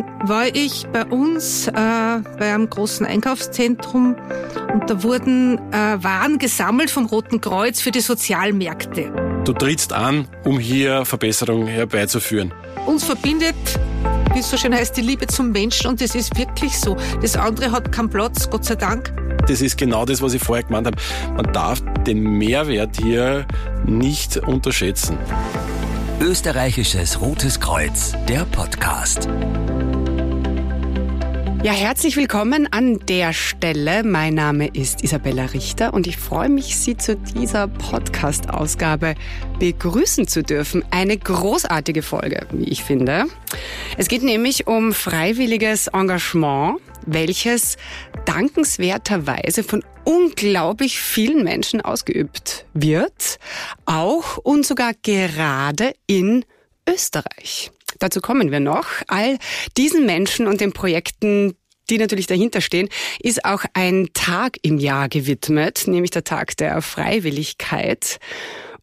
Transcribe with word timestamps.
Dann 0.00 0.28
war 0.28 0.46
ich 0.46 0.86
bei 0.92 1.04
uns 1.04 1.66
äh, 1.66 1.72
bei 1.72 2.54
einem 2.54 2.68
großen 2.68 3.06
Einkaufszentrum 3.06 4.16
und 4.72 4.88
da 4.88 5.02
wurden 5.02 5.58
äh, 5.72 6.02
Waren 6.02 6.38
gesammelt 6.38 6.90
vom 6.90 7.06
Roten 7.06 7.40
Kreuz 7.40 7.80
für 7.80 7.90
die 7.90 8.00
Sozialmärkte. 8.00 9.12
Du 9.44 9.52
trittst 9.52 9.92
an, 9.92 10.28
um 10.44 10.58
hier 10.58 11.04
Verbesserungen 11.04 11.66
herbeizuführen. 11.66 12.52
Uns 12.86 13.04
verbindet, 13.04 13.54
wie 14.32 14.40
es 14.40 14.50
so 14.50 14.56
schön 14.56 14.74
heißt, 14.74 14.96
die 14.96 15.02
Liebe 15.02 15.26
zum 15.26 15.52
Menschen 15.52 15.88
und 15.88 16.00
das 16.00 16.14
ist 16.14 16.36
wirklich 16.38 16.78
so. 16.78 16.96
Das 17.20 17.36
andere 17.36 17.72
hat 17.72 17.92
keinen 17.92 18.10
Platz, 18.10 18.48
Gott 18.48 18.64
sei 18.64 18.76
Dank. 18.76 19.12
Das 19.48 19.60
ist 19.60 19.76
genau 19.76 20.04
das, 20.04 20.22
was 20.22 20.34
ich 20.34 20.42
vorher 20.42 20.64
gemeint 20.64 20.86
habe. 20.86 20.96
Man 21.34 21.52
darf 21.52 21.82
den 22.06 22.22
Mehrwert 22.22 22.96
hier 23.02 23.46
nicht 23.84 24.36
unterschätzen. 24.36 25.18
Österreichisches 26.20 27.20
Rotes 27.20 27.58
Kreuz, 27.58 28.12
der 28.28 28.44
Podcast. 28.44 29.26
Ja, 31.62 31.72
herzlich 31.72 32.16
willkommen 32.16 32.72
an 32.72 33.00
der 33.00 33.34
Stelle. 33.34 34.02
Mein 34.02 34.32
Name 34.32 34.68
ist 34.68 35.04
Isabella 35.04 35.44
Richter 35.44 35.92
und 35.92 36.06
ich 36.06 36.16
freue 36.16 36.48
mich, 36.48 36.78
Sie 36.78 36.96
zu 36.96 37.16
dieser 37.16 37.68
Podcast-Ausgabe 37.68 39.14
begrüßen 39.58 40.26
zu 40.26 40.42
dürfen. 40.42 40.82
Eine 40.90 41.18
großartige 41.18 42.00
Folge, 42.00 42.46
wie 42.52 42.64
ich 42.64 42.82
finde. 42.82 43.26
Es 43.98 44.08
geht 44.08 44.22
nämlich 44.22 44.68
um 44.68 44.94
freiwilliges 44.94 45.88
Engagement, 45.88 46.80
welches 47.04 47.76
dankenswerterweise 48.24 49.62
von 49.62 49.84
unglaublich 50.04 50.98
vielen 50.98 51.44
Menschen 51.44 51.82
ausgeübt 51.82 52.64
wird, 52.72 53.38
auch 53.84 54.38
und 54.38 54.64
sogar 54.64 54.92
gerade 55.02 55.92
in 56.06 56.46
Österreich. 56.88 57.70
Dazu 58.00 58.20
kommen 58.20 58.50
wir 58.50 58.60
noch. 58.60 58.86
All 59.06 59.38
diesen 59.76 60.06
Menschen 60.06 60.48
und 60.48 60.60
den 60.60 60.72
Projekten, 60.72 61.54
die 61.88 61.98
natürlich 61.98 62.26
dahinter 62.26 62.60
stehen, 62.60 62.88
ist 63.20 63.44
auch 63.44 63.64
ein 63.74 64.08
Tag 64.14 64.56
im 64.62 64.78
Jahr 64.78 65.08
gewidmet, 65.08 65.84
nämlich 65.86 66.10
der 66.10 66.24
Tag 66.24 66.56
der 66.56 66.82
Freiwilligkeit. 66.82 68.18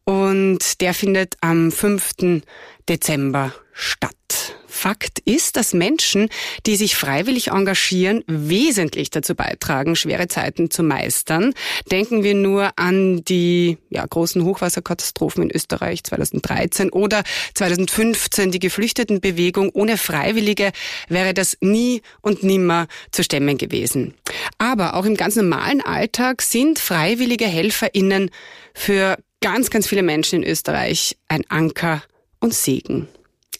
Und 0.04 0.80
der 0.80 0.94
findet 0.94 1.34
am 1.42 1.70
5. 1.70 2.42
Dezember 2.88 3.52
statt. 3.74 4.57
Fakt 4.78 5.18
ist, 5.24 5.56
dass 5.56 5.74
Menschen, 5.74 6.28
die 6.64 6.76
sich 6.76 6.94
freiwillig 6.94 7.48
engagieren, 7.48 8.22
wesentlich 8.28 9.10
dazu 9.10 9.34
beitragen, 9.34 9.96
schwere 9.96 10.28
Zeiten 10.28 10.70
zu 10.70 10.84
meistern. 10.84 11.52
Denken 11.90 12.22
wir 12.22 12.36
nur 12.36 12.70
an 12.76 13.24
die 13.24 13.78
ja, 13.90 14.06
großen 14.06 14.44
Hochwasserkatastrophen 14.44 15.42
in 15.42 15.50
Österreich 15.50 16.04
2013 16.04 16.90
oder 16.90 17.24
2015 17.54 18.52
die 18.52 18.60
Geflüchtetenbewegung. 18.60 19.70
Ohne 19.70 19.96
Freiwillige 19.96 20.70
wäre 21.08 21.34
das 21.34 21.56
nie 21.60 22.00
und 22.20 22.44
nimmer 22.44 22.86
zu 23.10 23.24
stemmen 23.24 23.58
gewesen. 23.58 24.14
Aber 24.58 24.94
auch 24.94 25.04
im 25.04 25.16
ganz 25.16 25.34
normalen 25.34 25.80
Alltag 25.80 26.40
sind 26.40 26.78
freiwillige 26.78 27.46
HelferInnen 27.46 28.30
für 28.74 29.18
ganz, 29.40 29.70
ganz 29.70 29.88
viele 29.88 30.04
Menschen 30.04 30.44
in 30.44 30.48
Österreich 30.48 31.16
ein 31.26 31.42
Anker 31.48 32.00
und 32.38 32.54
Segen. 32.54 33.08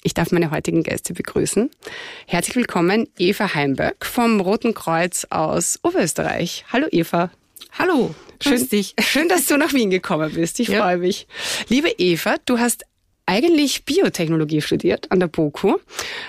Ich 0.02 0.14
darf 0.14 0.30
meine 0.30 0.50
heutigen 0.50 0.82
Gäste 0.82 1.12
begrüßen. 1.12 1.70
Herzlich 2.26 2.56
willkommen, 2.56 3.08
Eva 3.18 3.54
Heimböck 3.54 4.04
vom 4.04 4.40
Roten 4.40 4.74
Kreuz 4.74 5.26
aus 5.30 5.80
Oberösterreich. 5.82 6.64
Hallo 6.72 6.86
Eva. 6.90 7.30
Hallo. 7.78 8.14
Schön, 8.40 8.68
dich. 8.68 8.94
schön, 9.00 9.28
dass 9.28 9.46
du 9.46 9.56
nach 9.56 9.72
Wien 9.72 9.90
gekommen 9.90 10.32
bist. 10.32 10.60
Ich 10.60 10.68
ja. 10.68 10.82
freue 10.82 10.98
mich. 10.98 11.26
Liebe 11.68 11.88
Eva, 11.98 12.36
du 12.44 12.58
hast 12.58 12.84
eigentlich 13.26 13.84
Biotechnologie 13.84 14.62
studiert 14.62 15.10
an 15.10 15.20
der 15.20 15.26
BOKU, 15.26 15.76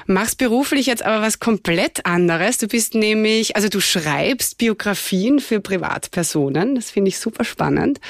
machst 0.06 0.38
beruflich 0.38 0.86
jetzt 0.88 1.04
aber 1.04 1.22
was 1.22 1.40
komplett 1.40 2.06
anderes. 2.06 2.58
Du 2.58 2.68
bist 2.68 2.94
nämlich, 2.94 3.56
also 3.56 3.70
du 3.70 3.80
schreibst 3.80 4.58
Biografien 4.58 5.40
für 5.40 5.62
Privatpersonen. 5.62 6.76
Das 6.76 6.92
finde 6.92 7.10
ich 7.10 7.20
super 7.20 7.46
spannend. 7.46 8.02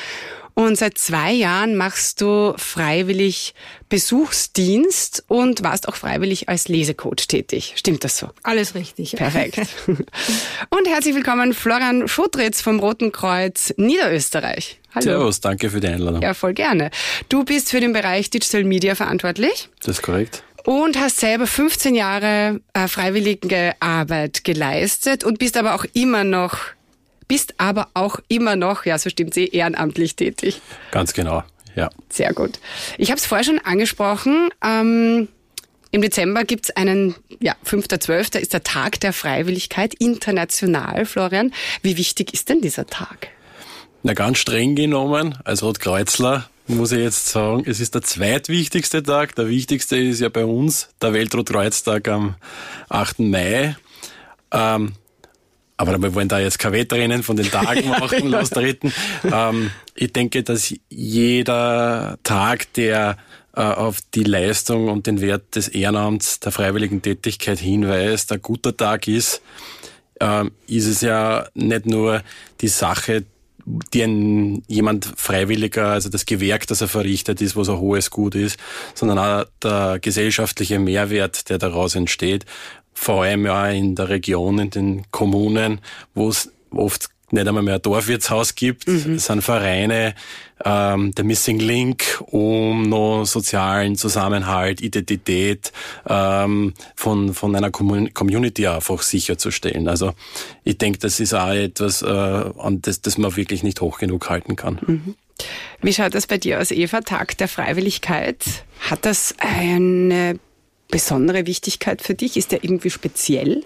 Und 0.59 0.77
seit 0.77 0.97
zwei 0.97 1.31
Jahren 1.31 1.77
machst 1.77 2.19
du 2.19 2.53
freiwillig 2.57 3.53
Besuchsdienst 3.87 5.23
und 5.29 5.63
warst 5.63 5.87
auch 5.87 5.95
freiwillig 5.95 6.49
als 6.49 6.67
Lesecoach 6.67 7.29
tätig. 7.29 7.75
Stimmt 7.77 8.03
das 8.03 8.17
so? 8.17 8.27
Alles 8.43 8.75
richtig. 8.75 9.13
Perfekt. 9.13 9.57
und 9.87 10.87
herzlich 10.89 11.15
willkommen 11.15 11.53
Florian 11.53 12.09
Schotritz 12.09 12.61
vom 12.61 12.81
Roten 12.81 13.13
Kreuz 13.13 13.73
Niederösterreich. 13.77 14.81
Hallo. 14.93 15.03
Servus, 15.03 15.39
danke 15.39 15.69
für 15.69 15.79
die 15.79 15.87
Einladung. 15.87 16.21
Ja, 16.21 16.33
voll 16.33 16.53
gerne. 16.53 16.91
Du 17.29 17.45
bist 17.45 17.69
für 17.69 17.79
den 17.79 17.93
Bereich 17.93 18.29
Digital 18.29 18.65
Media 18.65 18.95
verantwortlich. 18.95 19.69
Das 19.79 19.95
ist 19.95 20.01
korrekt 20.01 20.43
und 20.65 20.99
hast 20.99 21.21
selber 21.21 21.47
15 21.47 21.95
Jahre 21.95 22.59
äh, 22.73 22.89
freiwillige 22.89 23.75
Arbeit 23.79 24.43
geleistet 24.43 25.23
und 25.23 25.39
bist 25.39 25.55
aber 25.55 25.73
auch 25.73 25.85
immer 25.93 26.25
noch 26.25 26.59
bist 27.29 27.53
aber 27.59 27.87
auch 27.93 28.19
immer 28.27 28.57
noch, 28.57 28.85
ja, 28.85 28.97
so 28.97 29.09
stimmt 29.09 29.33
sie, 29.33 29.47
ehrenamtlich 29.47 30.17
tätig. 30.17 30.59
Ganz 30.91 31.13
genau, 31.13 31.43
ja. 31.75 31.89
Sehr 32.09 32.33
gut. 32.33 32.59
Ich 32.97 33.11
habe 33.11 33.19
es 33.19 33.25
vorher 33.25 33.45
schon 33.45 33.59
angesprochen. 33.59 34.49
Ähm, 34.61 35.29
Im 35.91 36.01
Dezember 36.01 36.43
gibt's 36.43 36.71
einen, 36.71 37.15
ja, 37.39 37.55
5.12. 37.65 38.39
ist 38.39 38.51
der 38.51 38.63
Tag 38.63 38.99
der 38.99 39.13
Freiwilligkeit 39.13 39.93
international, 39.93 41.05
Florian. 41.05 41.53
Wie 41.81 41.95
wichtig 41.95 42.33
ist 42.33 42.49
denn 42.49 42.59
dieser 42.59 42.87
Tag? 42.87 43.29
Na, 44.03 44.13
ganz 44.13 44.39
streng 44.39 44.75
genommen, 44.75 45.37
als 45.45 45.63
Rotkreuzler 45.63 46.49
muss 46.67 46.91
ich 46.91 46.99
jetzt 46.99 47.27
sagen, 47.27 47.63
es 47.65 47.79
ist 47.79 47.95
der 47.95 48.01
zweitwichtigste 48.01 49.03
Tag. 49.03 49.35
Der 49.35 49.49
wichtigste 49.49 49.97
ist 49.97 50.19
ja 50.19 50.29
bei 50.29 50.45
uns 50.45 50.89
der 51.01 51.13
Weltrotkreuztag 51.13 52.07
am 52.07 52.35
8. 52.89 53.19
Mai. 53.19 53.75
Ähm, 54.51 54.93
aber 55.79 55.97
wir 56.01 56.13
wollen 56.13 56.27
da 56.27 56.39
jetzt 56.39 56.59
kein 56.59 56.73
Wettrennen 56.73 57.23
von 57.23 57.37
den 57.37 57.49
Tagen 57.49 57.87
machen, 57.99 58.27
lostreten. 58.27 58.91
Ähm, 59.23 59.71
ich 59.95 60.11
denke, 60.11 60.43
dass 60.43 60.73
jeder 60.89 62.19
Tag, 62.23 62.73
der 62.73 63.15
äh, 63.55 63.61
auf 63.61 63.99
die 64.13 64.25
Leistung 64.25 64.89
und 64.89 65.07
den 65.07 65.21
Wert 65.21 65.55
des 65.55 65.69
Ehrenamts, 65.69 66.41
der 66.41 66.51
freiwilligen 66.51 67.01
Tätigkeit 67.01 67.59
hinweist, 67.59 68.29
ein 68.33 68.41
guter 68.41 68.75
Tag 68.75 69.07
ist, 69.07 69.41
ähm, 70.19 70.51
ist 70.67 70.85
es 70.85 70.99
ja 70.99 71.47
nicht 71.53 71.85
nur 71.85 72.23
die 72.59 72.67
Sache, 72.67 73.23
die 73.93 74.01
ein, 74.01 74.63
jemand 74.67 75.05
freiwilliger, 75.15 75.87
also 75.89 76.09
das 76.09 76.25
Gewerk, 76.25 76.67
das 76.67 76.81
er 76.81 76.89
verrichtet, 76.89 77.39
ist, 77.39 77.55
was 77.55 77.69
ein 77.69 77.79
hohes 77.79 78.09
Gut 78.09 78.35
ist, 78.35 78.59
sondern 78.95 79.17
auch 79.19 79.45
der 79.63 79.99
gesellschaftliche 80.01 80.77
Mehrwert, 80.77 81.49
der 81.49 81.57
daraus 81.57 81.95
entsteht 81.95 82.45
vor 82.99 83.23
allem 83.23 83.45
ja 83.45 83.69
in 83.69 83.95
der 83.95 84.09
Region, 84.09 84.59
in 84.59 84.69
den 84.71 85.03
Kommunen, 85.09 85.79
wo 86.13 86.27
es 86.27 86.51
oft 86.69 87.09
nicht 87.31 87.47
einmal 87.47 87.63
mehr 87.63 87.75
ein 87.75 87.81
Dorfwirtshaus 87.81 88.55
gibt, 88.55 88.89
mhm. 88.89 89.15
es 89.15 89.27
sind 89.27 89.41
Vereine, 89.41 90.15
ähm, 90.65 91.15
der 91.15 91.23
Missing 91.23 91.59
Link, 91.59 92.21
um 92.25 92.89
noch 92.89 93.23
sozialen 93.23 93.95
Zusammenhalt, 93.95 94.81
Identität 94.81 95.71
ähm, 96.09 96.73
von, 96.93 97.33
von 97.33 97.55
einer 97.55 97.71
Community 97.71 98.67
einfach 98.67 99.01
sicherzustellen. 99.01 99.87
Also 99.87 100.11
ich 100.65 100.77
denke, 100.77 100.99
das 100.99 101.21
ist 101.21 101.33
auch 101.33 101.53
etwas, 101.53 102.01
äh, 102.01 102.05
an 102.05 102.81
das, 102.81 103.01
das 103.01 103.17
man 103.17 103.33
wirklich 103.37 103.63
nicht 103.63 103.79
hoch 103.79 103.99
genug 103.99 104.29
halten 104.29 104.57
kann. 104.57 104.77
Mhm. 104.85 105.15
Wie 105.81 105.93
schaut 105.93 106.13
das 106.13 106.27
bei 106.27 106.37
dir 106.37 106.59
aus, 106.59 106.71
Eva? 106.71 106.99
Tag 106.99 107.37
der 107.37 107.47
Freiwilligkeit. 107.47 108.43
Hat 108.89 109.05
das 109.05 109.35
eine 109.37 110.37
besondere 110.89 111.45
Wichtigkeit 111.45 112.01
für 112.01 112.15
dich? 112.15 112.37
Ist 112.37 112.51
der 112.51 112.63
irgendwie 112.63 112.89
speziell? 112.89 113.63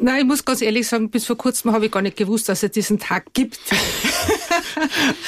Nein, 0.00 0.20
ich 0.20 0.26
muss 0.26 0.44
ganz 0.44 0.62
ehrlich 0.62 0.86
sagen, 0.86 1.10
bis 1.10 1.26
vor 1.26 1.36
kurzem 1.36 1.72
habe 1.72 1.86
ich 1.86 1.92
gar 1.92 2.02
nicht 2.02 2.16
gewusst, 2.16 2.48
dass 2.48 2.62
es 2.62 2.70
diesen 2.70 2.98
Tag 2.98 3.32
gibt. 3.34 3.58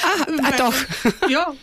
ah, 0.03 0.25
ah, 0.43 0.51
doch. 0.57 0.73
ja, 1.29 1.53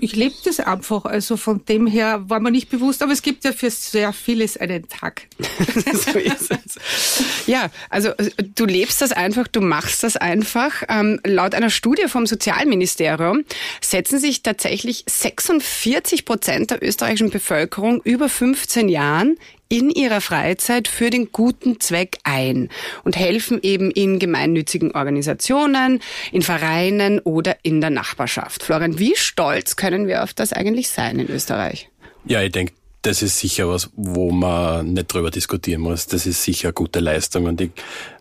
ich 0.00 0.16
lebe 0.16 0.34
das 0.44 0.60
einfach. 0.60 1.04
Also 1.04 1.36
von 1.36 1.64
dem 1.64 1.86
her 1.86 2.22
war 2.28 2.40
mir 2.40 2.50
nicht 2.50 2.70
bewusst, 2.70 3.02
aber 3.02 3.12
es 3.12 3.22
gibt 3.22 3.44
ja 3.44 3.52
für 3.52 3.70
sehr 3.70 4.12
vieles 4.12 4.56
einen 4.56 4.88
Tag. 4.88 5.22
so 5.92 6.18
ist 6.18 6.50
es. 6.50 7.46
Ja, 7.46 7.70
also 7.90 8.10
äh, 8.10 8.30
du 8.54 8.64
lebst 8.64 9.00
das 9.02 9.12
einfach, 9.12 9.48
du 9.48 9.60
machst 9.60 10.02
das 10.02 10.16
einfach. 10.16 10.82
Ähm, 10.88 11.20
laut 11.24 11.54
einer 11.54 11.70
Studie 11.70 12.08
vom 12.08 12.26
Sozialministerium 12.26 13.44
setzen 13.80 14.18
sich 14.18 14.42
tatsächlich 14.42 15.04
46 15.08 16.24
Prozent 16.24 16.70
der 16.70 16.82
österreichischen 16.82 17.30
Bevölkerung 17.30 18.00
über 18.02 18.28
15 18.28 18.88
Jahren 18.88 19.36
in 19.68 19.90
ihrer 19.90 20.20
Freizeit 20.20 20.88
für 20.88 21.10
den 21.10 21.32
guten 21.32 21.80
Zweck 21.80 22.18
ein 22.24 22.68
und 23.04 23.16
helfen 23.16 23.58
eben 23.62 23.90
in 23.90 24.18
gemeinnützigen 24.18 24.92
Organisationen, 24.92 26.00
in 26.32 26.42
Vereinen 26.42 27.18
oder 27.20 27.56
in 27.62 27.80
der 27.80 27.90
Nachbarschaft. 27.90 28.62
Florian, 28.62 28.98
wie 28.98 29.16
stolz 29.16 29.76
können 29.76 30.06
wir 30.06 30.22
auf 30.22 30.32
das 30.34 30.52
eigentlich 30.52 30.88
sein 30.88 31.18
in 31.18 31.28
Österreich? 31.28 31.88
Ja, 32.26 32.42
ich 32.42 32.52
denke, 32.52 32.72
das 33.04 33.20
ist 33.20 33.38
sicher 33.38 33.68
was, 33.68 33.90
wo 33.96 34.30
man 34.30 34.94
nicht 34.94 35.12
drüber 35.12 35.30
diskutieren 35.30 35.82
muss. 35.82 36.06
Das 36.06 36.24
ist 36.24 36.42
sicher 36.42 36.68
eine 36.68 36.72
gute 36.72 37.00
Leistung. 37.00 37.44
Und 37.44 37.60
ich, 37.60 37.70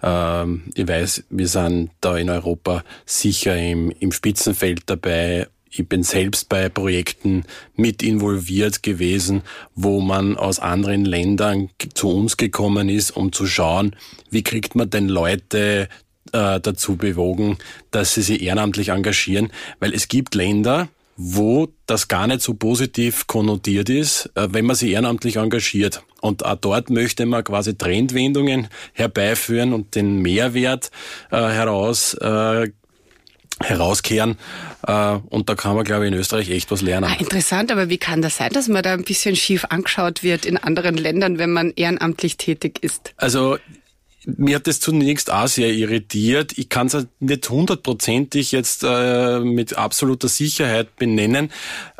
ähm, 0.02 0.64
ich 0.76 0.88
weiß, 0.88 1.24
wir 1.30 1.48
sind 1.48 1.92
da 2.02 2.18
in 2.18 2.30
Europa 2.30 2.84
sicher 3.06 3.56
im, 3.56 3.92
im 3.92 4.12
Spitzenfeld 4.12 4.82
dabei, 4.88 5.48
ich 5.76 5.88
bin 5.88 6.04
selbst 6.04 6.50
bei 6.50 6.70
Projekten 6.70 7.46
mit 7.76 8.04
involviert 8.04 8.84
gewesen, 8.84 9.42
wo 9.74 10.02
man 10.02 10.38
aus 10.38 10.60
anderen 10.60 11.04
Ländern 11.04 11.70
zu 11.94 12.10
uns 12.10 12.38
gekommen 12.38 12.90
ist, 12.90 13.12
um 13.12 13.32
zu 13.32 13.48
schauen, 13.48 13.96
wie 14.30 14.44
kriegt 14.44 14.76
man 14.76 14.90
denn 14.90 15.10
Leute 15.10 15.90
äh, 16.32 16.60
dazu 16.60 16.96
bewogen, 16.96 17.58
dass 17.92 18.14
sie 18.14 18.22
sich 18.22 18.42
ehrenamtlich 18.44 18.90
engagieren, 18.90 19.52
weil 19.80 19.94
es 19.94 20.08
gibt 20.08 20.36
Länder, 20.36 20.90
wo 21.16 21.70
das 21.86 22.08
gar 22.08 22.28
nicht 22.28 22.42
so 22.42 22.54
positiv 22.54 23.28
konnotiert 23.28 23.90
ist, 23.90 24.32
äh, 24.36 24.48
wenn 24.52 24.66
man 24.66 24.76
sich 24.76 24.92
ehrenamtlich 24.92 25.38
engagiert. 25.38 26.04
Und 26.22 26.46
auch 26.46 26.56
dort 26.56 26.90
möchte 26.90 27.26
man 27.26 27.44
quasi 27.44 27.78
Trendwendungen 27.78 28.68
herbeiführen 28.94 29.74
und 29.74 29.96
den 29.96 30.22
Mehrwert 30.22 30.92
äh, 31.32 31.38
heraus 31.38 32.14
äh, 32.16 32.70
herauskehren. 33.62 34.38
Äh, 34.88 35.18
und 35.30 35.50
da 35.50 35.56
kann 35.56 35.76
man, 35.76 35.86
glaube 35.86 36.06
ich, 36.06 36.12
in 36.12 36.18
Österreich 36.18 36.50
echt 36.50 36.72
was 36.72 36.82
lernen. 36.82 37.10
Ah, 37.10 37.20
interessant, 37.20 37.72
aber 37.72 37.90
wie 37.90 37.98
kann 37.98 38.22
das 38.22 38.38
sein, 38.38 38.52
dass 38.52 38.68
man 38.68 38.84
da 38.84 38.94
ein 38.94 39.04
bisschen 39.04 39.36
schief 39.36 39.66
angeschaut 39.70 40.24
wird 40.24 40.46
in 40.46 40.58
anderen 40.58 40.98
Ländern, 40.98 41.38
wenn 41.38 41.52
man 41.52 41.72
ehrenamtlich 41.76 42.38
tätig 42.38 42.80
ist? 42.82 43.14
Also 43.18 43.58
mir 44.26 44.56
hat 44.56 44.68
das 44.68 44.80
zunächst 44.80 45.32
auch 45.32 45.48
sehr 45.48 45.72
irritiert. 45.74 46.58
Ich 46.58 46.70
kann 46.70 46.88
es 46.88 47.08
nicht 47.20 47.50
hundertprozentig 47.50 48.52
jetzt 48.52 48.84
äh, 48.84 49.40
mit 49.40 49.78
absoluter 49.78 50.28
Sicherheit 50.28 50.96
benennen, 50.96 51.52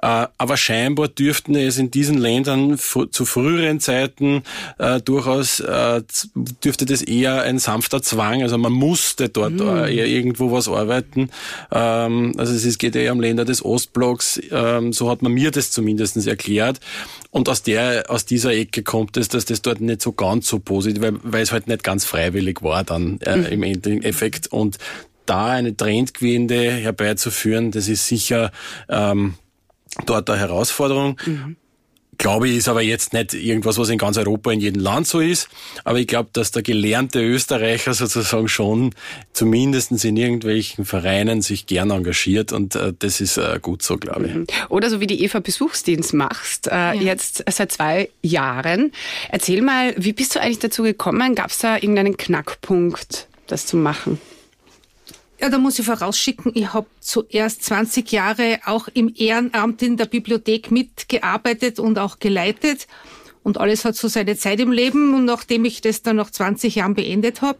äh, 0.02 0.28
aber 0.38 0.58
scheinbar 0.58 1.08
dürften 1.08 1.56
es 1.56 1.78
in 1.78 1.92
diesen 1.92 2.18
Ländern 2.18 2.78
zu 2.78 3.26
früheren 3.26 3.80
Zeiten 3.80 4.44
äh, 4.78 5.02
durchaus 5.02 5.60
äh, 5.60 6.02
dürfte 6.64 6.86
das 6.86 7.02
eher 7.02 7.44
ein 7.44 7.60
sanfter 7.60 8.02
Zwang. 8.02 8.42
Also 8.42 8.58
man 8.58 8.74
musste 8.74 9.30
dort 9.30 9.54
mm. 9.54 9.86
eher 9.86 10.06
irgendwo 10.06 10.52
was 10.52 10.68
arbeiten. 10.68 11.30
Ähm, 11.72 12.34
also 12.38 12.54
es 12.54 12.78
geht 12.78 12.96
eher 12.96 13.12
um 13.14 13.22
Länder 13.22 13.46
des 13.46 13.64
Ostblocks. 13.64 14.42
Ähm, 14.52 14.94
so 14.94 15.10
hat 15.10 15.22
man 15.22 15.34
mir 15.34 15.52
das 15.52 15.72
zumindest 15.72 16.16
erklärt. 16.28 16.80
Und 17.32 17.50
aus 17.50 17.64
der, 17.64 18.12
aus 18.12 18.26
dieser 18.26 18.54
Ecke 18.54 18.84
kommt 18.84 19.18
es, 19.18 19.28
dass 19.28 19.46
das 19.46 19.64
dort 19.64 19.82
nicht 19.82 20.04
so 20.04 20.12
ganz 20.12 20.48
so 20.48 20.60
positiv, 20.60 21.02
weil, 21.02 21.14
weil 21.24 21.42
es 21.42 21.52
halt 21.52 21.68
nicht 21.68 21.84
ganz 21.84 22.06
freiwillig 22.14 22.62
war 22.62 22.84
dann 22.84 23.20
äh, 23.22 23.38
mhm. 23.38 23.46
im 23.46 23.64
Endeffekt. 23.64 24.48
Und 24.48 24.78
da 25.26 25.48
eine 25.48 25.76
Trendgewinde 25.76 26.72
herbeizuführen, 26.72 27.72
das 27.72 27.88
ist 27.88 28.08
sicher 28.08 28.52
ähm, 28.88 29.36
dort 30.06 30.30
eine 30.30 30.40
Herausforderung. 30.40 31.20
Mhm. 31.26 31.56
Glaube 32.18 32.48
ich, 32.48 32.58
ist 32.58 32.68
aber 32.68 32.82
jetzt 32.82 33.14
nicht 33.14 33.34
irgendwas, 33.34 33.78
was 33.78 33.90
in 33.90 33.98
ganz 33.98 34.18
Europa 34.18 34.52
in 34.52 34.60
jedem 34.60 34.82
Land 34.82 35.08
so 35.08 35.20
ist. 35.20 35.50
Aber 35.84 36.00
ich 36.00 36.08
glaube, 36.08 36.30
dass 36.34 36.52
der 36.52 36.62
gelernte 36.62 37.22
Österreicher 37.22 37.94
sozusagen 37.94 38.48
schon 38.48 38.94
zumindest 39.34 39.92
in 40.04 40.18
irgendwelchen 40.18 40.86
Vereinen 40.86 41.42
sich 41.42 41.66
gern 41.66 41.92
engagiert 41.92 42.52
und 42.52 42.76
äh, 42.76 42.94
das 42.98 43.22
ist 43.22 43.38
äh, 43.38 43.60
gut 43.62 43.82
so, 43.82 43.98
glaube 43.98 44.28
ich. 44.28 44.34
Mhm. 44.34 44.48
Oder 44.70 44.90
so 44.90 45.00
wie 45.00 45.08
die 45.08 45.24
Eva 45.24 45.40
Besuchsdienst 45.40 46.14
machst, 46.14 46.68
äh, 46.68 46.72
ja. 46.72 46.94
jetzt 46.94 47.44
seit 47.50 47.72
zwei 47.72 48.10
Jahren. 48.22 48.92
Erzähl 49.30 49.62
mal, 49.62 49.94
wie 49.98 50.14
bist 50.14 50.36
du 50.36 50.42
eigentlich 50.42 50.60
dazu 50.60 50.84
gekommen? 50.84 51.36
Gab 51.36 51.50
es 51.50 51.60
da 51.60 51.76
irgendeinen 51.76 52.18
Knackpunkt, 52.18 53.28
das 53.48 53.66
zu 53.66 53.78
machen? 53.78 54.20
Ja, 55.44 55.50
da 55.50 55.58
muss 55.58 55.78
ich 55.78 55.86
vorausschicken, 55.86 56.54
ich 56.56 56.72
habe 56.72 56.88
zuerst 57.02 57.66
20 57.66 58.10
Jahre 58.14 58.60
auch 58.66 58.88
im 58.94 59.14
Ehrenamt 59.14 59.82
in 59.82 59.98
der 59.98 60.06
Bibliothek 60.06 60.72
mitgearbeitet 60.72 61.80
und 61.80 62.00
auch 62.00 62.20
geleitet. 62.20 62.88
Und 63.44 63.58
alles 63.58 63.84
hat 63.84 63.98
so 63.98 64.08
seine 64.08 64.38
Zeit 64.38 64.62
im 64.62 64.72
Leben. 64.72 65.14
Und 65.14 65.26
nachdem 65.26 65.66
ich 65.66 65.82
das 65.82 66.02
dann 66.02 66.16
nach 66.16 66.32
20 66.32 66.76
Jahren 66.76 66.94
beendet 66.94 67.42
habe, 67.42 67.60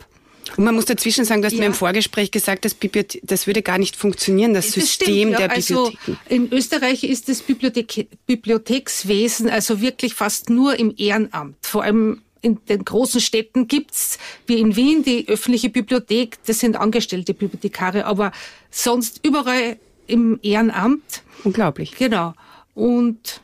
und 0.56 0.64
man 0.64 0.76
muss 0.76 0.86
dazwischen 0.86 1.26
sagen, 1.26 1.42
du 1.42 1.48
hast 1.48 1.56
ja. 1.56 1.60
mir 1.60 1.66
im 1.66 1.74
Vorgespräch 1.74 2.32
gesagt, 2.32 2.64
das, 2.64 2.74
Bibliothe 2.74 3.20
das 3.22 3.48
würde 3.48 3.62
gar 3.62 3.78
nicht 3.78 3.98
funktionieren, 3.98 4.54
das, 4.54 4.68
das 4.68 4.76
System 4.76 5.08
stimmt, 5.08 5.32
ja. 5.32 5.48
der 5.48 5.56
Bibliotheken. 5.56 5.98
Also 6.08 6.18
in 6.30 6.54
Österreich 6.54 7.04
ist 7.04 7.28
das 7.28 7.42
Bibliothek 7.42 8.08
Bibliothekswesen 8.28 9.50
also 9.50 9.82
wirklich 9.82 10.14
fast 10.14 10.50
nur 10.50 10.80
im 10.80 10.94
Ehrenamt. 10.98 11.58
Vor 11.62 11.84
allem 11.84 12.22
in 12.44 12.64
den 12.66 12.86
großen 12.86 13.22
Städten 13.22 13.68
gibt's 13.68 14.20
wie 14.46 14.60
in 14.60 14.76
Wien 14.76 15.04
die 15.04 15.28
öffentliche 15.28 15.70
Bibliothek, 15.70 16.38
das 16.46 16.60
sind 16.60 16.76
angestellte 16.76 17.34
Bibliothekare, 17.34 18.06
aber 18.06 18.32
sonst 18.70 19.22
überall 19.24 19.78
im 20.06 20.40
Ehrenamt. 20.44 21.24
Unglaublich. 21.44 21.96
Genau. 21.98 22.34
Und 22.76 23.42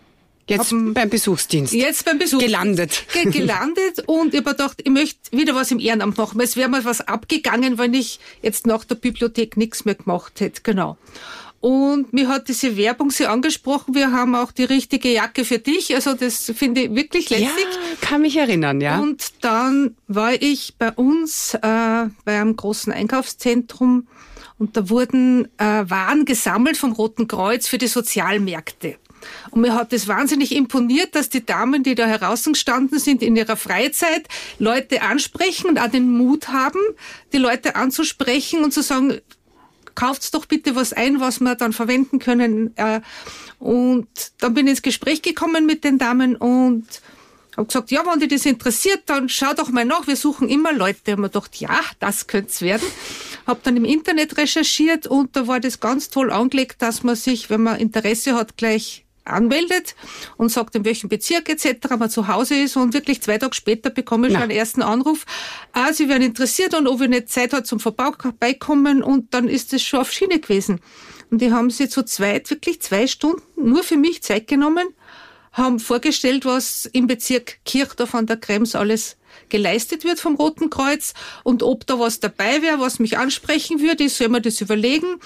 Jetzt 0.47 0.71
beim 0.71 1.09
Besuchsdienst. 1.09 1.73
Jetzt 1.73 2.05
beim 2.05 2.17
Besuchsdienst. 2.17 2.55
Gelandet. 2.55 3.05
Ge 3.13 3.29
gelandet 3.29 4.03
und 4.07 4.33
ich 4.33 4.39
habe 4.39 4.51
gedacht, 4.51 4.81
ich 4.83 4.89
möchte 4.89 5.19
wieder 5.31 5.53
was 5.53 5.69
im 5.69 5.79
Ehrenamt 5.79 6.17
machen. 6.17 6.41
Es 6.41 6.55
wäre 6.55 6.69
mal 6.69 6.83
was 6.85 7.01
abgegangen, 7.01 7.77
wenn 7.77 7.93
ich 7.93 8.19
jetzt 8.41 8.65
nach 8.65 8.83
der 8.83 8.95
Bibliothek 8.95 9.57
nichts 9.57 9.85
mehr 9.85 9.93
gemacht 9.93 10.39
hätte. 10.39 10.61
Genau. 10.63 10.97
Und 11.61 12.13
mir 12.13 12.29
hat 12.29 12.47
diese 12.47 12.77
Werbung 12.77 13.11
sehr 13.11 13.29
angesprochen. 13.29 13.93
Wir 13.93 14.11
haben 14.11 14.33
auch 14.35 14.51
die 14.51 14.63
richtige 14.63 15.11
Jacke 15.11 15.43
für 15.43 15.59
dich. 15.59 15.93
Also 15.93 16.13
das 16.13 16.51
finde 16.55 16.81
ich 16.81 16.95
wirklich 16.95 17.29
lässig. 17.29 17.49
Ja, 17.49 17.97
kann 18.07 18.21
mich 18.21 18.37
erinnern, 18.37 18.79
ja. 18.79 18.99
Und 18.99 19.33
dann 19.41 19.95
war 20.07 20.33
ich 20.33 20.75
bei 20.77 20.91
uns 20.91 21.53
äh, 21.55 21.59
bei 21.61 22.39
einem 22.39 22.55
großen 22.55 22.93
Einkaufszentrum 22.93 24.07
und 24.57 24.75
da 24.77 24.89
wurden 24.89 25.45
äh, 25.57 25.89
Waren 25.89 26.25
gesammelt 26.25 26.77
vom 26.77 26.91
Roten 26.91 27.27
Kreuz 27.27 27.67
für 27.67 27.77
die 27.77 27.87
Sozialmärkte. 27.87 28.97
Und 29.51 29.61
mir 29.61 29.73
hat 29.73 29.93
es 29.93 30.07
wahnsinnig 30.07 30.55
imponiert, 30.55 31.15
dass 31.15 31.29
die 31.29 31.45
Damen, 31.45 31.83
die 31.83 31.95
da 31.95 32.05
herausgestanden 32.05 32.99
sind, 32.99 33.21
in 33.21 33.35
ihrer 33.35 33.57
Freizeit 33.57 34.27
Leute 34.59 35.01
ansprechen 35.01 35.67
und 35.67 35.79
auch 35.79 35.89
den 35.89 36.11
Mut 36.11 36.49
haben, 36.49 36.79
die 37.33 37.37
Leute 37.37 37.75
anzusprechen 37.75 38.63
und 38.63 38.73
zu 38.73 38.81
sagen, 38.81 39.19
kauft 39.95 40.33
doch 40.33 40.45
bitte 40.45 40.75
was 40.75 40.93
ein, 40.93 41.19
was 41.19 41.39
wir 41.39 41.55
dann 41.55 41.73
verwenden 41.73 42.19
können. 42.19 42.75
Äh, 42.77 43.01
und 43.59 44.07
dann 44.39 44.53
bin 44.53 44.67
ich 44.67 44.71
ins 44.71 44.81
Gespräch 44.81 45.21
gekommen 45.21 45.65
mit 45.65 45.83
den 45.83 45.97
Damen 45.97 46.35
und 46.35 46.85
habe 47.57 47.67
gesagt, 47.67 47.91
ja, 47.91 48.05
wenn 48.05 48.19
dich 48.19 48.29
das 48.29 48.45
interessiert, 48.45 49.03
dann 49.07 49.27
schau 49.27 49.53
doch 49.53 49.69
mal 49.69 49.85
nach. 49.85 50.07
Wir 50.07 50.15
suchen 50.15 50.47
immer 50.47 50.71
Leute. 50.71 51.13
Und 51.13 51.21
mir 51.21 51.29
gedacht, 51.29 51.55
ja, 51.57 51.81
das 51.99 52.27
könnte 52.27 52.49
es 52.49 52.61
werden. 52.61 52.87
Habe 53.45 53.59
dann 53.63 53.75
im 53.75 53.85
Internet 53.85 54.37
recherchiert 54.37 55.07
und 55.07 55.35
da 55.35 55.47
war 55.47 55.59
das 55.59 55.79
ganz 55.79 56.09
toll 56.09 56.31
angelegt, 56.31 56.81
dass 56.81 57.03
man 57.03 57.15
sich, 57.15 57.49
wenn 57.49 57.63
man 57.63 57.79
Interesse 57.79 58.35
hat, 58.35 58.55
gleich 58.57 59.05
anmeldet 59.25 59.95
und 60.37 60.51
sagt, 60.51 60.75
in 60.75 60.85
welchem 60.85 61.09
Bezirk 61.09 61.49
etc. 61.49 61.89
man 61.97 62.09
zu 62.09 62.27
Hause 62.27 62.55
ist 62.55 62.75
und 62.75 62.93
wirklich 62.93 63.21
zwei 63.21 63.37
Tage 63.37 63.55
später 63.55 63.89
bekomme 63.89 64.27
ich 64.27 64.33
schon 64.33 64.43
einen 64.43 64.51
ersten 64.51 64.81
Anruf. 64.81 65.25
Ah, 65.73 65.93
Sie 65.93 66.09
werden 66.09 66.23
interessiert 66.23 66.73
und 66.73 66.87
ob 66.87 67.01
ich 67.01 67.09
nicht 67.09 67.29
Zeit 67.29 67.53
hat 67.53 67.67
zum 67.67 67.79
vorbeikommen 67.79 69.03
und 69.03 69.33
dann 69.33 69.47
ist 69.47 69.73
es 69.73 69.83
schon 69.83 70.01
auf 70.01 70.11
Schiene 70.11 70.39
gewesen. 70.39 70.79
Und 71.31 71.41
die 71.41 71.51
haben 71.51 71.69
sich 71.69 71.91
zu 71.91 72.03
zweit 72.03 72.49
wirklich 72.49 72.81
zwei 72.81 73.07
Stunden 73.07 73.41
nur 73.55 73.83
für 73.83 73.97
mich 73.97 74.23
Zeit 74.23 74.47
genommen, 74.47 74.87
haben 75.51 75.79
vorgestellt, 75.79 76.45
was 76.45 76.85
im 76.85 77.07
Bezirk 77.07 77.59
Kirchdorf 77.65 78.15
an 78.15 78.25
der 78.25 78.37
Krems 78.37 78.75
alles 78.75 79.17
geleistet 79.49 80.03
wird 80.03 80.19
vom 80.19 80.35
Roten 80.35 80.69
Kreuz 80.69 81.13
und 81.43 81.63
ob 81.63 81.85
da 81.87 81.99
was 81.99 82.19
dabei 82.19 82.61
wäre, 82.61 82.79
was 82.79 82.99
mich 82.99 83.17
ansprechen 83.17 83.81
würde, 83.81 84.05
ich 84.05 84.13
soll 84.13 84.29
mir 84.29 84.41
das 84.41 84.61
überlegen. 84.61 85.19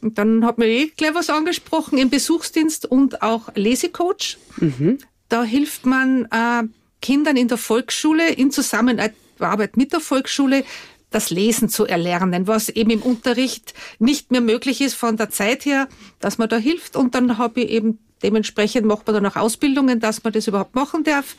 Und 0.00 0.18
dann 0.18 0.44
hat 0.44 0.58
mir 0.58 0.66
eh 0.66 0.86
gleich 0.96 1.14
was 1.14 1.30
angesprochen 1.30 1.98
im 1.98 2.10
Besuchsdienst 2.10 2.86
und 2.86 3.22
auch 3.22 3.54
Lesecoach. 3.54 4.38
Mhm. 4.56 4.98
Da 5.28 5.44
hilft 5.44 5.86
man 5.86 6.26
äh, 6.26 6.62
Kindern 7.02 7.36
in 7.36 7.48
der 7.48 7.58
Volksschule 7.58 8.30
in 8.30 8.50
Zusammenarbeit 8.50 9.76
mit 9.76 9.92
der 9.92 10.00
Volksschule 10.00 10.64
das 11.10 11.30
Lesen 11.30 11.68
zu 11.68 11.86
erlernen, 11.86 12.46
was 12.46 12.68
eben 12.68 12.90
im 12.90 13.02
Unterricht 13.02 13.74
nicht 13.98 14.30
mehr 14.30 14.40
möglich 14.40 14.80
ist 14.80 14.94
von 14.94 15.16
der 15.16 15.30
Zeit 15.30 15.64
her, 15.64 15.88
dass 16.20 16.38
man 16.38 16.48
da 16.48 16.56
hilft. 16.56 16.96
Und 16.96 17.14
dann 17.14 17.36
habe 17.36 17.62
ich 17.62 17.70
eben 17.70 17.98
dementsprechend 18.22 18.86
macht 18.86 19.06
man 19.06 19.14
dann 19.14 19.26
auch 19.26 19.36
Ausbildungen, 19.36 20.00
dass 20.00 20.22
man 20.22 20.32
das 20.32 20.46
überhaupt 20.46 20.74
machen 20.74 21.04
darf. 21.04 21.36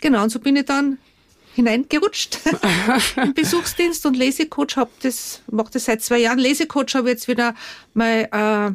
Genau, 0.00 0.22
und 0.22 0.30
so 0.30 0.40
bin 0.40 0.56
ich 0.56 0.64
dann 0.64 0.98
hineingerutscht 1.54 2.38
im 3.16 3.34
Besuchsdienst 3.34 4.04
und 4.06 4.16
Lesecoach 4.16 4.76
habe 4.76 4.90
das 5.02 5.40
mache 5.50 5.70
das 5.72 5.84
seit 5.86 6.02
zwei 6.02 6.18
Jahren. 6.18 6.38
Lesecoach 6.38 6.94
habe 6.94 7.08
jetzt 7.08 7.28
wieder 7.28 7.54
mal 7.94 8.28
äh, 8.32 8.74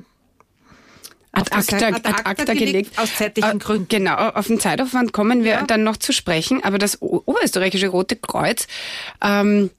Ad 1.32 1.52
acta, 1.52 1.76
ad 1.76 1.86
acta, 1.86 2.10
ad 2.10 2.26
acta 2.26 2.54
gelegt, 2.54 2.72
gelegt, 2.72 3.00
aus 3.00 3.16
zeitlichen 3.16 3.58
äh, 3.58 3.64
Gründen. 3.64 3.88
Genau, 3.88 4.16
auf 4.16 4.48
den 4.48 4.60
Zeitaufwand 4.60 5.14
kommen 5.14 5.44
wir 5.44 5.52
ja. 5.52 5.64
dann 5.64 5.84
noch 5.84 5.98
zu 5.98 6.12
sprechen. 6.12 6.64
Aber 6.64 6.80
das 6.80 7.02
Oberösterreichische 7.02 7.90
Rote 7.90 8.16
Kreuz 8.16 8.68
ähm, 9.22 9.70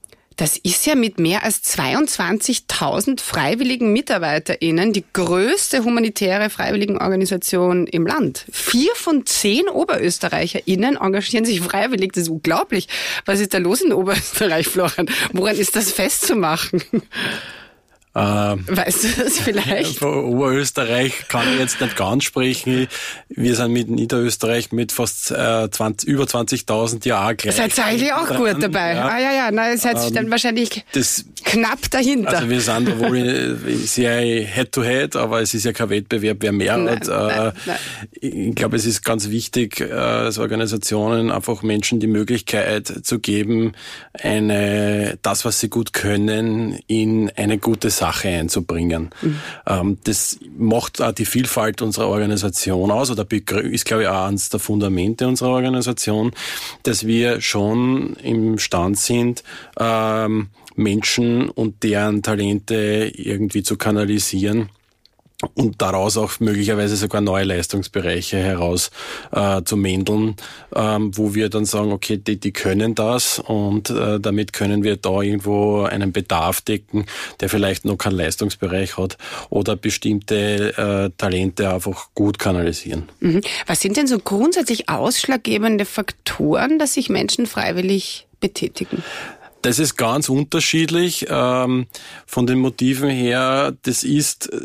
das 0.40 0.56
ist 0.56 0.86
ja 0.86 0.94
mit 0.94 1.20
mehr 1.20 1.44
als 1.44 1.62
22.000 1.76 3.20
freiwilligen 3.20 3.92
MitarbeiterInnen 3.92 4.94
die 4.94 5.04
größte 5.12 5.84
humanitäre 5.84 6.48
Freiwilligenorganisation 6.48 7.86
im 7.86 8.06
Land. 8.06 8.46
Vier 8.50 8.94
von 8.94 9.26
zehn 9.26 9.68
OberösterreicherInnen 9.68 10.96
engagieren 10.96 11.44
sich 11.44 11.60
freiwillig. 11.60 12.12
Das 12.12 12.22
ist 12.22 12.30
unglaublich. 12.30 12.88
Was 13.26 13.40
ist 13.40 13.52
da 13.52 13.58
los 13.58 13.82
in 13.82 13.92
Oberösterreich, 13.92 14.66
Florian? 14.66 15.10
Woran 15.34 15.56
ist 15.56 15.76
das 15.76 15.92
festzumachen? 15.92 16.82
Ähm, 18.12 18.64
weißt 18.68 19.04
du 19.04 19.08
das 19.22 19.38
vielleicht? 19.38 19.98
Von 19.98 20.24
Oberösterreich 20.24 21.28
kann 21.28 21.46
ich 21.52 21.60
jetzt 21.60 21.80
nicht 21.80 21.96
ganz 21.96 22.24
sprechen. 22.24 22.88
Wir 23.28 23.54
sind 23.54 23.72
mit 23.72 23.88
Niederösterreich 23.88 24.72
mit 24.72 24.90
fast 24.90 25.30
äh, 25.30 25.70
20, 25.70 26.08
über 26.08 26.24
20.000 26.24 27.06
Jahren 27.06 27.36
gleich. 27.36 27.54
Seid 27.54 27.78
ihr 27.78 27.84
eigentlich 27.84 28.12
auch 28.12 28.26
dran, 28.26 28.36
gut 28.38 28.62
dabei? 28.62 28.94
Ja. 28.94 29.08
Ah 29.08 29.18
ja, 29.20 29.32
ja, 29.32 29.50
na, 29.52 29.76
seid 29.76 29.96
ähm, 29.96 30.12
dann 30.12 30.30
wahrscheinlich 30.32 30.84
das, 30.90 31.24
knapp 31.44 31.88
dahinter. 31.90 32.30
Also 32.30 32.50
wir 32.50 32.60
sind 32.60 32.98
wohl 32.98 33.58
sehr 33.84 34.44
Head-to-Head, 34.44 35.14
-head, 35.14 35.18
aber 35.18 35.40
es 35.40 35.54
ist 35.54 35.64
ja 35.64 35.72
kein 35.72 35.90
Wettbewerb, 35.90 36.38
wer 36.40 36.52
mehr 36.52 36.76
nein, 36.78 36.96
hat. 36.96 37.06
Nein, 37.06 37.52
nein. 37.66 37.76
Ich 38.20 38.54
glaube, 38.56 38.76
es 38.76 38.86
ist 38.86 39.04
ganz 39.04 39.30
wichtig, 39.30 39.80
äh, 39.80 39.92
als 39.92 40.38
Organisationen 40.38 41.30
einfach 41.30 41.62
Menschen 41.62 42.00
die 42.00 42.08
Möglichkeit 42.08 42.92
zu 43.04 43.20
geben, 43.20 43.72
eine, 44.12 45.16
das, 45.22 45.44
was 45.44 45.60
sie 45.60 45.68
gut 45.68 45.92
können, 45.92 46.80
in 46.88 47.30
eine 47.36 47.58
gute 47.58 47.90
Sache 48.00 48.28
einzubringen. 48.28 49.10
Mhm. 49.20 49.98
Das 50.04 50.38
macht 50.56 51.02
auch 51.02 51.12
die 51.12 51.26
Vielfalt 51.26 51.82
unserer 51.82 52.08
Organisation 52.08 52.90
aus 52.90 53.10
oder 53.10 53.26
ist, 53.30 53.84
glaube 53.84 54.02
ich, 54.02 54.08
auch 54.08 54.26
eines 54.26 54.48
der 54.48 54.58
Fundamente 54.60 55.28
unserer 55.28 55.50
Organisation, 55.50 56.32
dass 56.82 57.06
wir 57.06 57.40
schon 57.40 58.16
imstand 58.16 58.98
sind, 58.98 59.44
ähm, 59.78 60.48
Menschen 60.76 61.50
und 61.50 61.82
deren 61.82 62.22
Talente 62.22 63.12
irgendwie 63.14 63.62
zu 63.62 63.76
kanalisieren 63.76 64.70
und 65.54 65.80
daraus 65.80 66.16
auch 66.16 66.40
möglicherweise 66.40 66.96
sogar 66.96 67.20
neue 67.20 67.44
Leistungsbereiche 67.44 68.36
heraus 68.36 68.90
äh, 69.32 69.62
zu 69.62 69.76
mändeln, 69.76 70.36
ähm, 70.74 71.16
wo 71.16 71.34
wir 71.34 71.48
dann 71.48 71.64
sagen, 71.64 71.92
okay, 71.92 72.18
die, 72.18 72.38
die 72.38 72.52
können 72.52 72.94
das 72.94 73.38
und 73.38 73.90
äh, 73.90 74.20
damit 74.20 74.52
können 74.52 74.82
wir 74.82 74.96
da 74.96 75.20
irgendwo 75.22 75.82
einen 75.82 76.12
Bedarf 76.12 76.60
decken, 76.60 77.06
der 77.40 77.48
vielleicht 77.48 77.84
noch 77.84 77.96
keinen 77.96 78.16
Leistungsbereich 78.16 78.98
hat 78.98 79.16
oder 79.48 79.76
bestimmte 79.76 80.76
äh, 80.76 81.10
Talente 81.16 81.72
einfach 81.72 82.08
gut 82.14 82.38
kanalisieren. 82.38 83.08
Mhm. 83.20 83.40
Was 83.66 83.80
sind 83.80 83.96
denn 83.96 84.06
so 84.06 84.18
grundsätzlich 84.18 84.88
ausschlaggebende 84.88 85.84
Faktoren, 85.84 86.78
dass 86.78 86.94
sich 86.94 87.08
Menschen 87.08 87.46
freiwillig 87.46 88.26
betätigen? 88.40 89.02
Das 89.62 89.78
ist 89.78 89.96
ganz 89.96 90.28
unterschiedlich 90.28 91.26
ähm, 91.28 91.86
von 92.26 92.46
den 92.46 92.60
Motiven 92.60 93.10
her. 93.10 93.74
Das 93.82 94.04
ist 94.04 94.50
äh, 94.52 94.58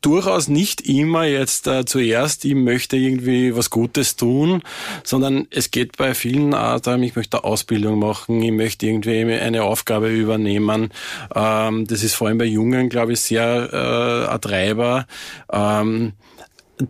durchaus 0.00 0.48
nicht 0.48 0.82
immer 0.82 1.24
jetzt 1.24 1.66
äh, 1.66 1.84
zuerst, 1.84 2.44
ich 2.44 2.54
möchte 2.54 2.96
irgendwie 2.96 3.56
was 3.56 3.70
Gutes 3.70 4.14
tun, 4.16 4.62
sondern 5.02 5.48
es 5.50 5.70
geht 5.72 5.96
bei 5.96 6.14
vielen 6.14 6.54
auch 6.54 6.78
darum, 6.80 7.02
ich 7.02 7.16
möchte 7.16 7.38
eine 7.38 7.44
Ausbildung 7.44 7.98
machen, 7.98 8.40
ich 8.42 8.52
möchte 8.52 8.86
irgendwie 8.86 9.34
eine 9.34 9.64
Aufgabe 9.64 10.10
übernehmen. 10.10 10.90
Ähm, 11.34 11.86
das 11.86 12.04
ist 12.04 12.14
vor 12.14 12.28
allem 12.28 12.38
bei 12.38 12.44
Jungen, 12.44 12.88
glaube 12.88 13.14
ich, 13.14 13.20
sehr 13.20 13.70
äh, 13.72 14.32
ein 14.32 14.40
Treiber. 14.40 15.06
Ähm, 15.52 16.12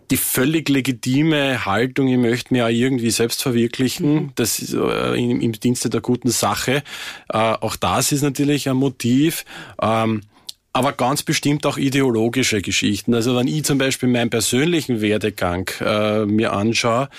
die 0.09 0.17
völlig 0.17 0.69
legitime 0.69 1.65
Haltung, 1.65 2.07
ich 2.07 2.17
möchte 2.17 2.53
mir 2.53 2.65
auch 2.65 2.69
irgendwie 2.69 3.11
selbst 3.11 3.41
verwirklichen, 3.41 4.13
mhm. 4.13 4.31
das 4.35 4.59
ist 4.59 4.73
äh, 4.73 5.15
im, 5.15 5.41
im, 5.41 5.51
Dienste 5.53 5.89
der 5.89 6.01
guten 6.01 6.29
Sache. 6.29 6.83
Äh, 7.29 7.37
auch 7.37 7.75
das 7.75 8.11
ist 8.11 8.21
natürlich 8.21 8.69
ein 8.69 8.77
Motiv. 8.77 9.45
Ähm, 9.81 10.21
aber 10.73 10.93
ganz 10.93 11.23
bestimmt 11.23 11.65
auch 11.65 11.77
ideologische 11.77 12.61
Geschichten. 12.61 13.13
Also 13.13 13.35
wenn 13.35 13.47
ich 13.47 13.65
zum 13.65 13.77
Beispiel 13.77 14.07
meinen 14.07 14.29
persönlichen 14.29 15.01
Werdegang 15.01 15.69
äh, 15.81 16.25
mir 16.25 16.53
anschaue, 16.53 17.09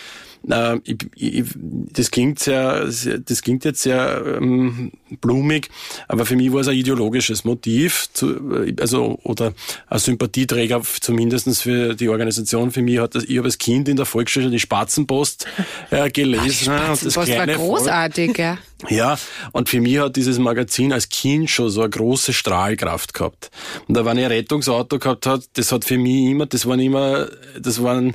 äh, 0.49 0.77
ich, 0.85 0.99
ich, 1.15 1.45
das 1.55 2.11
klingt 2.11 2.39
sehr, 2.39 2.91
sehr, 2.91 3.19
das 3.19 3.43
klingt 3.43 3.65
jetzt 3.65 3.83
sehr 3.83 4.23
ähm, 4.39 4.93
blumig, 5.21 5.69
aber 6.09 6.27
für 6.27 6.37
mich 6.37 6.53
war 6.53 6.61
es 6.61 6.69
ein 6.69 6.77
ideologisches 6.77 7.45
Motiv, 7.45 8.09
zu, 8.13 8.65
äh, 8.65 8.75
also 8.81 9.19
oder 9.23 9.53
ein 9.89 9.99
Sympathieträger 9.99 10.83
zumindestens 11.01 11.63
für 11.63 11.95
die 11.95 12.09
Organisation. 12.09 12.71
Für 12.71 12.83
mich 12.83 12.99
hat 12.99 13.15
das, 13.15 13.25
ich 13.25 13.39
habe 13.39 13.47
als 13.47 13.59
Kind 13.59 13.89
in 13.89 13.97
der 13.97 14.07
Volksschule 14.07 14.51
die 14.51 14.61
Spatzenpost 14.61 15.47
äh, 15.91 16.11
gelesen. 16.11 16.45
Die 16.45 16.53
Spatzenpost 16.53 17.17
das 17.17 17.39
war 17.39 17.47
großartig, 17.47 18.39
ja. 18.39 18.59
Ja, 18.89 19.17
und 19.53 19.69
für 19.69 19.81
mich 19.81 19.99
hat 19.99 20.17
dieses 20.17 20.39
Magazin 20.39 20.93
als 20.93 21.09
Kind 21.09 21.51
schon 21.51 21.71
so 21.71 21.83
eine 21.83 21.91
große 21.91 22.33
Strahlkraft 22.33 23.15
gehabt. 23.15 23.51
Und 23.87 23.97
da, 23.97 24.05
wenn 24.05 24.19
ich 24.19 24.25
ein 24.25 24.33
Rettungsauto 24.33 24.99
gehabt 24.99 25.27
hat, 25.27 25.45
das 25.55 25.71
hat 25.71 25.85
für 25.85 25.99
mich 25.99 26.31
immer, 26.31 26.47
das 26.47 26.67
waren 26.67 26.81
immer, 26.81 27.29
das 27.61 27.83
waren 27.83 28.15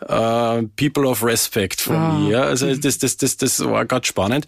äh, 0.00 0.62
People 0.76 1.06
of 1.06 1.22
Respect 1.22 1.80
von 1.80 1.96
ah. 1.96 2.12
mir. 2.18 2.42
Also 2.42 2.66
mhm. 2.66 2.80
das, 2.80 2.98
das, 2.98 3.16
das, 3.16 3.36
das 3.36 3.64
war 3.64 3.84
ganz 3.84 4.06
spannend. 4.06 4.46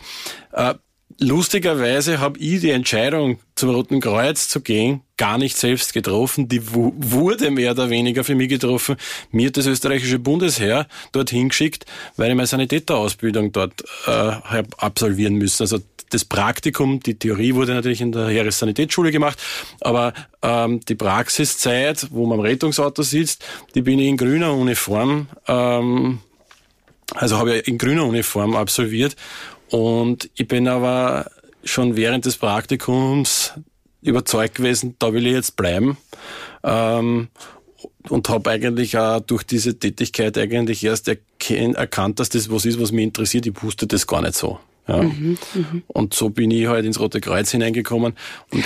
Uh, 0.52 0.75
lustigerweise 1.19 2.21
habe 2.21 2.38
ich 2.38 2.61
die 2.61 2.71
Entscheidung, 2.71 3.38
zum 3.55 3.71
Roten 3.71 4.00
Kreuz 4.00 4.49
zu 4.49 4.61
gehen, 4.61 5.02
gar 5.17 5.37
nicht 5.37 5.57
selbst 5.57 5.93
getroffen. 5.93 6.49
Die 6.49 6.62
wurde 6.73 7.50
mehr 7.50 7.73
oder 7.73 7.90
weniger 7.90 8.23
für 8.25 8.35
mich 8.35 8.49
getroffen. 8.49 8.97
Mir 9.33 9.49
hat 9.49 9.57
das 9.57 9.67
österreichische 9.67 10.19
Bundesheer 10.19 10.87
dorthin 11.12 11.49
geschickt, 11.49 11.87
weil 12.17 12.31
ich 12.31 12.37
meine 12.37 12.47
Sanitäterausbildung 12.47 13.52
dort 13.52 13.83
äh, 14.07 14.11
habe 14.11 14.69
absolvieren 14.78 15.35
müssen. 15.35 15.64
Also 15.64 15.81
das 16.11 16.25
Praktikum, 16.25 17.00
die 17.00 17.19
Theorie 17.19 17.55
wurde 17.55 17.75
natürlich 17.75 18.00
in 18.00 18.12
der 18.12 18.29
Heeressanitätsschule 18.29 19.11
gemacht, 19.11 19.38
aber 19.81 20.12
ähm, 20.43 20.81
die 20.81 20.95
Praxiszeit, 20.95 22.09
wo 22.11 22.27
man 22.27 22.38
im 22.38 22.45
Rettungsauto 22.45 23.03
sitzt, 23.03 23.45
die 23.75 23.83
bin 23.83 23.99
ich 23.99 24.09
in 24.09 24.17
grüner 24.17 24.55
Uniform, 24.55 25.29
ähm, 25.47 26.21
also 27.15 27.38
habe 27.38 27.59
ich 27.59 27.69
in 27.69 27.79
grüner 27.79 28.05
Uniform 28.05 28.57
absolviert 28.57 29.17
und 29.71 30.31
ich 30.35 30.49
bin 30.49 30.69
aber 30.69 31.31
schon 31.65 31.97
während 31.97 32.25
des 32.25 32.37
Praktikums 32.37 33.53
überzeugt 34.03 34.57
gewesen, 34.57 34.97
da 34.99 35.12
will 35.12 35.27
ich 35.27 35.33
jetzt 35.33 35.57
bleiben. 35.57 35.97
Ähm, 36.62 37.29
und 38.09 38.29
habe 38.29 38.50
eigentlich 38.50 38.97
auch 38.97 39.21
durch 39.21 39.43
diese 39.45 39.79
Tätigkeit 39.79 40.38
eigentlich 40.38 40.83
erst 40.85 41.09
erkannt, 41.09 42.21
dass 42.21 42.29
das 42.29 42.50
was 42.50 42.65
ist, 42.65 42.81
was 42.81 42.93
mich 42.93 43.05
interessiert. 43.05 43.47
Ich 43.47 43.62
wusste 43.62 43.87
das 43.87 44.07
gar 44.07 44.23
nicht 44.23 44.35
so. 44.35 44.59
Ja. 44.88 45.02
Mhm, 45.02 45.37
mh. 45.54 45.83
Und 45.88 46.14
so 46.14 46.30
bin 46.30 46.50
ich 46.50 46.66
halt 46.66 46.87
ins 46.87 46.99
Rote 46.99 47.21
Kreuz 47.21 47.50
hineingekommen. 47.50 48.14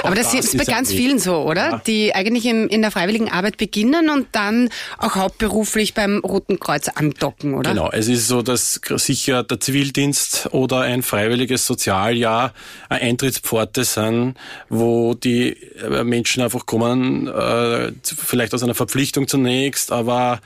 Aber 0.05 0.15
das, 0.15 0.33
das 0.33 0.47
ist 0.47 0.57
bei 0.57 0.65
ganz 0.65 0.91
Weg. 0.91 0.99
vielen 0.99 1.19
so, 1.19 1.43
oder? 1.43 1.71
Ja. 1.71 1.83
Die 1.85 2.15
eigentlich 2.15 2.47
im, 2.47 2.69
in 2.69 2.81
der 2.81 2.93
freiwilligen 2.93 3.29
Arbeit 3.29 3.57
beginnen 3.57 4.09
und 4.09 4.29
dann 4.31 4.69
auch 4.99 5.17
hauptberuflich 5.17 5.95
beim 5.95 6.21
Roten 6.21 6.61
Kreuz 6.61 6.89
andocken, 6.89 7.55
oder? 7.55 7.71
Genau. 7.71 7.91
Es 7.91 8.07
ist 8.07 8.29
so, 8.29 8.43
dass 8.43 8.81
sicher 8.97 9.43
der 9.43 9.59
Zivildienst 9.59 10.51
oder 10.53 10.83
ein 10.83 11.03
freiwilliges 11.03 11.67
Sozialjahr 11.67 12.53
eine 12.89 13.01
Eintrittspforte 13.01 13.83
sind, 13.85 14.35
wo 14.69 15.15
die 15.15 15.57
äh, 15.83 16.05
Menschen 16.05 16.43
einfach 16.43 16.67
kommen, 16.67 17.27
äh, 17.27 17.93
vielleicht 18.03 18.55
aus 18.55 18.63
einer 18.63 18.75
Verpflichtung 18.75 19.27
zunächst, 19.27 19.91
aber 19.91 20.41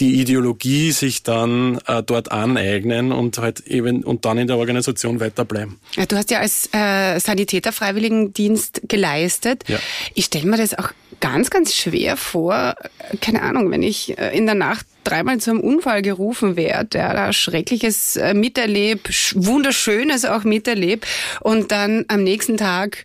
die 0.00 0.20
Ideologie 0.20 0.90
sich 0.92 1.22
dann 1.22 1.78
äh, 1.86 2.02
dort 2.02 2.32
aneignen 2.32 3.12
und 3.12 3.38
halt 3.38 3.60
eben 3.60 4.02
und 4.02 4.24
dann 4.24 4.38
in 4.38 4.46
der 4.46 4.56
Organisation 4.56 5.20
weiterbleiben. 5.20 5.78
Ja, 5.94 6.06
du 6.06 6.16
hast 6.16 6.30
ja 6.30 6.40
als 6.40 6.68
äh, 6.72 7.18
Sanitäter 7.20 7.72
Freiwilligendienst 7.72 8.82
geleistet. 8.88 9.64
Ja. 9.68 9.78
Ich 10.14 10.26
stelle 10.26 10.46
mir 10.46 10.56
das 10.56 10.76
auch 10.76 10.90
ganz, 11.20 11.50
ganz 11.50 11.74
schwer 11.74 12.16
vor. 12.16 12.74
Keine 13.20 13.42
Ahnung, 13.42 13.70
wenn 13.70 13.82
ich 13.82 14.18
äh, 14.18 14.36
in 14.36 14.46
der 14.46 14.56
Nacht 14.56 14.86
dreimal 15.04 15.38
zu 15.38 15.50
einem 15.50 15.60
Unfall 15.60 16.02
gerufen 16.02 16.56
werde, 16.56 16.98
ja, 16.98 17.12
da 17.12 17.32
Schreckliches 17.32 18.16
äh, 18.16 18.34
miterlebe, 18.34 19.10
Wunderschönes 19.34 20.24
auch 20.24 20.44
miterlebe 20.44 21.06
und 21.40 21.70
dann 21.70 22.04
am 22.08 22.24
nächsten 22.24 22.56
Tag 22.56 23.04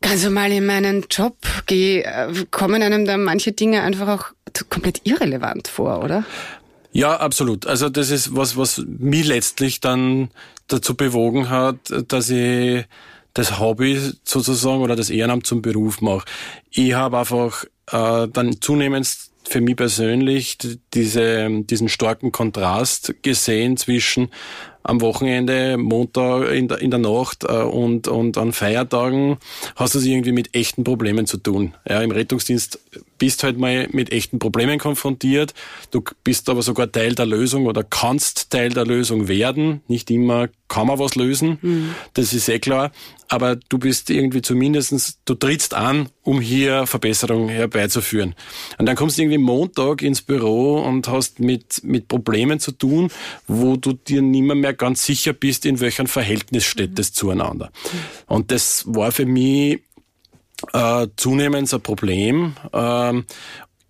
ganz 0.00 0.24
normal 0.24 0.52
in 0.52 0.66
meinen 0.66 1.06
Job 1.10 1.36
gehe, 1.66 2.04
äh, 2.04 2.32
kommen 2.50 2.82
einem 2.82 3.04
da 3.04 3.16
manche 3.16 3.52
Dinge 3.52 3.82
einfach 3.82 4.08
auch 4.08 4.26
komplett 4.70 5.02
irrelevant 5.04 5.68
vor, 5.68 6.02
oder? 6.02 6.24
Ja, 6.92 7.16
absolut. 7.16 7.66
Also 7.66 7.88
das 7.88 8.10
ist 8.10 8.34
was, 8.34 8.56
was 8.56 8.82
mich 8.86 9.26
letztlich 9.26 9.80
dann 9.80 10.30
dazu 10.68 10.96
bewogen 10.96 11.50
hat, 11.50 11.76
dass 12.08 12.30
ich 12.30 12.84
das 13.34 13.58
Hobby 13.58 14.00
sozusagen 14.24 14.80
oder 14.80 14.96
das 14.96 15.10
Ehrenamt 15.10 15.46
zum 15.46 15.60
Beruf 15.60 16.00
mache. 16.00 16.24
Ich 16.70 16.94
habe 16.94 17.18
einfach 17.18 17.64
äh, 17.92 18.28
dann 18.28 18.60
zunehmend 18.60 19.06
für 19.44 19.60
mich 19.60 19.76
persönlich 19.76 20.58
diese, 20.94 21.48
diesen 21.64 21.88
starken 21.88 22.32
Kontrast 22.32 23.14
gesehen 23.22 23.76
zwischen 23.76 24.30
am 24.86 25.00
Wochenende, 25.00 25.76
Montag 25.76 26.50
in 26.52 26.68
der, 26.68 26.80
in 26.80 26.90
der 26.90 27.00
Nacht 27.00 27.44
äh, 27.44 27.62
und, 27.62 28.08
und 28.08 28.38
an 28.38 28.52
Feiertagen 28.52 29.38
hast 29.74 29.94
du 29.94 29.98
es 29.98 30.04
irgendwie 30.04 30.32
mit 30.32 30.54
echten 30.54 30.84
Problemen 30.84 31.26
zu 31.26 31.38
tun. 31.38 31.74
Ja, 31.88 32.00
Im 32.00 32.12
Rettungsdienst 32.12 32.78
bist 33.18 33.42
halt 33.42 33.58
mal 33.58 33.88
mit 33.92 34.12
echten 34.12 34.38
Problemen 34.38 34.78
konfrontiert. 34.78 35.54
Du 35.90 36.02
bist 36.24 36.48
aber 36.48 36.62
sogar 36.62 36.90
Teil 36.90 37.14
der 37.14 37.26
Lösung 37.26 37.66
oder 37.66 37.82
kannst 37.82 38.50
Teil 38.50 38.70
der 38.70 38.84
Lösung 38.84 39.28
werden. 39.28 39.80
Nicht 39.88 40.10
immer 40.10 40.48
kann 40.68 40.88
man 40.88 40.98
was 40.98 41.14
lösen. 41.14 41.58
Mhm. 41.62 41.94
Das 42.14 42.32
ist 42.32 42.48
eh 42.48 42.58
klar. 42.58 42.90
Aber 43.28 43.56
du 43.56 43.78
bist 43.78 44.10
irgendwie 44.10 44.42
zumindestens, 44.42 45.18
du 45.24 45.34
trittst 45.34 45.74
an, 45.74 46.08
um 46.22 46.40
hier 46.40 46.86
Verbesserungen 46.86 47.48
herbeizuführen. 47.48 48.34
Und 48.78 48.86
dann 48.86 48.96
kommst 48.96 49.18
du 49.18 49.22
irgendwie 49.22 49.38
Montag 49.38 50.02
ins 50.02 50.22
Büro 50.22 50.80
und 50.80 51.08
hast 51.08 51.40
mit, 51.40 51.82
mit 51.82 52.08
Problemen 52.08 52.60
zu 52.60 52.72
tun, 52.72 53.10
wo 53.48 53.76
du 53.76 53.94
dir 53.94 54.22
nimmer 54.22 54.54
mehr 54.54 54.74
ganz 54.74 55.04
sicher 55.04 55.32
bist, 55.32 55.66
in 55.66 55.80
welchem 55.80 56.06
Verhältnis 56.06 56.64
steht 56.64 56.90
mhm. 56.90 56.94
das 56.96 57.12
zueinander. 57.12 57.70
Und 58.26 58.50
das 58.50 58.84
war 58.86 59.10
für 59.12 59.26
mich 59.26 59.80
äh, 60.72 61.06
zunehmend 61.16 61.72
ein 61.72 61.80
Problem. 61.80 62.54
Ähm, 62.72 63.26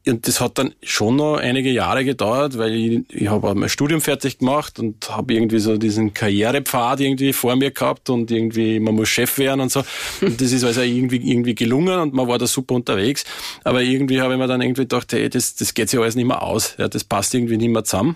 und 0.09 0.29
das 0.29 0.41
hat 0.41 0.59
dann 0.59 0.73
schon 0.85 1.17
noch 1.17 1.37
einige 1.37 1.71
Jahre 1.71 2.05
gedauert, 2.05 2.57
weil 2.59 2.75
ich, 2.75 3.01
ich 3.11 3.29
habe 3.29 3.53
mein 3.57 3.69
Studium 3.69 4.01
fertig 4.01 4.39
gemacht 4.39 4.79
und 4.79 5.11
habe 5.11 5.35
irgendwie 5.35 5.59
so 5.59 5.77
diesen 5.79 6.15
Karrierepfad 6.15 7.01
irgendwie 7.01 7.33
vor 7.33 7.57
mir 7.57 7.73
gehabt 7.73 8.09
und 8.09 8.31
irgendwie, 8.31 8.79
man 8.79 8.95
muss 8.95 9.09
Chef 9.09 9.37
werden 9.39 9.61
und 9.61 9.73
so. 9.73 9.83
Und 10.21 10.41
das 10.41 10.53
ist 10.53 10.63
also 10.63 10.83
irgendwie, 10.83 11.17
irgendwie 11.17 11.57
gelungen 11.57 11.99
und 11.99 12.15
man 12.15 12.29
war 12.29 12.39
da 12.39 12.47
super 12.47 12.77
unterwegs. 12.77 13.25
Aber 13.65 13.83
irgendwie 13.83 14.21
habe 14.21 14.35
ich 14.35 14.39
mir 14.39 14.47
dann 14.47 14.63
irgendwie 14.63 14.83
gedacht, 14.83 15.13
hey, 15.13 15.29
das, 15.29 15.57
das 15.57 15.75
geht 15.75 15.91
sich 15.91 15.99
alles 15.99 16.15
nicht 16.15 16.27
mehr 16.27 16.43
aus. 16.43 16.77
Ja, 16.79 16.87
das 16.87 17.03
passt 17.03 17.35
irgendwie 17.35 17.57
nicht 17.57 17.71
mehr 17.71 17.83
zusammen. 17.83 18.15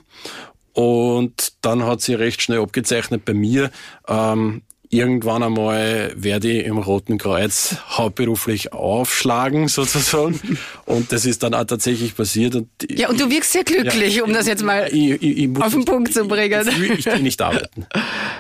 Und 0.73 1.54
dann 1.62 1.83
hat 1.85 2.02
sie 2.02 2.14
recht 2.14 2.40
schnell 2.40 2.61
abgezeichnet 2.61 3.25
bei 3.25 3.35
mir, 3.35 3.73
ähm, 4.07 4.62
irgendwann 4.90 5.44
einmal 5.44 6.12
werde 6.16 6.50
ich 6.50 6.66
im 6.66 6.78
Roten 6.78 7.16
Kreuz 7.16 7.76
hauptberuflich 7.90 8.73
aufschlagen, 8.73 9.68
sozusagen. 9.68 10.59
Und 10.85 11.12
das 11.12 11.25
ist 11.25 11.44
dann 11.44 11.54
auch 11.54 11.64
tatsächlich 11.64 12.16
passiert. 12.16 12.56
Und 12.56 12.68
ja, 12.90 13.09
und 13.09 13.20
du 13.20 13.30
wirkst 13.30 13.52
sehr 13.52 13.62
glücklich, 13.62 14.16
ja, 14.16 14.25
um 14.25 14.32
das 14.32 14.49
jetzt 14.49 14.64
mal 14.64 14.88
ich, 14.90 15.23
ich, 15.23 15.38
ich 15.38 15.62
auf 15.62 15.73
den 15.73 15.85
Punkt 15.85 16.12
zu 16.12 16.26
bringen. 16.26 16.68
Ich, 16.68 16.90
ich, 16.90 17.04
gehe 17.04 17.20
nicht 17.20 17.40
arbeiten. 17.40 17.87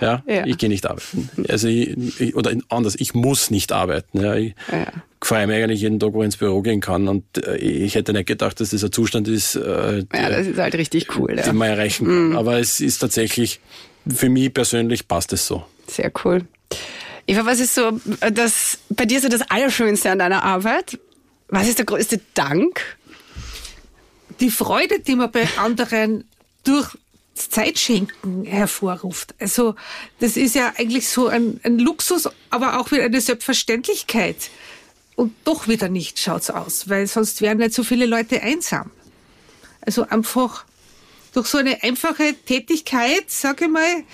Ja, 0.00 0.24
ja. 0.26 0.44
ich 0.44 0.58
gehe 0.58 0.68
nicht 0.68 0.86
arbeiten. 0.86 1.30
Also 1.48 1.68
ich, 1.68 2.34
oder 2.34 2.52
anders, 2.68 2.96
ich 2.98 3.14
muss 3.14 3.50
nicht 3.50 3.70
arbeiten. 3.70 4.20
Ja, 4.20 4.34
ich 4.34 4.54
ja. 4.72 4.86
freue 5.20 5.46
mich 5.46 5.62
eigentlich 5.62 5.82
jeden 5.82 6.00
Tag, 6.00 6.12
wo 6.12 6.22
ich 6.22 6.26
ins 6.26 6.36
Büro 6.36 6.62
gehen 6.62 6.80
kann. 6.80 7.06
Und 7.06 7.24
äh, 7.46 7.56
ich 7.58 7.94
hätte 7.94 8.12
nicht 8.12 8.26
gedacht, 8.26 8.60
dass 8.60 8.70
das 8.70 8.82
ein 8.82 8.90
Zustand 8.90 9.28
ist, 9.28 9.54
äh, 9.54 9.98
ja, 10.12 10.28
das 10.28 10.48
ist 10.48 10.58
halt 10.58 10.74
richtig 10.74 11.16
cool, 11.16 11.36
den 11.36 11.56
man 11.56 11.68
erreichen 11.68 12.06
kann. 12.06 12.30
Mm. 12.30 12.36
Aber 12.36 12.58
es 12.58 12.80
ist 12.80 12.98
tatsächlich, 12.98 13.60
für 14.08 14.28
mich 14.28 14.52
persönlich 14.52 15.06
passt 15.06 15.32
es 15.32 15.46
so. 15.46 15.64
Sehr 15.90 16.12
cool. 16.24 16.46
Eva, 17.26 17.44
was 17.44 17.60
ist 17.60 17.74
so 17.74 18.00
das 18.32 18.78
bei 18.88 19.06
dir 19.06 19.20
so 19.20 19.28
das 19.28 19.42
Allerschönste 19.50 20.10
an 20.10 20.18
deiner 20.18 20.42
Arbeit? 20.42 20.98
Was 21.48 21.68
ist 21.68 21.78
der 21.78 21.86
größte 21.86 22.20
Dank? 22.34 22.80
Die 24.40 24.50
Freude, 24.50 25.00
die 25.00 25.16
man 25.16 25.30
bei 25.30 25.48
anderen 25.58 26.24
durch 26.64 26.96
Zeitschenken 27.34 28.44
hervorruft. 28.44 29.34
Also 29.38 29.74
das 30.20 30.36
ist 30.36 30.54
ja 30.54 30.72
eigentlich 30.76 31.08
so 31.08 31.28
ein, 31.28 31.60
ein 31.64 31.78
Luxus, 31.78 32.28
aber 32.50 32.78
auch 32.78 32.90
wieder 32.92 33.04
eine 33.04 33.20
Selbstverständlichkeit. 33.20 34.50
Und 35.16 35.34
doch 35.44 35.68
wieder 35.68 35.88
nicht 35.88 36.18
schaut's 36.18 36.50
aus, 36.50 36.88
weil 36.88 37.06
sonst 37.06 37.42
wären 37.42 37.58
nicht 37.58 37.74
so 37.74 37.84
viele 37.84 38.06
Leute 38.06 38.42
einsam. 38.42 38.90
Also 39.80 40.06
einfach 40.06 40.64
durch 41.32 41.46
so 41.46 41.58
eine 41.58 41.82
einfache 41.82 42.34
Tätigkeit, 42.34 43.30
sage 43.30 43.66
ich 43.66 43.70
mal, 43.70 44.04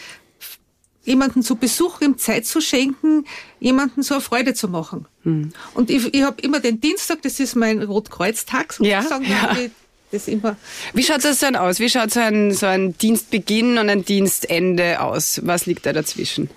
jemanden 1.06 1.42
zu 1.42 1.56
Besuch 1.56 2.00
ihm 2.00 2.18
Zeit 2.18 2.46
zu 2.46 2.60
schenken, 2.60 3.24
jemanden 3.60 4.02
so 4.02 4.14
eine 4.14 4.20
Freude 4.20 4.54
zu 4.54 4.68
machen. 4.68 5.06
Hm. 5.22 5.52
Und 5.74 5.90
ich, 5.90 6.12
ich 6.12 6.22
habe 6.22 6.40
immer 6.42 6.60
den 6.60 6.80
Dienstag, 6.80 7.22
das 7.22 7.40
ist 7.40 7.56
mein 7.56 7.82
Rotkreuztag 7.82 8.74
sozusagen. 8.74 9.24
Ja, 9.24 9.56
ja. 9.56 9.70
Das 10.12 10.28
immer. 10.28 10.56
Wie 10.92 11.02
schaut 11.02 11.24
das 11.24 11.40
dann 11.40 11.56
aus? 11.56 11.80
Wie 11.80 11.88
schaut 11.88 12.12
so 12.12 12.20
ein, 12.20 12.52
so 12.52 12.66
ein 12.66 12.96
Dienstbeginn 12.96 13.78
und 13.78 13.88
ein 13.88 14.04
Dienstende 14.04 15.00
aus? 15.00 15.40
Was 15.44 15.66
liegt 15.66 15.84
da 15.84 15.92
dazwischen? 15.92 16.48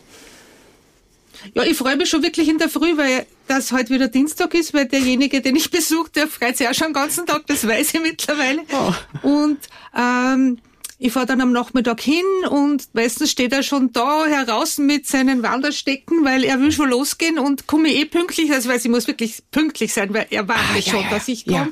Ja, 1.56 1.64
ich 1.64 1.78
freue 1.78 1.96
mich 1.96 2.10
schon 2.10 2.22
wirklich 2.22 2.50
in 2.50 2.58
der 2.58 2.70
Früh, 2.70 2.98
weil 2.98 3.26
das 3.48 3.72
heute 3.72 3.90
wieder 3.92 4.08
Dienstag 4.08 4.54
ist, 4.54 4.74
weil 4.74 4.86
derjenige, 4.86 5.42
den 5.42 5.56
ich 5.56 5.72
besuche, 5.72 6.12
der 6.12 6.28
freut 6.28 6.58
sich 6.58 6.68
auch 6.68 6.74
schon 6.74 6.88
den 6.88 6.94
ganzen 6.94 7.26
Tag, 7.26 7.48
das 7.48 7.68
weiß 7.68 7.94
ich 7.94 8.02
mittlerweile. 8.02 8.62
Oh. 8.72 9.28
Und 9.28 9.60
ähm, 9.98 10.60
ich 11.02 11.14
fahre 11.14 11.26
dann 11.26 11.40
am 11.40 11.54
Nachmittag 11.54 12.02
hin 12.02 12.26
und 12.50 12.94
meistens 12.94 13.32
steht 13.32 13.54
er 13.54 13.64
schon 13.64 13.94
da 13.94 14.26
heraus 14.26 14.78
mit 14.78 15.08
seinen 15.08 15.42
Wanderstecken, 15.44 16.26
weil 16.26 16.44
er 16.44 16.60
will 16.60 16.74
schon 16.74 16.90
losgehen 16.90 17.40
und 17.40 17.68
komme 17.68 17.88
eh 17.88 18.04
pünktlich, 18.04 18.52
also 18.52 18.68
weil 18.68 18.80
ich 18.80 18.90
muss 18.90 19.08
wirklich 19.08 19.42
pünktlich 19.50 19.94
sein, 19.94 20.14
weil 20.14 20.28
er 20.30 20.46
wartet 20.50 20.88
ah, 20.88 20.92
schon, 20.92 21.02
ja, 21.04 21.10
dass 21.10 21.30
ich 21.30 21.46
komme. 21.46 21.58
Ja. 21.58 21.68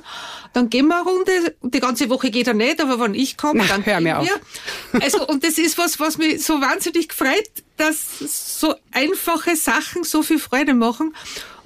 Dann 0.53 0.69
gehen 0.69 0.87
wir 0.87 1.01
eine 1.01 1.03
Runde. 1.03 1.55
Die 1.61 1.79
ganze 1.81 2.09
Woche 2.09 2.31
geht 2.31 2.47
er 2.47 2.53
nicht, 2.53 2.81
aber 2.81 3.01
wenn 3.01 3.13
ich 3.13 3.35
komme, 3.35 3.65
dann 3.67 3.85
hör 3.85 3.99
mir 3.99 4.19
auf. 4.19 4.29
Also, 4.93 5.27
und 5.27 5.43
das 5.43 5.57
ist 5.57 5.77
was, 5.77 5.99
was 5.99 6.17
mich 6.17 6.43
so 6.43 6.61
wahnsinnig 6.61 7.09
gefreut, 7.09 7.49
dass 7.75 8.19
so 8.59 8.75
einfache 8.91 9.55
Sachen 9.57 10.03
so 10.03 10.23
viel 10.23 10.39
Freude 10.39 10.73
machen. 10.73 11.13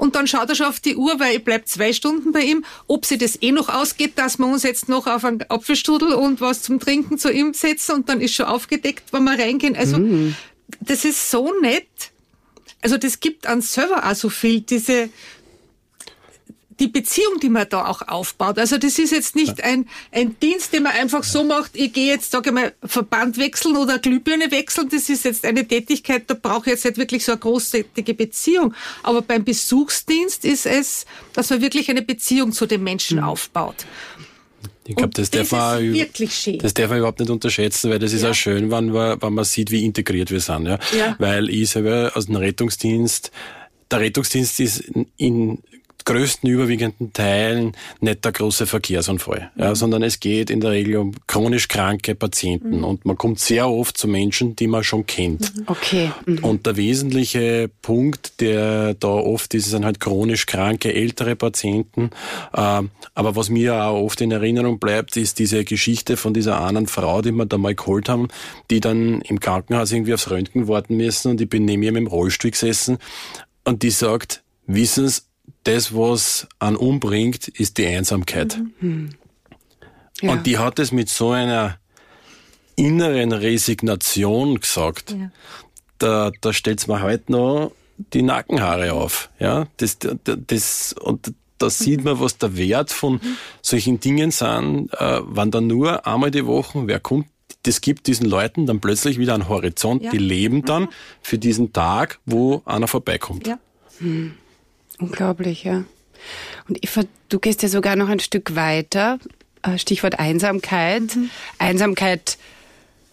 Und 0.01 0.15
dann 0.15 0.25
schaut 0.25 0.49
er 0.49 0.55
schon 0.55 0.65
auf 0.65 0.79
die 0.79 0.95
Uhr, 0.95 1.19
weil 1.19 1.35
ich 1.35 1.43
bleib 1.43 1.67
zwei 1.67 1.93
Stunden 1.93 2.31
bei 2.31 2.39
ihm, 2.39 2.65
ob 2.87 3.05
sie 3.05 3.19
das 3.19 3.39
eh 3.39 3.51
noch 3.51 3.69
ausgeht, 3.69 4.13
dass 4.15 4.39
wir 4.39 4.47
uns 4.47 4.63
jetzt 4.63 4.89
noch 4.89 5.05
auf 5.05 5.23
einen 5.23 5.43
Apfelstrudel 5.47 6.13
und 6.13 6.41
was 6.41 6.63
zum 6.63 6.79
Trinken 6.79 7.19
zu 7.19 7.31
ihm 7.31 7.53
setzen 7.53 7.91
und 7.97 8.09
dann 8.09 8.19
ist 8.19 8.33
schon 8.33 8.47
aufgedeckt, 8.47 9.13
wenn 9.13 9.23
wir 9.25 9.37
reingehen. 9.37 9.75
Also, 9.75 9.99
mm. 9.99 10.35
das 10.79 11.05
ist 11.05 11.29
so 11.29 11.53
nett. 11.61 11.85
Also, 12.81 12.97
das 12.97 13.19
gibt 13.19 13.45
an 13.45 13.61
selber 13.61 14.03
auch 14.03 14.15
so 14.15 14.29
viel, 14.29 14.61
diese, 14.61 15.09
die 16.79 16.87
Beziehung, 16.87 17.39
die 17.41 17.49
man 17.49 17.67
da 17.69 17.85
auch 17.87 18.07
aufbaut. 18.07 18.57
Also 18.57 18.77
das 18.77 18.97
ist 18.97 19.11
jetzt 19.11 19.35
nicht 19.35 19.63
ein, 19.63 19.87
ein 20.11 20.37
Dienst, 20.39 20.73
den 20.73 20.83
man 20.83 20.93
einfach 20.93 21.23
so 21.23 21.43
macht, 21.43 21.71
ich 21.73 21.93
gehe 21.93 22.07
jetzt, 22.07 22.31
sage 22.31 22.49
ich 22.49 22.53
mal, 22.53 22.73
Verband 22.83 23.37
wechseln 23.37 23.77
oder 23.77 23.99
Glühbirne 23.99 24.51
wechseln. 24.51 24.89
Das 24.89 25.09
ist 25.09 25.25
jetzt 25.25 25.45
eine 25.45 25.67
Tätigkeit, 25.67 26.23
da 26.27 26.33
brauche 26.33 26.61
ich 26.61 26.75
jetzt 26.75 26.85
nicht 26.85 26.97
wirklich 26.97 27.25
so 27.25 27.33
eine 27.33 27.39
großartige 27.39 28.13
Beziehung. 28.13 28.73
Aber 29.03 29.21
beim 29.21 29.43
Besuchsdienst 29.43 30.45
ist 30.45 30.65
es, 30.65 31.05
dass 31.33 31.49
man 31.49 31.61
wirklich 31.61 31.89
eine 31.89 32.01
Beziehung 32.01 32.51
zu 32.51 32.65
den 32.65 32.83
Menschen 32.83 33.17
mhm. 33.17 33.25
aufbaut. 33.25 33.85
Ich 34.85 34.95
glaube, 34.95 35.13
das, 35.13 35.29
das, 35.29 35.49
darf 35.49 35.79
man, 35.79 35.95
das 36.59 36.73
darf 36.73 36.89
man 36.89 36.97
überhaupt 36.97 37.19
nicht 37.19 37.29
unterschätzen, 37.29 37.91
weil 37.91 37.99
das 37.99 38.13
ist 38.13 38.23
ja. 38.23 38.31
auch 38.31 38.35
schön, 38.35 38.71
wenn 38.71 38.89
man, 38.89 39.21
wenn 39.21 39.33
man 39.33 39.45
sieht, 39.45 39.71
wie 39.71 39.85
integriert 39.85 40.31
wir 40.31 40.39
sind. 40.39 40.65
Ja? 40.65 40.79
ja. 40.97 41.15
Weil 41.19 41.49
ich 41.49 41.69
selber 41.69 42.11
aus 42.15 42.25
dem 42.25 42.35
Rettungsdienst, 42.35 43.31
der 43.91 43.99
Rettungsdienst 43.99 44.59
ist 44.59 44.91
in 45.17 45.59
größten 46.05 46.49
überwiegenden 46.49 47.13
Teilen 47.13 47.73
nicht 47.99 48.23
der 48.25 48.31
große 48.31 48.65
Verkehrsunfall, 48.65 49.51
mhm. 49.55 49.61
ja, 49.61 49.75
sondern 49.75 50.03
es 50.03 50.19
geht 50.19 50.49
in 50.49 50.61
der 50.61 50.71
Regel 50.71 50.97
um 50.97 51.13
chronisch 51.27 51.67
kranke 51.67 52.15
Patienten 52.15 52.77
mhm. 52.77 52.83
und 52.83 53.05
man 53.05 53.17
kommt 53.17 53.39
sehr 53.39 53.69
oft 53.69 53.97
zu 53.97 54.07
Menschen, 54.07 54.55
die 54.55 54.67
man 54.67 54.83
schon 54.83 55.05
kennt. 55.05 55.55
Mhm. 55.55 55.63
Okay. 55.67 56.11
Mhm. 56.25 56.39
Und 56.39 56.65
der 56.65 56.77
wesentliche 56.77 57.69
Punkt, 57.81 58.41
der 58.41 58.93
da 58.95 59.07
oft 59.07 59.53
ist, 59.53 59.69
sind 59.69 59.85
halt 59.85 59.99
chronisch 59.99 60.45
kranke 60.45 60.93
ältere 60.93 61.35
Patienten. 61.35 62.11
Ähm, 62.55 62.89
aber 63.13 63.35
was 63.35 63.49
mir 63.49 63.83
auch 63.83 64.01
oft 64.01 64.21
in 64.21 64.31
Erinnerung 64.31 64.79
bleibt, 64.79 65.17
ist 65.17 65.39
diese 65.39 65.63
Geschichte 65.63 66.17
von 66.17 66.33
dieser 66.33 66.63
einen 66.63 66.87
Frau, 66.87 67.21
die 67.21 67.31
wir 67.31 67.45
da 67.45 67.57
mal 67.57 67.75
geholt 67.75 68.09
haben, 68.09 68.27
die 68.69 68.79
dann 68.79 69.21
im 69.21 69.39
Krankenhaus 69.39 69.91
irgendwie 69.91 70.13
aufs 70.13 70.29
Röntgen 70.29 70.67
warten 70.67 70.97
müssen 70.97 71.31
und 71.31 71.41
ich 71.41 71.49
bin 71.49 71.65
neben 71.65 71.83
ihr 71.83 71.91
mit 71.91 72.01
dem 72.01 72.07
Rollstuhl 72.07 72.51
gesessen 72.51 72.97
und 73.63 73.83
die 73.83 73.89
sagt, 73.89 74.43
wissen 74.67 75.07
Sie, 75.07 75.21
das, 75.63 75.95
was 75.95 76.47
an 76.59 76.75
umbringt, 76.75 77.47
ist 77.47 77.77
die 77.77 77.85
Einsamkeit. 77.85 78.59
Mhm. 78.79 79.11
Ja. 80.21 80.31
Und 80.31 80.45
die 80.45 80.57
hat 80.57 80.79
es 80.79 80.91
mit 80.91 81.09
so 81.09 81.31
einer 81.31 81.77
inneren 82.75 83.31
Resignation 83.31 84.59
gesagt. 84.59 85.11
Ja. 85.11 85.31
Da, 85.97 86.31
da 86.41 86.53
stellt's 86.53 86.87
mir 86.87 87.01
heute 87.01 87.31
noch 87.31 87.71
die 87.97 88.21
Nackenhaare 88.21 88.93
auf. 88.93 89.29
Ja, 89.39 89.67
das, 89.77 89.97
das, 90.23 90.93
und 90.93 91.33
da 91.59 91.69
sieht 91.69 92.03
man, 92.03 92.19
was 92.19 92.37
der 92.37 92.57
Wert 92.57 92.91
von 92.91 93.21
solchen 93.61 93.99
Dingen 93.99 94.31
sind, 94.31 94.91
äh, 94.93 95.21
wenn 95.23 95.51
dann 95.51 95.67
nur 95.67 96.07
einmal 96.07 96.31
die 96.31 96.45
Woche 96.45 96.87
wer 96.87 96.99
kommt, 96.99 97.27
das 97.63 97.81
gibt 97.81 98.07
diesen 98.07 98.25
Leuten 98.25 98.65
dann 98.65 98.79
plötzlich 98.79 99.19
wieder 99.19 99.35
einen 99.35 99.47
Horizont, 99.47 100.03
ja. 100.03 100.09
die 100.09 100.17
leben 100.17 100.65
dann 100.65 100.83
mhm. 100.83 100.89
für 101.21 101.37
diesen 101.37 101.73
Tag, 101.73 102.19
wo 102.25 102.63
einer 102.65 102.87
vorbeikommt. 102.87 103.45
Ja. 103.45 103.59
Hm. 103.99 104.33
Unglaublich, 105.01 105.63
ja. 105.63 105.83
Und 106.69 106.83
Eva, 106.83 107.01
du 107.29 107.39
gehst 107.39 107.63
ja 107.63 107.69
sogar 107.69 107.95
noch 107.95 108.07
ein 108.07 108.19
Stück 108.19 108.55
weiter. 108.55 109.19
Äh, 109.63 109.77
Stichwort 109.77 110.19
Einsamkeit. 110.19 111.15
Mhm. 111.15 111.29
Einsamkeit 111.57 112.37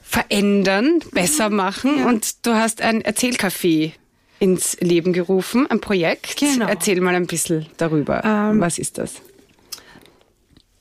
verändern, 0.02 1.00
besser 1.12 1.50
mhm. 1.50 1.56
machen. 1.56 1.98
Ja. 1.98 2.06
Und 2.06 2.46
du 2.46 2.54
hast 2.54 2.82
ein 2.82 3.02
Erzählcafé 3.02 3.92
ins 4.38 4.76
Leben 4.80 5.12
gerufen, 5.12 5.66
ein 5.68 5.80
Projekt. 5.80 6.36
Genau. 6.36 6.66
Erzähl 6.66 7.00
mal 7.00 7.14
ein 7.14 7.26
bisschen 7.26 7.66
darüber. 7.76 8.24
Ähm, 8.24 8.60
Was 8.60 8.78
ist 8.78 8.98
das? 8.98 9.14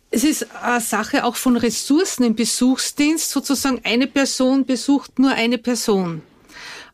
Es 0.10 0.24
ist 0.24 0.48
eine 0.64 0.80
Sache 0.80 1.26
auch 1.26 1.36
von 1.36 1.58
Ressourcen 1.58 2.24
im 2.24 2.36
Besuchsdienst. 2.36 3.30
Sozusagen 3.30 3.82
eine 3.84 4.08
Person 4.08 4.66
besucht 4.66 5.20
nur 5.20 5.32
eine 5.32 5.58
Person. 5.58 6.22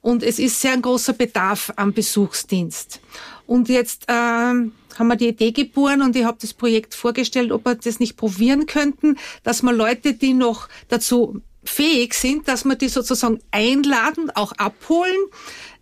Und 0.01 0.23
es 0.23 0.39
ist 0.39 0.59
sehr 0.59 0.73
ein 0.73 0.81
großer 0.81 1.13
Bedarf 1.13 1.71
am 1.75 1.93
Besuchsdienst. 1.93 2.99
Und 3.47 3.69
jetzt 3.69 4.05
ähm, 4.07 4.73
haben 4.97 5.07
wir 5.07 5.15
die 5.15 5.29
Idee 5.29 5.51
geboren 5.51 6.01
und 6.01 6.15
ich 6.15 6.23
habe 6.23 6.37
das 6.39 6.53
Projekt 6.53 6.95
vorgestellt, 6.95 7.51
ob 7.51 7.65
wir 7.65 7.75
das 7.75 7.99
nicht 7.99 8.17
probieren 8.17 8.65
könnten, 8.65 9.17
dass 9.43 9.63
man 9.63 9.75
Leute, 9.75 10.13
die 10.13 10.33
noch 10.33 10.69
dazu 10.87 11.41
fähig 11.63 12.13
sind, 12.13 12.47
dass 12.47 12.65
wir 12.65 12.75
die 12.75 12.89
sozusagen 12.89 13.39
einladen, 13.51 14.29
auch 14.31 14.51
abholen 14.53 15.15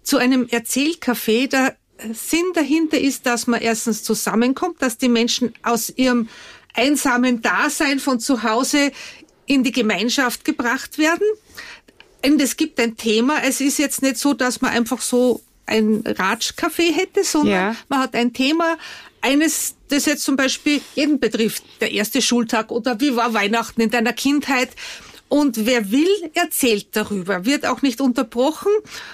zu 0.04 0.18
einem 0.18 0.46
Erzählcafé. 0.46 1.48
Der 1.48 1.76
Sinn 2.14 2.52
dahinter 2.54 3.00
ist, 3.00 3.26
dass 3.26 3.48
man 3.48 3.62
erstens 3.62 4.04
zusammenkommt, 4.04 4.82
dass 4.82 4.98
die 4.98 5.10
Menschen 5.10 5.54
aus 5.64 5.90
ihrem 5.96 6.30
einsamen 6.74 7.42
Dasein 7.42 8.00
von 8.00 8.20
zu 8.20 8.44
Hause 8.44 8.92
in 9.46 9.64
die 9.64 9.72
Gemeinschaft 9.72 10.46
gebracht 10.46 10.98
werden. 10.98 11.28
Und 12.24 12.42
es 12.42 12.56
gibt 12.56 12.80
ein 12.80 12.96
Thema. 12.98 13.44
Es 13.44 13.62
ist 13.62 13.80
jetzt 13.80 14.02
nicht 14.02 14.18
so, 14.18 14.34
dass 14.34 14.62
man 14.62 14.72
einfach 14.72 15.02
so 15.02 15.42
ein 15.66 16.04
Ratschcafé 16.04 16.94
hätte, 16.94 17.24
sondern 17.24 17.54
ja. 17.54 17.76
man 17.90 18.00
hat 18.00 18.16
ein 18.16 18.34
Thema, 18.34 18.78
eines, 19.22 19.76
das 19.90 20.06
jetzt 20.06 20.24
zum 20.24 20.36
Beispiel 20.36 20.82
jeden 20.96 21.20
betrifft, 21.20 21.64
der 21.80 21.92
erste 21.92 22.22
Schultag 22.22 22.72
oder 22.72 23.00
wie 23.00 23.16
war 23.16 23.34
Weihnachten 23.34 23.82
in 23.82 23.90
deiner 23.90 24.14
Kindheit. 24.14 24.70
Und 25.30 25.66
wer 25.66 25.92
will, 25.92 26.10
erzählt 26.34 26.88
darüber, 26.92 27.46
wird 27.46 27.66
auch 27.66 27.82
nicht 27.82 28.02
unterbrochen 28.02 28.72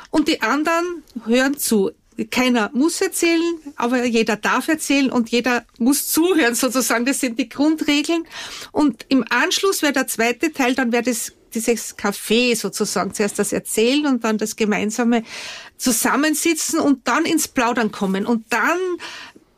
und 0.09 0.27
die 0.27 0.41
anderen 0.41 1.03
hören 1.25 1.57
zu. 1.57 1.91
Keiner 2.31 2.71
muss 2.73 2.99
erzählen, 2.99 3.59
aber 3.75 4.03
jeder 4.03 4.35
darf 4.35 4.67
erzählen 4.67 5.11
und 5.11 5.29
jeder 5.29 5.63
muss 5.77 6.07
zuhören 6.07 6.55
sozusagen. 6.55 7.05
Das 7.05 7.19
sind 7.19 7.37
die 7.37 7.47
Grundregeln. 7.47 8.23
Und 8.71 9.05
im 9.09 9.23
Anschluss 9.29 9.83
wäre 9.83 9.93
der 9.93 10.07
zweite 10.07 10.51
Teil, 10.51 10.73
dann 10.73 10.91
wäre 10.91 11.03
das 11.03 11.33
dieses 11.53 11.97
Café 11.97 12.55
sozusagen. 12.55 13.13
Zuerst 13.13 13.39
das 13.39 13.53
Erzählen 13.53 14.05
und 14.05 14.23
dann 14.23 14.37
das 14.37 14.55
gemeinsame 14.55 15.23
Zusammensitzen 15.77 16.79
und 16.79 17.07
dann 17.07 17.25
ins 17.25 17.47
Plaudern 17.47 17.91
kommen. 17.91 18.25
Und 18.25 18.45
dann 18.49 18.79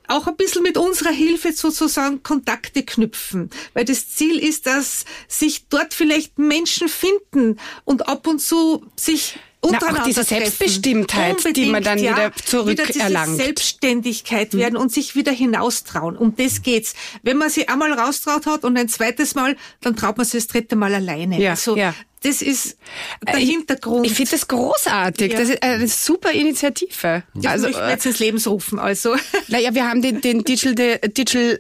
auch 0.10 0.28
ein 0.28 0.36
bisschen 0.36 0.64
mit 0.64 0.78
unserer 0.78 1.12
Hilfe 1.12 1.54
sozusagen 1.54 2.24
Kontakte 2.24 2.84
knüpfen. 2.84 3.50
Weil 3.74 3.86
das 3.86 4.10
Ziel 4.10 4.40
ist, 4.40 4.66
dass 4.66 5.06
sich 5.28 5.68
dort 5.70 5.94
vielleicht 5.94 6.40
Menschen 6.40 6.90
finden 6.90 7.60
und 7.86 8.08
ab 8.08 8.28
und 8.28 8.40
zu 8.40 8.86
sich 8.96 9.40
na, 9.62 9.78
auch 9.78 10.04
diese 10.04 10.24
Selbstbestimmtheit, 10.24 11.38
Unbedingt, 11.38 11.58
die 11.58 11.66
man 11.66 11.84
dann 11.84 12.00
ja, 12.00 12.12
wieder 12.12 12.32
zurückerlangt. 12.46 13.34
Wieder 13.34 13.46
Selbstständigkeit 13.46 14.54
werden 14.54 14.76
mhm. 14.76 14.82
und 14.82 14.92
sich 14.92 15.16
wieder 15.16 15.32
hinaustrauen. 15.32 16.16
Um 16.16 16.36
das 16.36 16.62
geht's. 16.62 16.94
Wenn 17.24 17.38
man 17.38 17.50
sie 17.50 17.68
einmal 17.68 17.92
raustraut 17.92 18.46
hat 18.46 18.64
und 18.64 18.78
ein 18.78 18.88
zweites 18.88 19.36
Mal, 19.36 19.58
dann 19.82 19.96
traut 19.96 20.18
man 20.18 20.26
sich 20.26 20.46
das 20.46 20.48
dritte 20.48 20.76
Mal 20.76 20.94
alleine. 20.94 21.40
Ja, 21.40 21.52
also, 21.52 21.76
ja. 21.76 21.94
Das 22.22 22.42
ist 22.42 22.78
der 23.26 23.38
ich, 23.38 23.50
Hintergrund. 23.50 24.06
Ich 24.06 24.14
finde 24.14 24.32
das 24.32 24.48
großartig. 24.48 25.32
Ja. 25.32 25.40
Das 25.40 25.50
ist 25.50 25.64
eine 25.64 25.88
super 25.88 26.32
Initiative. 26.32 27.24
Das 27.34 27.46
also, 27.46 27.68
möchten 27.68 27.82
wir 27.82 27.90
jetzt 27.92 28.06
ins 28.06 28.20
Leben 28.20 28.38
rufen. 28.38 28.78
Also. 28.78 29.16
Naja, 29.48 29.74
wir 29.74 29.88
haben 29.88 30.02
den, 30.02 30.20
den 30.20 30.44
Digital, 30.44 31.00
Digital 31.00 31.60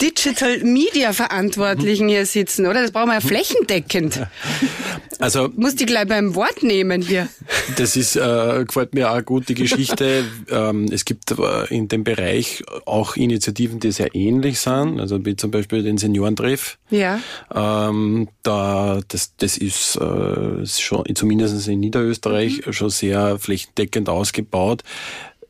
Digital 0.00 0.58
Media 0.58 1.12
Verantwortlichen 1.12 2.08
hier 2.08 2.24
sitzen, 2.24 2.66
oder? 2.66 2.82
Das 2.82 2.92
brauchen 2.92 3.08
wir 3.08 3.14
ja 3.14 3.20
flächendeckend. 3.20 4.26
Also 5.20 5.48
muss 5.56 5.74
die 5.74 5.84
gleich 5.84 6.06
beim 6.06 6.36
Wort 6.36 6.62
nehmen 6.62 7.02
hier. 7.02 7.28
Das 7.76 7.96
ist 7.96 8.14
äh, 8.14 8.64
gefällt 8.64 8.94
mir 8.94 9.10
auch 9.10 9.24
gut 9.24 9.48
die 9.48 9.54
Geschichte. 9.54 10.24
ähm, 10.48 10.86
es 10.92 11.04
gibt 11.04 11.32
äh, 11.32 11.74
in 11.74 11.88
dem 11.88 12.04
Bereich 12.04 12.62
auch 12.86 13.16
Initiativen, 13.16 13.80
die 13.80 13.90
sehr 13.90 14.14
ähnlich 14.14 14.60
sind. 14.60 15.00
Also 15.00 15.24
wie 15.26 15.34
zum 15.34 15.50
Beispiel 15.50 15.82
den 15.82 15.98
Seniorentreff. 15.98 16.78
Ja. 16.90 17.18
Ähm, 17.52 18.28
da 18.44 19.00
das 19.08 19.34
das 19.38 19.58
ist 19.58 19.96
äh, 19.96 20.64
schon 20.66 21.04
zumindest 21.16 21.66
in 21.66 21.80
Niederösterreich 21.80 22.64
mhm. 22.64 22.72
schon 22.72 22.90
sehr 22.90 23.40
flächendeckend 23.40 24.08
ausgebaut. 24.08 24.84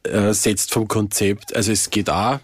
Äh, 0.05 0.33
setzt 0.33 0.73
vom 0.73 0.89
Konzept, 0.89 1.55
also 1.55 1.73
es 1.73 1.91
geht 1.91 2.09
auch 2.09 2.39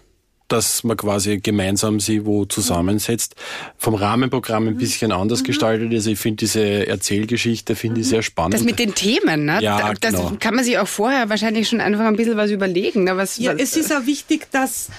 dass 0.47 0.83
man 0.83 0.95
quasi 0.97 1.39
gemeinsam 1.39 1.99
sie 1.99 2.25
wo 2.25 2.45
zusammensetzt. 2.45 3.35
Vom 3.77 3.95
Rahmenprogramm 3.95 4.67
ein 4.67 4.73
mhm. 4.75 4.77
bisschen 4.77 5.11
anders 5.11 5.41
mhm. 5.41 5.45
gestaltet. 5.45 5.91
Also 5.91 6.11
ich 6.11 6.19
finde 6.19 6.37
diese 6.37 6.87
Erzählgeschichte 6.87 7.75
finde 7.75 8.01
ich 8.01 8.07
mhm. 8.07 8.09
sehr 8.11 8.21
spannend. 8.21 8.53
Das 8.53 8.63
mit 8.63 8.79
den 8.79 8.93
Themen, 8.93 9.45
ne? 9.45 9.59
Ja, 9.61 9.93
das 9.93 10.13
genau. 10.13 10.33
kann 10.39 10.55
man 10.55 10.63
sich 10.63 10.77
auch 10.77 10.87
vorher 10.87 11.29
wahrscheinlich 11.29 11.67
schon 11.67 11.81
einfach 11.81 12.05
ein 12.05 12.15
bisschen 12.15 12.37
was 12.37 12.51
überlegen. 12.51 13.05
Ne? 13.05 13.17
Was, 13.17 13.37
ja, 13.37 13.53
was, 13.53 13.61
es 13.61 13.77
ist 13.77 13.93
auch 13.93 14.05
wichtig, 14.05 14.47
dass 14.51 14.89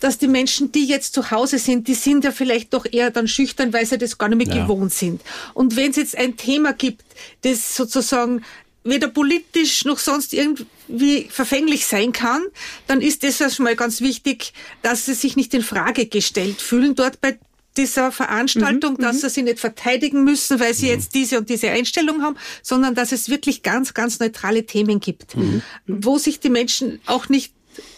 dass 0.00 0.18
die 0.18 0.28
Menschen, 0.28 0.72
die 0.72 0.84
jetzt 0.84 1.14
zu 1.14 1.30
Hause 1.30 1.58
sind, 1.58 1.88
die 1.88 1.94
sind 1.94 2.22
ja 2.22 2.30
vielleicht 2.30 2.74
doch 2.74 2.84
eher 2.84 3.10
dann 3.10 3.28
schüchtern, 3.28 3.72
weil 3.72 3.86
sie 3.86 3.96
das 3.96 4.18
gar 4.18 4.28
nicht 4.28 4.46
mehr 4.46 4.54
ja. 4.54 4.62
gewohnt 4.62 4.92
sind. 4.92 5.22
Und 5.54 5.76
wenn 5.76 5.90
es 5.90 5.96
jetzt 5.96 6.16
ein 6.18 6.36
Thema 6.36 6.74
gibt, 6.74 7.02
das 7.42 7.74
sozusagen 7.74 8.42
weder 8.86 9.08
politisch 9.08 9.84
noch 9.84 9.98
sonst 9.98 10.32
irgendwie 10.32 11.28
verfänglich 11.30 11.86
sein 11.86 12.12
kann, 12.12 12.42
dann 12.86 13.00
ist 13.00 13.22
das 13.22 13.54
schon 13.54 13.64
mal 13.64 13.76
ganz 13.76 14.00
wichtig, 14.00 14.52
dass 14.82 15.06
sie 15.06 15.14
sich 15.14 15.36
nicht 15.36 15.52
in 15.54 15.62
Frage 15.62 16.06
gestellt 16.06 16.60
fühlen 16.60 16.94
dort 16.94 17.20
bei 17.20 17.38
dieser 17.76 18.10
Veranstaltung, 18.10 18.94
mhm, 18.94 19.02
dass 19.02 19.16
mhm. 19.16 19.20
sie 19.20 19.28
sich 19.30 19.44
nicht 19.44 19.60
verteidigen 19.60 20.24
müssen, 20.24 20.60
weil 20.60 20.74
sie 20.74 20.86
mhm. 20.86 20.92
jetzt 20.92 21.14
diese 21.14 21.38
und 21.38 21.50
diese 21.50 21.70
Einstellung 21.70 22.22
haben, 22.22 22.36
sondern 22.62 22.94
dass 22.94 23.12
es 23.12 23.28
wirklich 23.28 23.62
ganz, 23.62 23.94
ganz 23.94 24.18
neutrale 24.18 24.64
Themen 24.64 25.00
gibt, 25.00 25.36
mhm. 25.36 25.62
wo 25.86 26.18
sich 26.18 26.40
die 26.40 26.50
Menschen 26.50 27.00
auch 27.06 27.28
nicht 27.28 27.52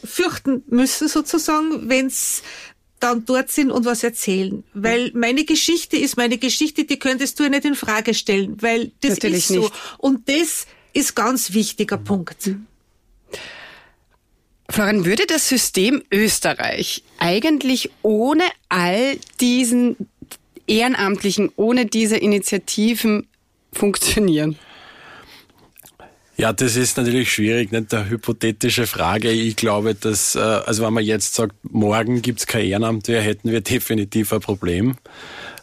fürchten 0.04 0.64
müssen 0.66 1.08
sozusagen, 1.08 1.88
wenn 1.88 2.06
es 2.06 2.42
dann 3.00 3.24
dort 3.24 3.50
sind 3.50 3.70
und 3.70 3.84
was 3.84 4.02
erzählen. 4.02 4.64
Weil 4.74 5.12
meine 5.14 5.44
Geschichte 5.44 5.96
ist 5.96 6.16
meine 6.16 6.38
Geschichte, 6.38 6.84
die 6.84 6.98
könntest 6.98 7.38
du 7.38 7.44
ja 7.44 7.48
nicht 7.48 7.64
in 7.64 7.76
Frage 7.76 8.12
stellen, 8.12 8.56
weil 8.60 8.90
das 9.00 9.12
Natürlich 9.12 9.38
ist 9.38 9.48
so. 9.48 9.60
Nicht. 9.60 9.72
Und 9.98 10.28
das 10.28 10.66
ist 10.92 11.14
ganz 11.14 11.52
wichtiger 11.52 11.98
Punkt. 11.98 12.50
Florian, 14.70 15.04
würde 15.04 15.24
das 15.26 15.48
System 15.48 16.02
Österreich 16.12 17.02
eigentlich 17.18 17.90
ohne 18.02 18.44
all 18.68 19.16
diesen 19.40 19.96
Ehrenamtlichen, 20.66 21.50
ohne 21.56 21.86
diese 21.86 22.16
Initiativen 22.18 23.26
funktionieren? 23.72 24.58
Ja, 26.36 26.52
das 26.52 26.76
ist 26.76 26.96
natürlich 26.96 27.32
schwierig, 27.32 27.72
nicht 27.72 27.92
eine 27.92 28.08
hypothetische 28.08 28.86
Frage. 28.86 29.28
Ich 29.30 29.56
glaube, 29.56 29.96
dass, 29.96 30.36
äh, 30.36 30.38
also 30.38 30.84
wenn 30.84 30.92
man 30.92 31.02
jetzt 31.02 31.34
sagt, 31.34 31.56
morgen 31.62 32.22
gibt's 32.22 32.46
kein 32.46 32.64
Ehrenamt 32.64 33.08
mehr, 33.08 33.20
hätten 33.20 33.50
wir 33.50 33.60
definitiv 33.60 34.32
ein 34.32 34.38
Problem. 34.38 34.96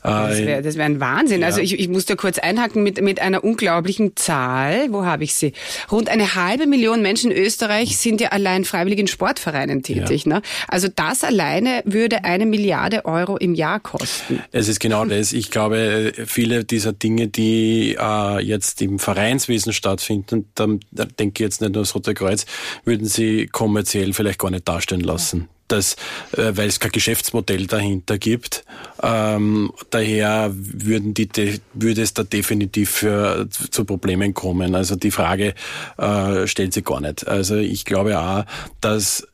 Das 0.05 0.37
wäre 0.39 0.61
das 0.61 0.75
wär 0.75 0.85
ein 0.85 0.99
Wahnsinn. 0.99 1.43
Also 1.43 1.59
ja. 1.59 1.63
Also 1.63 1.73
ich, 1.73 1.79
ich 1.79 1.87
muss 1.87 2.05
da 2.05 2.15
kurz 2.15 2.37
einhaken 2.37 2.83
mit, 2.83 3.01
mit 3.01 3.21
einer 3.21 3.43
unglaublichen 3.43 4.15
Zahl. 4.15 4.91
Wo 4.91 5.05
habe 5.05 5.23
ich 5.23 5.35
sie? 5.35 5.53
Rund 5.91 6.09
eine 6.09 6.35
halbe 6.35 6.67
Million 6.67 7.01
Menschen 7.01 7.31
in 7.31 7.37
Österreich 7.37 7.97
sind 7.97 8.21
ja 8.21 8.29
allein 8.29 8.65
freiwillig 8.65 8.99
in 8.99 9.07
Sportvereinen 9.07 9.83
tätig. 9.83 10.25
Ja. 10.25 10.35
Ne? 10.35 10.41
Also 10.67 10.87
das 10.93 11.23
alleine 11.23 11.81
würde 11.85 12.23
eine 12.23 12.45
Milliarde 12.45 13.05
Euro 13.05 13.37
im 13.37 13.55
Jahr 13.55 13.79
kosten. 13.79 14.41
Es 14.51 14.67
ist 14.67 14.79
genau 14.79 15.05
das. 15.05 15.33
Ich 15.33 15.51
glaube, 15.51 16.11
viele 16.25 16.65
dieser 16.65 16.93
Dinge, 16.93 17.27
die 17.27 17.97
äh, 17.99 18.39
jetzt 18.43 18.81
im 18.81 18.99
Vereinswesen 18.99 19.73
stattfinden, 19.73 20.49
da, 20.55 20.67
da 20.91 21.05
denke 21.05 21.43
ich 21.43 21.45
jetzt 21.45 21.61
nicht 21.61 21.73
nur 21.73 21.83
das 21.83 21.95
Rote 21.95 22.13
Kreuz, 22.13 22.45
würden 22.83 23.07
sie 23.07 23.47
kommerziell 23.47 24.13
vielleicht 24.13 24.39
gar 24.39 24.51
nicht 24.51 24.67
darstellen 24.67 25.01
lassen 25.01 25.49
dass, 25.67 25.95
äh, 26.33 26.51
weil 26.55 26.67
es 26.67 26.79
kein 26.79 26.91
Geschäftsmodell 26.91 27.67
dahinter 27.67 28.17
gibt. 28.17 28.65
Ähm, 29.01 29.71
daher 29.89 30.51
würden 30.53 31.13
die, 31.13 31.29
würde 31.73 32.01
es 32.01 32.13
da 32.13 32.23
definitiv 32.23 32.91
für, 32.91 33.47
zu 33.49 33.85
Problemen 33.85 34.33
kommen. 34.33 34.75
Also 34.75 34.95
die 34.95 35.11
Frage 35.11 35.53
äh, 35.97 36.47
stellt 36.47 36.73
sich 36.73 36.85
gar 36.85 37.01
nicht. 37.01 37.27
Also 37.27 37.55
ich 37.55 37.85
glaube 37.85 38.19
auch, 38.19 38.45
dass 38.81 39.27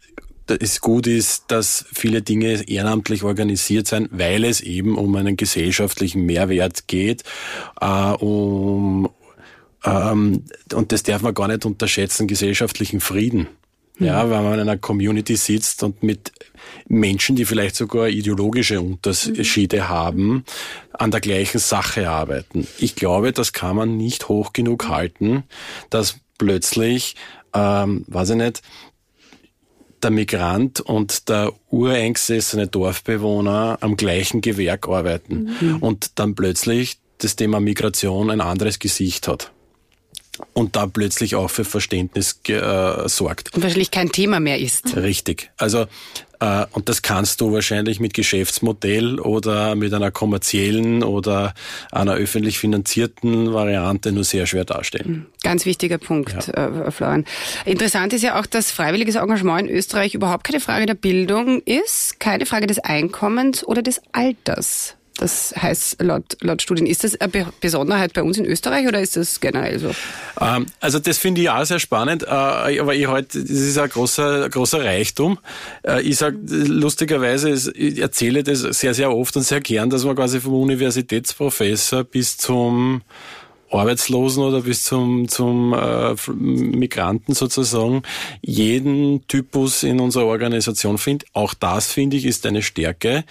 es 0.47 0.81
gut 0.81 1.07
ist, 1.07 1.45
dass 1.47 1.85
viele 1.93 2.21
Dinge 2.21 2.67
ehrenamtlich 2.67 3.23
organisiert 3.23 3.87
sind, 3.87 4.09
weil 4.11 4.43
es 4.43 4.61
eben 4.61 4.97
um 4.97 5.15
einen 5.15 5.37
gesellschaftlichen 5.37 6.25
Mehrwert 6.25 6.87
geht, 6.87 7.23
äh, 7.79 7.85
um 7.85 9.09
ähm, 9.83 10.43
und 10.73 10.91
das 10.91 11.03
darf 11.03 11.21
man 11.21 11.33
gar 11.33 11.47
nicht 11.47 11.65
unterschätzen, 11.65 12.27
gesellschaftlichen 12.27 12.99
Frieden. 12.99 13.47
Ja, 14.05 14.29
wenn 14.29 14.43
man 14.43 14.53
in 14.55 14.61
einer 14.61 14.77
Community 14.77 15.35
sitzt 15.35 15.83
und 15.83 16.01
mit 16.03 16.31
Menschen, 16.87 17.35
die 17.35 17.45
vielleicht 17.45 17.75
sogar 17.75 18.09
ideologische 18.09 18.81
Unterschiede 18.81 19.77
mhm. 19.77 19.89
haben, 19.89 20.45
an 20.93 21.11
der 21.11 21.21
gleichen 21.21 21.59
Sache 21.59 22.09
arbeiten. 22.09 22.67
Ich 22.79 22.95
glaube, 22.95 23.31
das 23.31 23.53
kann 23.53 23.75
man 23.75 23.97
nicht 23.97 24.29
hoch 24.29 24.53
genug 24.53 24.89
halten, 24.89 25.43
dass 25.89 26.17
plötzlich, 26.37 27.15
ähm, 27.53 28.05
weiß 28.07 28.31
ich 28.31 28.37
nicht, 28.37 28.61
der 30.03 30.11
Migrant 30.11 30.79
und 30.79 31.29
der 31.29 31.53
ureingesessene 31.69 32.67
Dorfbewohner 32.67 33.77
am 33.81 33.95
gleichen 33.97 34.41
Gewerk 34.41 34.87
arbeiten 34.87 35.55
mhm. 35.59 35.77
und 35.77 36.19
dann 36.19 36.33
plötzlich 36.33 36.97
das 37.19 37.35
Thema 37.35 37.59
Migration 37.59 38.31
ein 38.31 38.41
anderes 38.41 38.79
Gesicht 38.79 39.27
hat 39.27 39.51
und 40.53 40.75
da 40.75 40.87
plötzlich 40.87 41.35
auch 41.35 41.49
für 41.49 41.65
Verständnis 41.65 42.39
äh, 42.47 43.07
sorgt. 43.07 43.53
Und 43.53 43.63
wahrscheinlich 43.63 43.91
kein 43.91 44.11
Thema 44.11 44.39
mehr 44.39 44.59
ist. 44.59 44.95
Richtig. 44.95 45.51
Also 45.57 45.87
äh, 46.41 46.65
und 46.71 46.89
das 46.89 47.01
kannst 47.01 47.39
du 47.39 47.53
wahrscheinlich 47.53 47.99
mit 47.99 48.13
Geschäftsmodell 48.13 49.19
oder 49.19 49.75
mit 49.75 49.93
einer 49.93 50.11
kommerziellen 50.11 51.03
oder 51.03 51.53
einer 51.91 52.15
öffentlich 52.15 52.57
finanzierten 52.57 53.53
Variante 53.53 54.11
nur 54.11 54.23
sehr 54.23 54.47
schwer 54.47 54.65
darstellen. 54.65 55.05
Hm, 55.05 55.25
ganz 55.43 55.65
wichtiger 55.65 55.99
Punkt, 55.99 56.47
ja. 56.47 56.87
äh, 56.87 56.91
Florian. 56.91 57.25
Interessant 57.65 58.11
ist 58.13 58.23
ja 58.23 58.39
auch, 58.39 58.47
dass 58.47 58.71
freiwilliges 58.71 59.15
Engagement 59.15 59.69
in 59.69 59.75
Österreich 59.75 60.15
überhaupt 60.15 60.43
keine 60.43 60.59
Frage 60.59 60.87
der 60.87 60.95
Bildung 60.95 61.61
ist, 61.61 62.19
keine 62.19 62.45
Frage 62.47 62.65
des 62.65 62.79
Einkommens 62.79 63.63
oder 63.63 63.83
des 63.83 64.01
Alters. 64.11 64.95
Das 65.21 65.53
heißt 65.55 66.01
laut, 66.01 66.35
laut 66.41 66.63
Studien. 66.63 66.87
Ist 66.87 67.03
das 67.03 67.21
eine 67.21 67.45
Besonderheit 67.61 68.13
bei 68.13 68.23
uns 68.23 68.39
in 68.39 68.45
Österreich 68.45 68.87
oder 68.87 68.99
ist 68.99 69.15
das 69.15 69.39
generell 69.39 69.77
so? 69.77 69.91
Ähm, 70.39 70.65
also 70.79 70.97
das 70.97 71.19
finde 71.19 71.41
ich 71.41 71.49
auch 71.51 71.63
sehr 71.63 71.77
spannend, 71.77 72.23
äh, 72.23 72.25
aber 72.25 72.95
ich 72.95 73.07
halt, 73.07 73.35
das 73.35 73.43
ist 73.43 73.77
ein 73.77 73.87
großer, 73.87 74.49
großer 74.49 74.83
Reichtum. 74.83 75.37
Äh, 75.83 76.01
ich 76.01 76.17
sage 76.17 76.39
lustigerweise, 76.47 77.51
ich 77.51 77.99
erzähle 77.99 78.41
das 78.41 78.61
sehr, 78.61 78.95
sehr 78.95 79.11
oft 79.15 79.37
und 79.37 79.43
sehr 79.43 79.61
gern, 79.61 79.91
dass 79.91 80.05
man 80.05 80.15
quasi 80.15 80.41
vom 80.41 80.55
Universitätsprofessor 80.55 82.03
bis 82.03 82.37
zum 82.37 83.03
Arbeitslosen 83.71 84.43
oder 84.43 84.61
bis 84.61 84.83
zum, 84.83 85.27
zum 85.27 85.73
äh, 85.73 86.15
Migranten 86.31 87.33
sozusagen 87.33 88.03
jeden 88.41 89.25
Typus 89.27 89.83
in 89.83 89.99
unserer 89.99 90.25
Organisation 90.25 90.97
findet. 90.97 91.27
Auch 91.33 91.53
das, 91.53 91.91
finde 91.91 92.17
ich, 92.17 92.25
ist 92.25 92.45
eine 92.45 92.61
Stärke, 92.61 93.23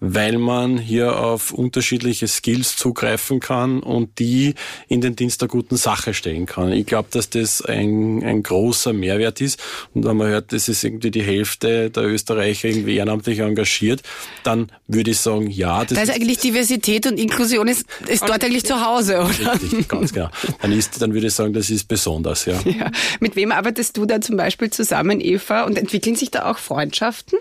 weil 0.00 0.38
man 0.38 0.78
hier 0.78 1.18
auf 1.18 1.52
unterschiedliche 1.52 2.28
Skills 2.28 2.76
zugreifen 2.76 3.40
kann 3.40 3.80
und 3.80 4.18
die 4.18 4.54
in 4.88 5.00
den 5.00 5.16
Dienst 5.16 5.40
der 5.40 5.48
guten 5.48 5.76
Sache 5.76 6.14
stellen 6.14 6.46
kann. 6.46 6.72
Ich 6.72 6.86
glaube, 6.86 7.08
dass 7.10 7.30
das 7.30 7.62
ein, 7.62 8.22
ein 8.22 8.42
großer 8.42 8.92
Mehrwert 8.92 9.40
ist. 9.40 9.60
Und 9.94 10.04
wenn 10.04 10.16
man 10.16 10.28
hört, 10.28 10.52
das 10.52 10.68
ist 10.68 10.84
irgendwie 10.84 11.10
die 11.10 11.22
Hälfte 11.22 11.90
der 11.90 12.04
Österreicher 12.04 12.68
irgendwie 12.68 12.96
ehrenamtlich 12.96 13.40
engagiert, 13.40 14.02
dann 14.44 14.70
würde 14.86 15.10
ich 15.10 15.18
sagen, 15.18 15.50
ja. 15.50 15.84
Das 15.84 15.96
da 15.96 16.02
ist 16.02 16.10
eigentlich 16.10 16.38
Diversität 16.38 17.06
und 17.06 17.18
Inklusion 17.18 17.68
ist, 17.68 17.86
ist 18.06 18.28
dort 18.28 18.44
eigentlich 18.44 18.64
zu 18.64 18.84
Hause, 18.84 19.18
oder? 19.18 19.54
Richtig, 19.54 19.87
ganz 20.00 20.12
genau. 20.12 20.30
Dann, 20.60 20.72
ist, 20.72 21.00
dann 21.00 21.14
würde 21.14 21.26
ich 21.28 21.34
sagen, 21.34 21.52
das 21.52 21.70
ist 21.70 21.88
besonders, 21.88 22.44
ja. 22.44 22.60
ja. 22.64 22.90
Mit 23.20 23.36
wem 23.36 23.52
arbeitest 23.52 23.96
du 23.96 24.06
da 24.06 24.20
zum 24.20 24.36
Beispiel 24.36 24.70
zusammen, 24.70 25.20
Eva? 25.20 25.64
Und 25.64 25.78
entwickeln 25.78 26.16
sich 26.16 26.30
da 26.30 26.50
auch 26.50 26.58
Freundschaften? 26.58 27.38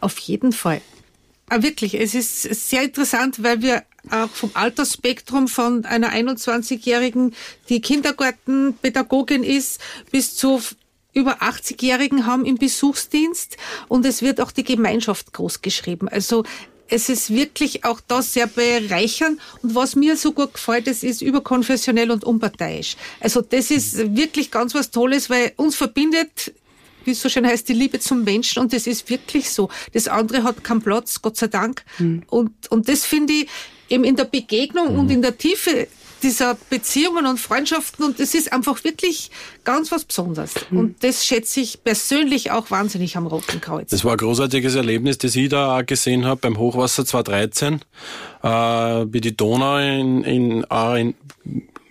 Auf 0.00 0.18
jeden 0.18 0.52
Fall. 0.52 0.80
Ah, 1.48 1.62
wirklich, 1.62 1.94
es 1.94 2.14
ist 2.14 2.42
sehr 2.70 2.84
interessant, 2.84 3.42
weil 3.42 3.60
wir 3.60 3.82
auch 4.08 4.28
vom 4.28 4.52
Altersspektrum 4.54 5.48
von 5.48 5.84
einer 5.84 6.12
21-Jährigen, 6.12 7.34
die 7.68 7.80
Kindergartenpädagogin 7.80 9.42
ist, 9.42 9.80
bis 10.10 10.36
zu 10.36 10.60
über 11.12 11.42
80-Jährigen 11.42 12.26
haben 12.26 12.44
im 12.44 12.56
Besuchsdienst 12.56 13.56
und 13.88 14.06
es 14.06 14.22
wird 14.22 14.40
auch 14.40 14.52
die 14.52 14.62
Gemeinschaft 14.62 15.32
groß 15.32 15.60
geschrieben. 15.60 16.08
Also 16.08 16.44
es 16.90 17.08
ist 17.08 17.32
wirklich 17.32 17.84
auch 17.84 18.00
das 18.06 18.34
sehr 18.34 18.46
bereichernd. 18.46 19.40
Und 19.62 19.74
was 19.74 19.96
mir 19.96 20.16
so 20.16 20.32
gut 20.32 20.54
gefällt, 20.54 20.88
es 20.88 21.02
ist 21.02 21.22
überkonfessionell 21.22 22.10
und 22.10 22.24
unparteiisch. 22.24 22.96
Also 23.20 23.40
das 23.40 23.70
ist 23.70 24.14
wirklich 24.16 24.50
ganz 24.50 24.74
was 24.74 24.90
Tolles, 24.90 25.30
weil 25.30 25.52
uns 25.56 25.76
verbindet 25.76 26.52
wie 27.04 27.12
es 27.12 27.22
so 27.22 27.30
schön 27.30 27.46
heißt, 27.46 27.66
die 27.66 27.72
Liebe 27.72 27.98
zum 27.98 28.24
Menschen 28.24 28.60
und 28.60 28.74
das 28.74 28.86
ist 28.86 29.08
wirklich 29.08 29.48
so. 29.50 29.70
Das 29.94 30.06
andere 30.06 30.42
hat 30.42 30.62
keinen 30.62 30.82
Platz, 30.82 31.22
Gott 31.22 31.34
sei 31.34 31.46
Dank. 31.46 31.82
Mhm. 31.98 32.24
Und, 32.28 32.70
und 32.70 32.90
das 32.90 33.06
finde 33.06 33.32
ich 33.32 33.48
eben 33.88 34.04
in 34.04 34.16
der 34.16 34.24
Begegnung 34.24 34.92
mhm. 34.92 34.98
und 34.98 35.10
in 35.10 35.22
der 35.22 35.38
Tiefe 35.38 35.88
dieser 36.22 36.56
Beziehungen 36.68 37.26
und 37.26 37.38
Freundschaften 37.38 38.04
und 38.04 38.20
es 38.20 38.34
ist 38.34 38.52
einfach 38.52 38.82
wirklich 38.84 39.30
ganz 39.64 39.90
was 39.90 40.04
Besonderes. 40.04 40.54
Mhm. 40.70 40.78
Und 40.78 41.04
das 41.04 41.24
schätze 41.24 41.60
ich 41.60 41.82
persönlich 41.82 42.50
auch 42.50 42.70
wahnsinnig 42.70 43.16
am 43.16 43.26
Roten 43.26 43.60
Kreuz. 43.60 43.90
Das 43.90 44.04
war 44.04 44.12
ein 44.12 44.18
großartiges 44.18 44.74
Erlebnis, 44.74 45.18
das 45.18 45.36
ich 45.36 45.48
da 45.48 45.82
gesehen 45.82 46.24
habe 46.24 46.40
beim 46.40 46.58
Hochwasser 46.58 47.04
2013, 47.04 47.80
äh, 48.42 48.48
wie 48.48 49.20
die 49.20 49.36
Donau 49.36 49.78
in, 49.78 50.24
in, 50.24 50.64
in 50.64 51.14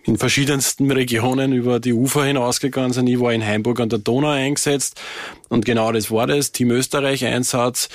in 0.03 0.17
verschiedensten 0.17 0.89
Regionen 0.91 1.53
über 1.53 1.79
die 1.79 1.93
Ufer 1.93 2.25
hinausgegangen 2.25 2.93
sind. 2.93 3.07
Ich 3.07 3.19
war 3.19 3.31
in 3.31 3.45
Heimburg 3.45 3.79
an 3.79 3.89
der 3.89 3.99
Donau 3.99 4.29
eingesetzt 4.29 4.99
und 5.49 5.65
genau 5.65 5.91
das 5.91 6.09
war 6.09 6.25
das, 6.25 6.51
Team 6.51 6.71
Österreich 6.71 7.25
Einsatz 7.25 7.89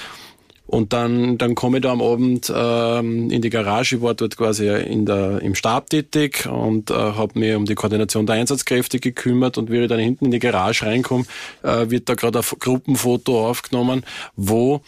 und 0.66 0.92
dann, 0.94 1.36
dann 1.36 1.54
komme 1.54 1.78
ich 1.78 1.82
da 1.82 1.92
am 1.92 2.00
Abend 2.00 2.50
ähm, 2.54 3.30
in 3.30 3.42
die 3.42 3.50
Garage, 3.50 3.96
ich 3.96 4.02
war 4.02 4.14
dort 4.14 4.36
quasi 4.36 4.66
in 4.68 5.04
der, 5.04 5.42
im 5.42 5.54
Stab 5.54 5.90
tätig 5.90 6.46
und 6.46 6.90
äh, 6.90 6.94
habe 6.94 7.38
mich 7.38 7.54
um 7.54 7.66
die 7.66 7.74
Koordination 7.74 8.26
der 8.26 8.36
Einsatzkräfte 8.36 8.98
gekümmert. 8.98 9.58
Und 9.58 9.70
wie 9.70 9.80
ich 9.80 9.88
dann 9.88 9.98
hinten 9.98 10.26
in 10.26 10.30
die 10.30 10.38
Garage 10.38 10.86
reinkomme, 10.86 11.24
äh, 11.62 11.90
wird 11.90 12.08
da 12.08 12.14
gerade 12.14 12.38
ein 12.38 12.44
Gruppenfoto 12.58 13.46
aufgenommen, 13.46 14.04
wo 14.36 14.80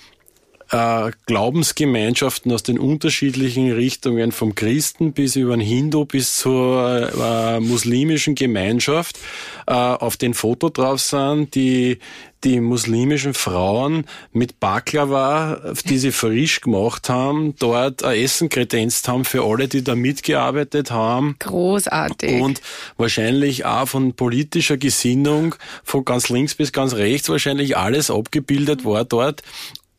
äh, 0.71 1.11
Glaubensgemeinschaften 1.27 2.53
aus 2.53 2.63
den 2.63 2.79
unterschiedlichen 2.79 3.73
Richtungen, 3.73 4.33
vom 4.33 4.55
Christen 4.55 5.13
bis 5.13 5.37
über 5.37 5.57
den 5.57 5.61
Hindu 5.61 6.05
bis 6.05 6.39
zur 6.39 7.11
äh, 7.19 7.61
muslimischen 7.61 8.35
Gemeinschaft, 8.35 9.19
äh, 9.67 9.73
auf 9.73 10.17
den 10.17 10.35
Foto 10.35 10.69
drauf 10.69 11.01
sind, 11.01 11.55
die 11.55 11.99
die 12.45 12.61
muslimischen 12.61 13.35
Frauen 13.35 14.05
mit 14.33 14.61
Baklava, 14.61 15.75
die 15.87 15.99
sie 15.99 16.13
frisch 16.13 16.61
gemacht 16.61 17.09
haben, 17.09 17.57
dort 17.59 18.05
ein 18.05 18.21
Essen 18.21 18.49
kredenzt 18.49 19.09
haben 19.09 19.25
für 19.25 19.43
alle, 19.43 19.67
die 19.67 19.83
da 19.83 19.97
mitgearbeitet 19.97 20.93
haben. 20.93 21.35
Großartig. 21.41 22.41
Und 22.41 22.61
wahrscheinlich 22.97 23.65
auch 23.65 23.89
von 23.89 24.13
politischer 24.15 24.77
Gesinnung, 24.77 25.57
von 25.83 26.05
ganz 26.05 26.29
links 26.29 26.55
bis 26.55 26.73
ganz 26.73 26.95
rechts, 26.95 27.29
wahrscheinlich 27.29 27.77
alles 27.77 28.11
abgebildet 28.11 28.85
war 28.85 29.05
dort. 29.05 29.43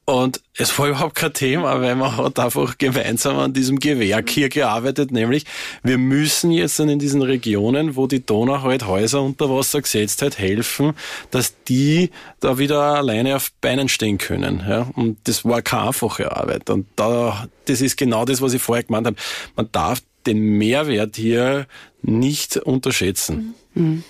Und 0.09 0.41
es 0.55 0.79
war 0.79 0.87
überhaupt 0.87 1.15
kein 1.15 1.33
Thema, 1.33 1.81
weil 1.81 1.93
man 1.95 2.15
hat 2.15 2.39
einfach 2.39 2.77
gemeinsam 2.77 3.39
an 3.39 3.51
diesem 3.51 3.77
Gewerk 3.77 4.29
hier 4.29 4.47
gearbeitet, 4.47 5.11
nämlich 5.11 5.43
wir 5.83 5.97
müssen 5.97 6.51
jetzt 6.51 6.79
dann 6.79 6.87
in 6.87 6.97
diesen 6.97 7.21
Regionen, 7.21 7.97
wo 7.97 8.07
die 8.07 8.25
Donau 8.25 8.61
halt 8.61 8.87
Häuser 8.87 9.21
unter 9.21 9.49
Wasser 9.49 9.81
gesetzt 9.81 10.21
hat, 10.21 10.37
helfen, 10.37 10.93
dass 11.29 11.61
die 11.65 12.11
da 12.39 12.57
wieder 12.57 12.79
alleine 12.79 13.35
auf 13.35 13.51
Beinen 13.59 13.89
stehen 13.89 14.17
können. 14.17 14.63
Ja? 14.65 14.89
Und 14.95 15.17
das 15.25 15.43
war 15.43 15.61
keine 15.61 15.87
einfache 15.87 16.31
Arbeit. 16.31 16.69
Und 16.69 16.87
da, 16.95 17.49
das 17.65 17.81
ist 17.81 17.97
genau 17.97 18.23
das, 18.23 18.41
was 18.41 18.53
ich 18.53 18.61
vorher 18.61 18.83
gemeint 18.83 19.07
habe. 19.07 19.17
Man 19.57 19.67
darf 19.73 19.99
den 20.27 20.57
Mehrwert 20.57 21.15
hier 21.15 21.65
nicht 22.03 22.57
unterschätzen. 22.57 23.55
Mhm. 23.73 24.03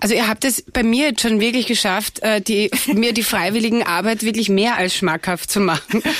Also 0.00 0.14
ihr 0.14 0.28
habt 0.28 0.44
es 0.44 0.62
bei 0.62 0.82
mir 0.82 1.08
jetzt 1.08 1.20
schon 1.20 1.40
wirklich 1.40 1.66
geschafft, 1.66 2.20
äh, 2.22 2.40
die, 2.40 2.70
mir 2.94 3.12
die 3.12 3.22
freiwilligen 3.22 3.82
Arbeit 3.82 4.22
wirklich 4.22 4.48
mehr 4.48 4.76
als 4.76 4.94
schmackhaft 4.94 5.50
zu 5.50 5.60
machen. 5.60 6.02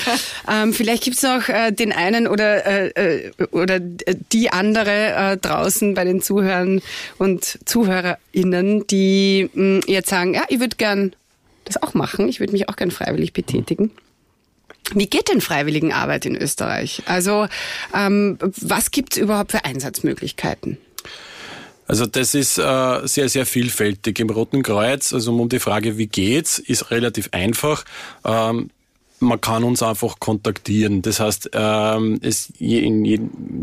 Ähm, 0.45 0.73
vielleicht 0.73 1.03
gibt's 1.03 1.23
noch 1.23 1.47
äh, 1.47 1.71
den 1.71 1.93
einen 1.93 2.27
oder, 2.27 2.65
äh, 2.65 2.87
äh 3.27 3.31
oder 3.51 3.79
die 3.79 4.49
andere 4.49 5.13
äh, 5.31 5.37
draußen 5.37 5.93
bei 5.93 6.03
den 6.03 6.21
Zuhörern 6.21 6.81
und 7.17 7.59
ZuhörerInnen, 7.65 8.85
die 8.87 9.49
mh, 9.53 9.63
mm, 9.63 9.81
jetzt 9.87 10.09
sagen, 10.09 10.33
ja, 10.33 10.43
ich 10.49 10.59
würde 10.59 10.75
gern 10.75 11.15
das 11.63 11.81
auch 11.81 11.93
machen, 11.93 12.27
ich 12.27 12.41
würde 12.41 12.51
mich 12.51 12.67
auch 12.67 12.75
gern 12.75 12.91
freiwillig 12.91 13.31
betätigen. 13.31 13.91
Wie 14.95 15.07
geht 15.07 15.29
denn 15.29 15.41
Freiwilligenarbeit 15.41 16.25
in 16.25 16.35
Österreich? 16.35 17.03
Also 17.05 17.47
ähm, 17.93 18.37
was 18.39 18.91
gibt's 18.91 19.17
überhaupt 19.17 19.51
für 19.51 19.65
Einsatzmöglichkeiten? 19.65 20.77
Also 21.87 22.05
das 22.05 22.33
ist 22.33 22.57
äh, 22.57 23.01
sehr, 23.03 23.29
sehr 23.29 23.45
vielfältig. 23.45 24.19
Im 24.19 24.29
Roten 24.29 24.63
Kreuz, 24.63 25.13
also 25.13 25.35
um 25.35 25.49
die 25.49 25.59
Frage, 25.59 25.97
wie 25.97 26.07
geht's, 26.07 26.59
ist 26.59 26.91
relativ 26.91 27.29
einfach. 27.33 27.83
Ähm, 28.23 28.69
man 29.23 29.41
kann 29.41 29.63
uns 29.63 29.81
einfach 29.81 30.19
kontaktieren. 30.19 31.01
Das 31.01 31.19
heißt, 31.19 31.51
ähm, 31.53 32.19
es 32.21 32.51
in 32.59 33.05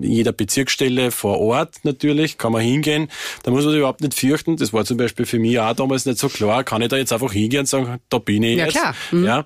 jeder 0.02 0.32
Bezirksstelle 0.32 1.10
vor 1.10 1.38
Ort 1.38 1.76
natürlich 1.84 2.38
kann 2.38 2.52
man 2.52 2.62
hingehen. 2.62 3.08
Da 3.42 3.50
muss 3.50 3.64
man 3.64 3.72
sich 3.72 3.78
überhaupt 3.78 4.00
nicht 4.00 4.14
fürchten. 4.14 4.56
Das 4.56 4.72
war 4.72 4.84
zum 4.84 4.96
Beispiel 4.96 5.26
für 5.26 5.38
mich 5.38 5.58
auch 5.58 5.74
damals 5.74 6.06
nicht 6.06 6.18
so 6.18 6.28
klar. 6.28 6.64
Kann 6.64 6.82
ich 6.82 6.88
da 6.88 6.96
jetzt 6.96 7.12
einfach 7.12 7.32
hingehen 7.32 7.60
und 7.60 7.66
sagen, 7.66 8.00
da 8.08 8.18
bin 8.18 8.42
ich 8.42 8.58
ja, 8.58 8.64
jetzt? 8.64 8.74
Klar. 8.74 8.94
Mhm. 9.12 9.24
Ja, 9.24 9.44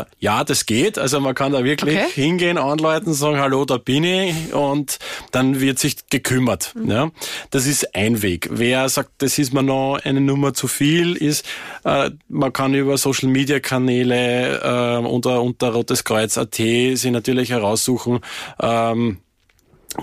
äh, 0.00 0.04
ja, 0.20 0.44
das 0.44 0.66
geht. 0.66 0.98
Also 0.98 1.20
man 1.20 1.34
kann 1.34 1.52
da 1.52 1.64
wirklich 1.64 1.96
okay. 1.96 2.08
hingehen, 2.14 2.58
anleiten, 2.58 3.12
sagen, 3.12 3.38
hallo, 3.38 3.64
da 3.64 3.78
bin 3.78 4.04
ich 4.04 4.52
und 4.52 4.98
dann 5.32 5.60
wird 5.60 5.78
sich 5.78 6.08
gekümmert. 6.10 6.74
Mhm. 6.74 6.90
Ja, 6.90 7.10
das 7.50 7.66
ist 7.66 7.94
ein 7.94 8.22
Weg. 8.22 8.48
Wer 8.52 8.88
sagt, 8.88 9.10
das 9.18 9.38
ist 9.38 9.52
mir 9.52 9.62
noch 9.62 9.98
eine 10.02 10.20
Nummer 10.20 10.54
zu 10.54 10.68
viel, 10.68 11.16
ist, 11.16 11.44
äh, 11.84 12.10
man 12.28 12.52
kann 12.52 12.74
über 12.74 12.96
Social 12.96 13.28
Media 13.28 13.60
Kanäle 13.60 14.60
äh, 14.62 15.06
unter 15.06 15.42
unter 15.48 15.72
roteskreuz.at 15.72 16.54
sich 16.54 17.10
natürlich 17.10 17.50
heraussuchen, 17.50 18.20
ähm, 18.60 19.18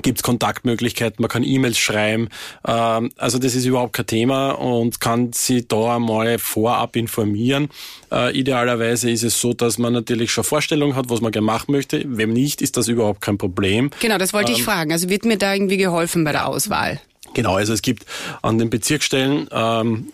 gibt 0.01 0.19
es 0.19 0.23
Kontaktmöglichkeiten, 0.23 1.21
man 1.21 1.29
kann 1.29 1.43
E-Mails 1.43 1.77
schreiben. 1.77 2.29
Ähm, 2.67 3.11
also 3.17 3.37
das 3.37 3.55
ist 3.55 3.65
überhaupt 3.65 3.93
kein 3.93 4.07
Thema 4.07 4.51
und 4.51 4.99
kann 4.99 5.31
sie 5.33 5.67
da 5.67 5.95
einmal 5.95 6.39
vorab 6.39 6.95
informieren. 6.95 7.69
Äh, 8.11 8.37
idealerweise 8.37 9.09
ist 9.09 9.23
es 9.23 9.39
so, 9.39 9.53
dass 9.53 9.77
man 9.77 9.93
natürlich 9.93 10.31
schon 10.31 10.43
Vorstellung 10.43 10.95
hat, 10.95 11.09
was 11.09 11.21
man 11.21 11.31
gerne 11.31 11.45
machen 11.45 11.71
möchte. 11.71 12.03
Wenn 12.05 12.33
nicht, 12.33 12.61
ist 12.61 12.77
das 12.77 12.87
überhaupt 12.87 13.21
kein 13.21 13.37
Problem. 13.37 13.91
Genau, 14.01 14.17
das 14.17 14.33
wollte 14.33 14.51
ähm, 14.51 14.57
ich 14.57 14.63
fragen. 14.63 14.91
Also 14.91 15.09
wird 15.09 15.25
mir 15.25 15.37
da 15.37 15.53
irgendwie 15.53 15.77
geholfen 15.77 16.23
bei 16.23 16.31
der 16.31 16.47
Auswahl? 16.47 16.99
Genau, 17.33 17.55
also 17.55 17.73
es 17.73 17.81
gibt 17.81 18.05
an 18.41 18.57
den 18.57 18.69
Bezirksstellen 18.69 19.47
ähm, 19.51 20.07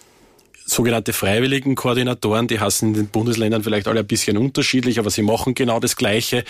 sogenannte 0.72 1.14
Freiwilligenkoordinatoren, 1.14 2.48
die 2.48 2.60
heißen 2.60 2.90
in 2.90 2.94
den 2.94 3.08
Bundesländern 3.08 3.64
vielleicht 3.64 3.88
alle 3.88 4.00
ein 4.02 4.08
bisschen 4.08 4.38
unterschiedlich, 4.38 5.00
aber 5.00 5.10
sie 5.10 5.22
machen 5.22 5.54
genau 5.54 5.80
das 5.80 5.96
Gleiche. 5.96 6.44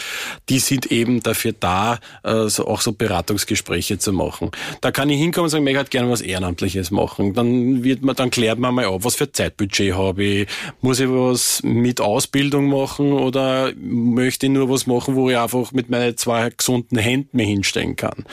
Die 0.49 0.59
sind 0.59 0.91
eben 0.91 1.23
dafür 1.23 1.53
da, 1.59 1.99
äh, 2.23 2.47
so, 2.47 2.67
auch 2.67 2.81
so 2.81 2.93
Beratungsgespräche 2.93 3.97
zu 3.97 4.13
machen. 4.13 4.51
Da 4.81 4.91
kann 4.91 5.09
ich 5.09 5.19
hinkommen 5.19 5.45
und 5.45 5.49
sagen, 5.49 5.67
ich 5.67 5.75
hätte 5.75 5.89
gerne 5.89 6.09
was 6.09 6.21
Ehrenamtliches 6.21 6.91
machen. 6.91 7.33
Dann 7.33 7.83
wird 7.83 8.03
man, 8.03 8.15
dann 8.15 8.29
klärt 8.29 8.59
man 8.59 8.75
mal 8.75 8.85
ab, 8.85 9.03
was 9.03 9.15
für 9.15 9.31
Zeitbudget 9.31 9.95
habe 9.95 10.23
ich, 10.23 10.47
muss 10.81 10.99
ich 10.99 11.09
was 11.09 11.63
mit 11.63 11.99
Ausbildung 11.99 12.69
machen 12.69 13.13
oder 13.13 13.71
möchte 13.75 14.45
ich 14.45 14.51
nur 14.51 14.69
was 14.69 14.87
machen, 14.87 15.15
wo 15.15 15.29
ich 15.29 15.37
einfach 15.37 15.71
mit 15.71 15.89
meinen 15.89 16.15
zwei 16.17 16.49
gesunden 16.49 16.97
Händen 16.97 17.37
mir 17.37 17.45
hinstellen 17.45 17.95
kann. 17.95 18.25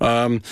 Ähm, 0.00 0.42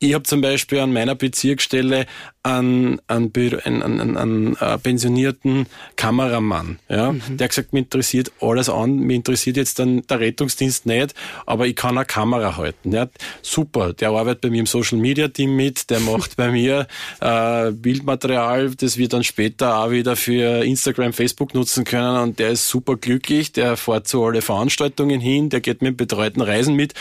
ich 0.00 0.14
habe 0.14 0.24
zum 0.24 0.40
Beispiel 0.40 0.78
an 0.78 0.92
meiner 0.92 1.14
Bezirksstelle 1.14 2.06
einen, 2.44 3.00
einen, 3.08 3.32
einen, 3.34 4.16
einen, 4.16 4.56
äh, 4.56 4.78
pensionierten 4.78 5.66
Kameramann, 5.96 6.78
ja, 6.88 7.12
mhm. 7.12 7.36
der 7.36 7.44
hat 7.44 7.50
gesagt, 7.50 7.72
mir 7.72 7.80
interessiert 7.80 8.30
alles 8.40 8.68
an, 8.68 8.96
mir 8.96 9.14
interessiert 9.14 9.56
jetzt 9.56 9.78
dann 9.78 10.06
der 10.06 10.20
Rettungsdienst 10.20 10.86
nicht, 10.86 11.14
aber 11.46 11.66
ich 11.66 11.74
kann 11.74 11.98
eine 11.98 12.06
Kamera 12.06 12.56
halten. 12.56 12.92
Ja. 12.92 13.08
Super, 13.42 13.92
der 13.92 14.10
arbeitet 14.10 14.42
bei 14.42 14.50
mir 14.50 14.60
im 14.60 14.66
Social 14.66 14.98
Media 14.98 15.28
Team 15.28 15.56
mit, 15.56 15.90
der 15.90 16.00
macht 16.00 16.36
bei 16.36 16.50
mir 16.50 16.86
äh, 17.20 17.72
Bildmaterial, 17.72 18.70
das 18.76 18.96
wir 18.98 19.08
dann 19.08 19.24
später 19.24 19.78
auch 19.78 19.90
wieder 19.90 20.16
für 20.16 20.64
Instagram, 20.64 21.12
Facebook 21.12 21.54
nutzen 21.54 21.84
können 21.84 22.18
und 22.18 22.38
der 22.38 22.50
ist 22.50 22.68
super 22.68 22.96
glücklich, 22.96 23.52
der 23.52 23.76
fährt 23.76 24.06
zu 24.06 24.24
alle 24.24 24.42
Veranstaltungen 24.42 25.20
hin, 25.20 25.50
der 25.50 25.60
geht 25.60 25.82
mit 25.82 25.96
betreuten 25.96 26.40
Reisen 26.40 26.74
mit. 26.74 26.94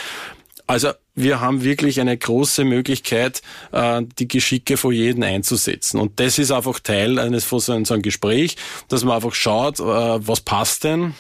Also 0.66 0.90
wir 1.18 1.42
haben 1.42 1.64
wirklich 1.64 2.00
eine 2.00 2.16
große 2.16 2.64
Möglichkeit, 2.64 3.42
äh, 3.72 4.04
die 4.20 4.28
Geschicke 4.28 4.78
von 4.78 4.94
jedem 4.94 5.24
einzusetzen. 5.24 6.00
Und 6.00 6.20
das 6.20 6.38
ist 6.38 6.52
einfach 6.52 6.80
Teil 6.80 7.20
eines 7.20 7.44
von 7.44 7.60
so 7.60 7.74
einem 7.74 8.02
Gespräch, 8.04 8.56
dass 8.88 9.04
man 9.04 9.16
einfach 9.16 9.34
schaut, 9.34 9.80
äh, 9.80 9.84
was 9.84 10.42
passt 10.42 10.84
denn 10.84 11.16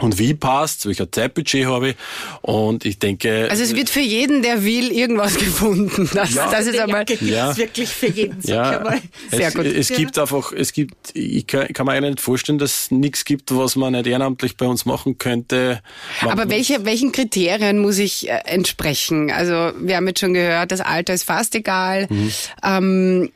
und 0.00 0.18
wie 0.18 0.34
passt, 0.34 0.86
welcher 0.86 1.10
Zeitbudget 1.10 1.66
habe 1.66 1.90
ich 1.90 1.96
und 2.42 2.84
ich 2.84 2.98
denke... 2.98 3.46
Also 3.48 3.62
es 3.62 3.76
wird 3.76 3.88
für 3.88 4.00
jeden, 4.00 4.42
der 4.42 4.64
will, 4.64 4.90
irgendwas 4.90 5.36
gefunden. 5.36 6.10
Das, 6.12 6.34
ja, 6.34 6.50
das 6.50 6.66
ist 6.66 6.78
einmal... 6.80 7.04
Ja, 7.20 7.52
ist 7.52 7.58
wirklich 7.58 7.90
für 7.90 8.08
jeden, 8.08 8.40
ja, 8.42 8.84
Sehr 9.30 9.48
es, 9.48 9.54
gut. 9.54 9.66
Es 9.66 9.88
gibt 9.88 10.18
einfach, 10.18 10.52
es 10.52 10.72
gibt, 10.72 10.96
ich 11.14 11.46
kann, 11.46 11.68
kann 11.68 11.86
mir 11.86 11.92
eigentlich 11.92 12.14
nicht 12.14 12.22
vorstellen, 12.22 12.58
dass 12.58 12.82
es 12.82 12.90
nichts 12.90 13.24
gibt, 13.24 13.54
was 13.54 13.76
man 13.76 13.92
nicht 13.92 14.08
ehrenamtlich 14.08 14.56
bei 14.56 14.66
uns 14.66 14.84
machen 14.84 15.18
könnte. 15.18 15.80
Man 16.22 16.32
Aber 16.32 16.50
welche, 16.50 16.84
welchen 16.84 17.12
Kriterien 17.12 17.78
muss 17.78 17.98
ich 17.98 18.28
äh, 18.28 18.40
entsprechen? 18.46 19.30
Also 19.30 19.72
wir 19.78 19.96
haben 19.96 20.08
jetzt 20.08 20.18
schon 20.18 20.34
gehört, 20.34 20.72
das 20.72 20.80
Alter 20.80 21.14
ist 21.14 21.22
fast 21.22 21.54
egal. 21.54 22.08
Mhm. 22.10 22.32
Ähm, 22.64 23.32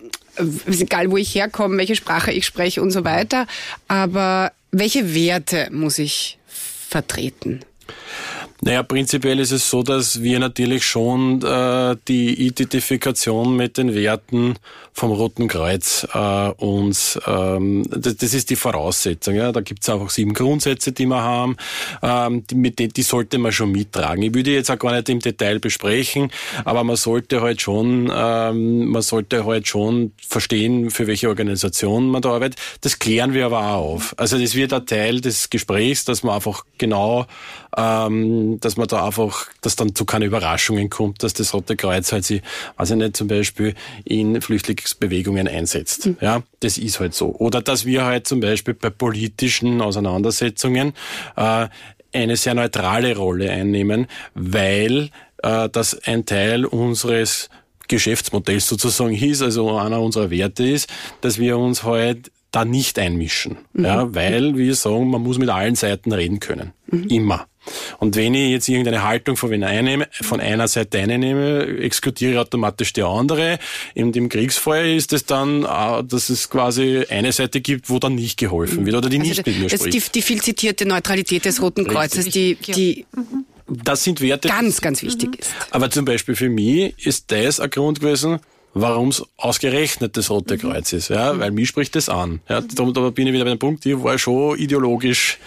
egal 0.67 1.11
wo 1.13 1.17
ich 1.17 1.35
herkomme, 1.35 1.79
welche 1.79 1.95
Sprache 1.95 2.33
ich 2.33 2.47
spreche 2.47 2.83
und 2.83 2.91
so 2.91 3.05
weiter. 3.05 3.47
Aber 3.87 4.51
welche 4.71 5.15
Werte 5.15 5.69
muss 5.71 5.99
ich 5.99 6.38
vertreten? 6.89 7.61
Naja, 8.61 8.83
prinzipiell 8.83 9.39
ist 9.39 9.53
es 9.53 9.71
so, 9.71 9.85
dass 9.85 10.21
wir 10.21 10.41
natürlich 10.41 10.85
schon 10.85 11.41
äh, 11.43 11.97
die 12.09 12.47
Identifikation 12.47 13.57
mit 13.57 13.79
den 13.79 13.95
Werten 13.95 14.57
vom 14.93 15.13
Roten 15.13 15.47
Kreuz 15.47 16.07
äh, 16.13 16.49
uns, 16.57 17.21
ähm, 17.25 17.87
das, 17.89 18.17
das 18.17 18.35
ist 18.35 18.51
die 18.51 18.57
Voraussetzung. 18.57 19.37
Ja? 19.37 19.53
Da 19.53 19.61
gibt 19.61 19.85
es 19.85 19.89
einfach 19.89 20.11
sieben 20.11 20.35
Grundsätze, 20.35 20.91
die 20.91 21.07
wir 21.07 21.23
haben, 21.23 21.57
ähm, 22.03 22.45
die, 22.49 22.57
mit 22.57 22.81
denen, 22.81 22.93
die 22.93 23.03
sollte 23.03 23.39
man 23.39 23.53
schon 23.53 23.71
mittragen. 23.71 24.23
Ich 24.25 24.35
würde 24.35 24.51
jetzt 24.51 24.73
auch 24.73 24.79
gar 24.79 24.93
nicht 24.93 25.09
im 25.09 25.21
Detail 25.21 25.61
besprechen, 25.61 26.33
aber 26.65 26.83
man 26.83 26.97
sollte 26.97 27.41
halt 27.41 27.61
schon, 27.61 28.11
ähm, 28.13 28.87
man 28.87 29.03
sollte 29.03 29.45
halt 29.47 29.69
schon 29.69 30.13
verstehen, 30.27 30.91
für 30.91 31.07
welche 31.07 31.29
Organisation 31.29 32.09
man 32.09 32.23
da 32.23 32.31
arbeitet. 32.31 32.59
Das 32.81 32.99
klären 32.99 33.35
wir 33.35 33.47
aber 33.47 33.61
auch 33.61 33.95
auf. 33.95 34.15
Also 34.19 34.37
das 34.37 34.57
wird 34.57 34.73
ein 34.73 34.85
Teil 34.85 35.21
des 35.21 35.49
Gesprächs, 35.49 36.05
dass 36.05 36.25
man 36.25 36.35
einfach 36.35 36.65
genau 36.77 37.27
ähm, 37.79 38.59
dass 38.61 38.77
man 38.77 38.89
da 38.89 39.07
einfach, 39.07 39.47
dass 39.61 39.77
dann 39.77 39.95
zu 39.95 40.05
keine 40.05 40.25
Überraschungen 40.25 40.91
kommt, 40.91 41.23
dass 41.23 41.33
das 41.33 41.55
Rote 41.55 41.77
Kreuz 41.77 42.11
halt 42.11 42.25
sich, 42.25 42.43
weiß 42.77 42.91
ich 42.91 42.97
nicht, 42.97 43.17
zum 43.17 43.29
Beispiel 43.29 43.75
in 44.05 44.41
Flüchtlingsbewegungen 44.43 45.47
einsetzt. 45.47 46.07
Mhm. 46.07 46.17
Ja, 46.21 46.43
das 46.59 46.77
ist 46.77 46.99
halt 46.99 47.15
so. 47.15 47.29
Oder 47.37 47.63
dass 47.63 47.87
wir 47.87 48.05
halt 48.05 48.27
zum 48.27 48.41
Beispiel 48.41 48.75
bei 48.75 48.91
politischen 48.91 49.81
Auseinandersetzungen 49.81 50.93
äh, 51.37 51.69
eine 52.13 52.37
sehr 52.37 52.55
neutrale 52.55 53.17
Rolle 53.17 53.51
einnehmen, 53.51 54.09
weil 54.35 55.11
äh, 55.45 55.69
das 55.69 56.03
ein 56.05 56.27
Teil 56.27 56.65
unseres 56.65 57.49
Geschäftsmodells 57.87 58.67
sozusagen 58.67 59.15
ist, 59.15 59.41
also 59.41 59.77
einer 59.79 60.01
unserer 60.01 60.31
Werte 60.31 60.67
ist, 60.67 60.91
dass 61.21 61.39
wir 61.39 61.57
uns 61.57 61.85
halt 61.85 62.33
da 62.51 62.65
nicht 62.65 62.99
einmischen. 62.99 63.59
Mhm. 63.73 63.85
Ja, 63.85 64.15
weil 64.15 64.57
wir 64.57 64.75
sagen, 64.75 65.11
man 65.11 65.23
muss 65.23 65.39
mit 65.39 65.49
allen 65.49 65.77
Seiten 65.77 66.13
reden 66.13 66.41
können. 66.41 66.73
Mhm. 66.91 67.09
Immer. 67.09 67.47
Und 67.99 68.17
wenn 68.17 68.35
ich 68.35 68.51
jetzt 68.51 68.69
irgendeine 68.69 69.03
Haltung 69.03 69.37
von, 69.37 69.63
einnehme, 69.63 70.09
von 70.11 70.41
einer 70.41 70.69
Seite 70.69 70.99
einnehme, 70.99 71.67
exekutiere 71.79 72.33
ich 72.33 72.39
automatisch 72.39 72.93
die 72.93 73.03
andere. 73.03 73.59
In 73.95 74.13
dem 74.13 74.29
Kriegsfall 74.29 74.89
ist 74.89 75.13
es 75.13 75.25
dann, 75.25 75.65
äh, 75.65 76.05
dass 76.05 76.31
es 76.31 76.49
quasi 76.51 77.05
eine 77.09 77.33
Seite 77.33 77.61
gibt, 77.61 77.91
wo 77.91 77.99
dann 77.99 78.15
nicht 78.15 78.39
geholfen 78.39 78.87
wird 78.87 78.97
oder 78.97 79.09
die 79.09 79.19
also 79.19 79.29
nicht 79.29 79.47
mit 79.47 79.59
mir 79.59 79.71
spricht. 79.71 79.95
Die, 79.95 80.13
die 80.13 80.23
viel 80.23 80.43
zitierte 80.43 80.87
Neutralität 80.87 81.45
des 81.45 81.61
Roten 81.63 81.87
Kreuzes, 81.87 82.27
die, 82.27 82.57
die 82.57 83.07
das 83.69 84.03
sind 84.03 84.21
Werte. 84.21 84.49
Ganz, 84.49 84.81
ganz 84.81 85.03
wichtig 85.03 85.31
mhm. 85.31 85.39
ist. 85.39 85.51
Aber 85.71 85.91
zum 85.91 86.05
Beispiel 86.05 86.35
für 86.35 86.49
mich 86.49 86.95
ist 87.05 87.31
das 87.31 87.61
ein 87.61 87.71
Grund 87.71 88.01
gewesen, 88.01 88.39
warum 88.75 89.09
es 89.09 89.23
ausgerechnet 89.37 90.17
das 90.17 90.31
Rote 90.31 90.55
mhm. 90.55 90.61
Kreuz 90.61 90.93
ist. 90.93 91.09
Ja, 91.09 91.33
mhm. 91.33 91.41
weil 91.41 91.51
mich 91.51 91.69
spricht 91.69 91.95
das 91.95 92.09
an. 92.09 92.41
Ja, 92.49 92.61
da, 92.61 92.85
da 92.85 93.11
bin 93.11 93.27
ich 93.27 93.33
wieder 93.33 93.45
bei 93.45 93.51
dem 93.51 93.59
Punkt, 93.59 93.85
ich 93.87 94.03
war 94.03 94.19
schon 94.19 94.59
ideologisch 94.59 95.39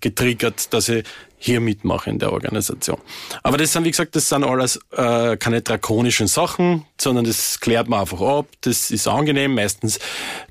getriggert, 0.00 0.72
dass 0.72 0.88
ich 0.88 1.04
hier 1.42 1.60
mitmache 1.60 2.10
in 2.10 2.18
der 2.18 2.34
Organisation. 2.34 2.98
Aber 3.42 3.56
das 3.56 3.72
sind, 3.72 3.84
wie 3.84 3.90
gesagt, 3.90 4.14
das 4.14 4.28
sind 4.28 4.44
alles 4.44 4.78
äh, 4.92 5.38
keine 5.38 5.62
drakonischen 5.62 6.26
Sachen, 6.26 6.84
sondern 7.00 7.24
das 7.24 7.60
klärt 7.60 7.88
man 7.88 8.00
einfach 8.00 8.20
ab. 8.20 8.46
Das 8.60 8.90
ist 8.90 9.08
angenehm. 9.08 9.54
Meistens 9.54 9.98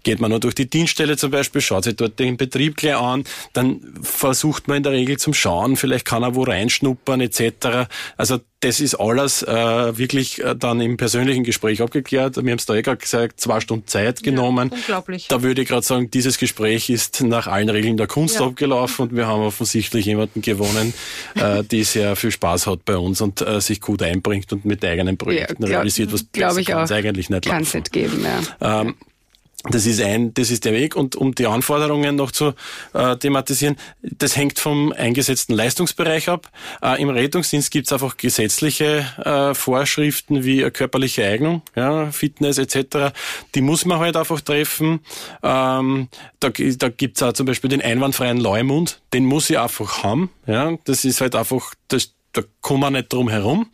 geht 0.02 0.19
man 0.19 0.32
nur 0.32 0.39
durch 0.39 0.56
die 0.56 0.67
Dienststelle 0.67 1.15
zum 1.15 1.30
Beispiel, 1.30 1.62
schaut 1.62 1.84
sich 1.84 1.95
dort 1.95 2.17
den 2.17 2.38
Betrieb 2.38 2.75
gleich 2.75 2.95
an, 2.95 3.23
dann 3.54 3.82
versucht 4.02 4.67
man 4.67 4.78
in 4.78 4.84
der 4.84 4.93
Regel 4.93 5.17
zum 5.17 5.36
Schauen, 5.36 5.75
vielleicht 5.75 6.06
kann 6.06 6.23
er 6.23 6.34
wo 6.34 6.41
reinschnuppern 6.41 7.21
etc. 7.21 7.88
Also 8.17 8.39
das 8.62 8.82
ist 8.82 8.95
alles 8.95 9.41
äh, 9.43 9.97
wirklich 9.97 10.43
äh, 10.43 10.56
dann 10.56 10.82
im 10.82 10.97
persönlichen 10.97 11.43
Gespräch 11.43 11.82
abgeklärt. 11.82 12.36
Wir 12.36 12.52
haben 12.52 12.58
es 12.60 12.65
da 12.65 12.75
eh 12.75 12.82
gerade 12.82 12.97
gesagt, 12.97 13.39
zwei 13.39 13.62
Stunden 13.62 13.88
Zeit 13.88 14.21
genommen. 14.21 14.69
Ja, 14.71 14.78
unglaublich. 14.78 15.28
Da 15.30 15.41
würde 15.43 15.62
ich 15.62 15.67
gerade 15.67 15.86
sagen, 15.86 16.12
dieses 16.12 16.38
Gespräch 16.38 16.89
ist 16.89 17.21
nach 17.21 17.47
allen 17.47 17.69
Regeln 17.69 17.95
der 17.95 18.08
Kunst 18.08 18.39
ja. 18.39 18.45
abgelaufen 18.45 19.10
und 19.10 19.15
wir 19.15 19.28
haben 19.28 19.43
offensichtlich 19.43 20.06
jemanden 20.06 20.41
gewonnen, 20.41 20.79
äh, 21.36 21.63
die 21.63 21.84
sehr 21.84 22.15
viel 22.15 22.32
Spaß 22.32 22.68
hat 22.68 22.86
bei 22.86 22.98
uns 22.98 23.22
und 23.22 23.42
äh, 23.42 23.62
sich 23.62 23.82
gut 23.82 24.02
einbringt 24.02 24.52
und 24.54 24.65
mit 24.65 24.84
eigenen 24.84 25.18
Projekten 25.18 25.63
ja, 25.63 25.68
glaub, 25.68 25.70
realisiert, 25.70 26.13
was 26.13 26.24
besser 26.24 26.63
kann 26.63 26.84
es 26.84 26.92
eigentlich 26.92 27.30
nicht 27.30 27.46
Kann 27.46 27.63
es 27.63 27.74
nicht 27.74 27.92
geben, 27.92 28.24
ja. 28.24 28.82
Ähm, 28.82 28.96
das 29.63 29.86
ist 29.86 30.02
ein, 30.02 30.34
das 30.34 30.52
ist 30.52 30.63
der 30.63 30.74
Weg. 30.74 30.95
Und 30.95 31.15
um 31.15 31.36
die 31.36 31.45
Anforderungen 31.45 32.15
noch 32.15 32.32
zu 32.32 32.54
äh, 32.93 33.17
thematisieren, 33.17 33.76
das 34.02 34.38
hängt 34.38 34.58
vom 34.58 34.93
eingesetzten 34.93 35.54
Leistungsbereich 35.54 36.30
ab. 36.30 36.50
Äh, 36.82 37.02
Im 37.02 37.10
Rettungsdienst 37.10 37.69
gibt 37.69 37.88
es 37.88 37.93
einfach 37.93 38.15
gesetzliche 38.15 39.06
äh, 39.24 39.54
Vorschriften 39.54 40.45
wie 40.45 40.69
körperliche 40.72 41.26
Eignung, 41.26 41.62
ja, 41.76 42.10
Fitness 42.12 42.58
etc. 42.58 43.13
Die 43.54 43.62
muss 43.62 43.86
man 43.86 44.00
halt 44.00 44.15
einfach 44.15 44.39
treffen. 44.39 45.02
Ähm, 45.43 46.08
da 46.39 46.50
da 46.50 46.89
gibt 46.89 47.17
es 47.17 47.24
auch 47.24 47.34
zum 47.34 47.45
Beispiel 47.45 47.69
den 47.69 47.82
einwandfreien 47.82 48.38
Leumund, 48.38 49.02
den 49.13 49.26
muss 49.26 49.50
ich 49.50 49.60
einfach 49.60 50.04
haben. 50.04 50.30
Ja, 50.48 50.78
das 50.86 51.04
ist 51.04 51.19
halt 51.19 51.36
einfach 51.36 51.74
das, 51.89 52.13
da 52.34 52.41
kommen 52.62 52.82
wir 52.82 52.91
nicht 52.91 53.12
drum 53.12 53.30
herum. 53.30 53.69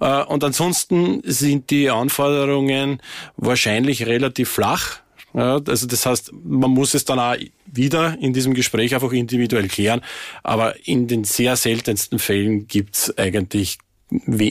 Äh, 0.00 0.22
und 0.22 0.42
ansonsten 0.42 1.20
sind 1.24 1.70
die 1.70 1.90
Anforderungen 1.90 3.02
wahrscheinlich 3.36 4.06
relativ 4.06 4.48
flach. 4.48 5.00
Ja, 5.34 5.60
also 5.66 5.86
das 5.86 6.06
heißt, 6.06 6.32
man 6.32 6.70
muss 6.70 6.94
es 6.94 7.04
dann 7.04 7.18
auch 7.18 7.36
wieder 7.66 8.16
in 8.20 8.32
diesem 8.32 8.54
Gespräch 8.54 8.94
einfach 8.94 9.12
individuell 9.12 9.68
klären. 9.68 10.00
Aber 10.42 10.74
in 10.86 11.06
den 11.06 11.24
sehr 11.24 11.56
seltensten 11.56 12.18
Fällen 12.18 12.66
gibt's 12.66 13.16
eigentlich 13.18 13.78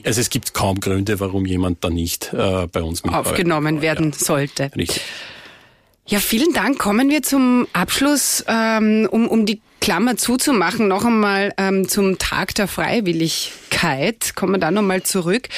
also 0.05 0.21
es 0.21 0.29
gibt 0.29 0.53
kaum 0.53 0.79
Gründe, 0.79 1.19
warum 1.19 1.47
jemand 1.47 1.83
da 1.83 1.89
nicht 1.89 2.31
äh, 2.31 2.67
bei 2.67 2.83
uns 2.83 3.03
mit 3.03 3.11
aufgenommen 3.11 3.81
werden 3.81 4.11
ja. 4.11 4.17
sollte. 4.25 4.69
Richtig. 4.75 5.01
Ja, 6.05 6.19
vielen 6.19 6.53
Dank. 6.53 6.79
Kommen 6.79 7.09
wir 7.09 7.21
zum 7.21 7.67
Abschluss, 7.73 8.45
ähm, 8.47 9.09
um, 9.11 9.27
um 9.27 9.45
die 9.45 9.61
Klammer 9.81 10.15
zuzumachen, 10.15 10.87
noch 10.87 11.03
einmal 11.03 11.53
ähm, 11.57 11.89
zum 11.89 12.17
Tag 12.17 12.55
der 12.55 12.67
Freiwilligkeit. 12.67 14.33
Kommen 14.35 14.53
wir 14.53 14.59
da 14.59 14.71
nochmal 14.71 15.03
zurück. 15.03 15.49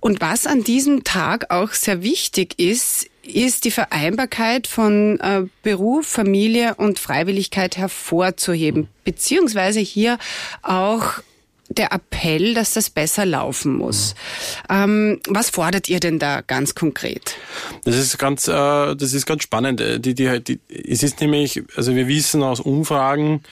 Und 0.00 0.20
was 0.20 0.46
an 0.46 0.64
diesem 0.64 1.04
Tag 1.04 1.50
auch 1.50 1.72
sehr 1.72 2.02
wichtig 2.02 2.58
ist, 2.58 3.06
ist 3.28 3.64
die 3.64 3.70
Vereinbarkeit 3.70 4.66
von 4.66 5.20
äh, 5.20 5.44
Beruf, 5.62 6.06
Familie 6.06 6.74
und 6.76 6.98
Freiwilligkeit 6.98 7.76
hervorzuheben, 7.76 8.88
beziehungsweise 9.04 9.80
hier 9.80 10.18
auch 10.62 11.20
der 11.68 11.92
Appell, 11.92 12.54
dass 12.54 12.72
das 12.72 12.90
besser 12.90 13.26
laufen 13.26 13.76
muss. 13.76 14.14
Ähm, 14.70 15.20
was 15.28 15.50
fordert 15.50 15.88
ihr 15.88 16.00
denn 16.00 16.18
da 16.18 16.40
ganz 16.40 16.74
konkret? 16.74 17.36
Das 17.84 17.96
ist 17.96 18.18
ganz, 18.18 18.48
äh, 18.48 18.52
das 18.96 19.12
ist 19.12 19.26
ganz 19.26 19.42
spannend. 19.42 19.80
Äh, 19.80 20.00
die, 20.00 20.14
die, 20.14 20.40
die, 20.42 20.60
es 20.68 21.02
ist 21.02 21.20
nämlich, 21.20 21.62
also 21.76 21.94
wir 21.94 22.08
wissen 22.08 22.42
aus 22.42 22.60
Umfragen, 22.60 23.42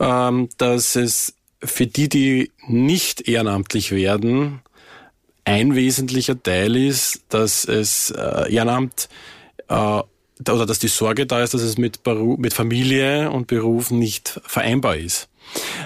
ähm, 0.00 0.48
dass 0.58 0.96
es 0.96 1.34
für 1.62 1.86
die, 1.86 2.08
die 2.08 2.50
nicht 2.66 3.28
ehrenamtlich 3.28 3.92
werden, 3.92 4.60
ein 5.50 5.74
wesentlicher 5.74 6.40
Teil 6.40 6.76
ist, 6.76 7.22
dass 7.28 7.64
es 7.64 8.10
äh, 8.10 8.52
Ehrenamt 8.52 9.08
äh, 9.68 9.74
oder 9.74 10.64
dass 10.64 10.78
die 10.78 10.88
Sorge 10.88 11.26
da 11.26 11.42
ist, 11.42 11.54
dass 11.54 11.62
es 11.62 11.76
mit, 11.76 12.02
Beru 12.02 12.36
mit 12.38 12.54
Familie 12.54 13.30
und 13.30 13.48
Beruf 13.48 13.90
nicht 13.90 14.40
vereinbar 14.44 14.96
ist. 14.96 15.29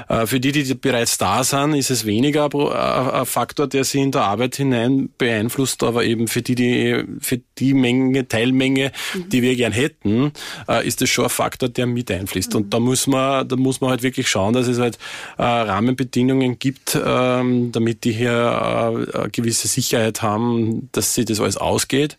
Äh, 0.09 0.27
für 0.27 0.40
die, 0.40 0.53
die 0.53 0.74
bereits 0.74 1.18
da 1.18 1.44
sind, 1.44 1.74
ist 1.74 1.90
es 1.90 2.05
weniger 2.05 2.44
ein 2.44 3.27
Faktor, 3.27 3.67
der 3.67 3.85
sie 3.85 4.00
in 4.00 4.12
der 4.12 4.23
Arbeit 4.23 4.56
hinein 4.56 5.08
beeinflusst, 5.19 5.83
aber 5.83 6.04
eben 6.04 6.29
für 6.29 6.42
die, 6.42 6.54
die 6.54 7.04
für 7.21 7.40
die 7.58 7.75
Menge, 7.75 8.29
Teilmenge, 8.29 8.92
mhm. 9.15 9.29
die 9.29 9.42
wir 9.42 9.56
gern 9.56 9.73
hätten, 9.73 10.33
äh, 10.69 10.87
ist 10.87 11.02
es 11.02 11.10
schon 11.10 11.25
ein 11.25 11.31
Faktor, 11.31 11.69
der 11.69 11.87
mit 11.87 12.10
einfließt. 12.10 12.52
Mhm. 12.52 12.56
Und 12.56 12.75
da 12.75 12.81
muss 12.81 13.06
man, 13.06 13.46
da 13.48 13.56
muss 13.56 13.81
man 13.81 13.90
halt 13.90 14.02
wirklich 14.02 14.29
schauen, 14.29 14.52
dass 14.52 14.67
es 14.67 14.79
halt 14.79 14.98
äh, 15.38 15.42
Rahmenbedingungen 15.42 16.58
gibt, 16.58 16.98
ähm, 17.02 17.73
damit 17.73 18.04
die 18.04 18.12
hier 18.12 18.94
eine 19.15 19.31
gewisse 19.31 19.69
Sicherheit 19.69 20.23
haben, 20.23 20.88
dass 20.92 21.15
sie 21.15 21.25
das 21.25 21.40
alles 21.40 21.56
ausgeht. 21.56 22.19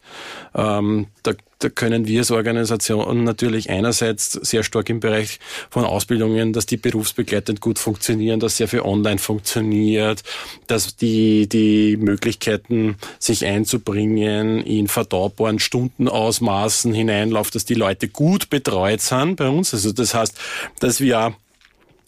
Ähm, 0.54 1.08
da 1.24 1.34
können 1.70 2.08
wir 2.08 2.20
als 2.20 2.32
Organisation 2.32 3.24
natürlich 3.24 3.70
einerseits 3.70 4.34
sehr 4.34 4.64
stark 4.64 4.90
im 4.90 5.00
Bereich 5.00 5.40
von 5.70 5.86
Ausbildungen, 5.86 6.54
dass 6.54 6.66
die 6.66 6.78
berufsbegleitend 6.78 7.62
gut 7.62 7.80
funktionieren, 7.80 8.40
dass 8.40 8.58
sehr 8.58 8.68
viel 8.68 8.82
online 8.82 9.20
funktioniert, 9.20 10.24
dass 10.68 10.96
die, 10.96 11.48
die 11.48 11.98
Möglichkeiten, 11.98 12.98
sich 13.20 13.46
einzubringen, 13.46 14.62
in 14.62 14.88
verdaubaren 14.88 15.60
Stundenausmaßen 15.60 16.94
hineinläuft, 16.94 17.56
dass 17.56 17.66
die 17.66 17.74
Leute 17.74 18.08
gut 18.08 18.50
betreut 18.50 19.02
sind 19.02 19.36
bei 19.38 19.50
uns. 19.50 19.74
Also 19.74 19.92
das 19.92 20.14
heißt, 20.14 20.38
dass 20.80 21.00
wir 21.00 21.36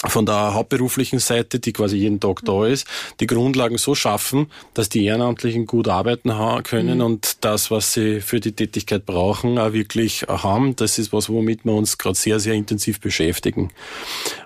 von 0.05 0.25
der 0.25 0.53
hauptberuflichen 0.53 1.19
Seite, 1.19 1.59
die 1.59 1.73
quasi 1.73 1.97
jeden 1.97 2.19
Tag 2.19 2.41
da 2.45 2.65
ist, 2.65 2.87
die 3.19 3.25
Grundlagen 3.25 3.77
so 3.77 3.95
schaffen, 3.95 4.51
dass 4.73 4.89
die 4.89 5.05
Ehrenamtlichen 5.05 5.65
gut 5.65 5.87
arbeiten 5.87 6.31
können 6.63 6.99
mhm. 6.99 7.03
und 7.03 7.43
das, 7.43 7.71
was 7.71 7.93
sie 7.93 8.21
für 8.21 8.39
die 8.39 8.51
Tätigkeit 8.51 9.05
brauchen, 9.05 9.57
auch 9.57 9.73
wirklich 9.73 10.23
haben. 10.27 10.75
Das 10.75 10.99
ist 10.99 11.13
was, 11.13 11.29
womit 11.29 11.65
wir 11.65 11.73
uns 11.73 11.97
gerade 11.97 12.15
sehr, 12.15 12.39
sehr 12.39 12.53
intensiv 12.53 12.99
beschäftigen. 12.99 13.71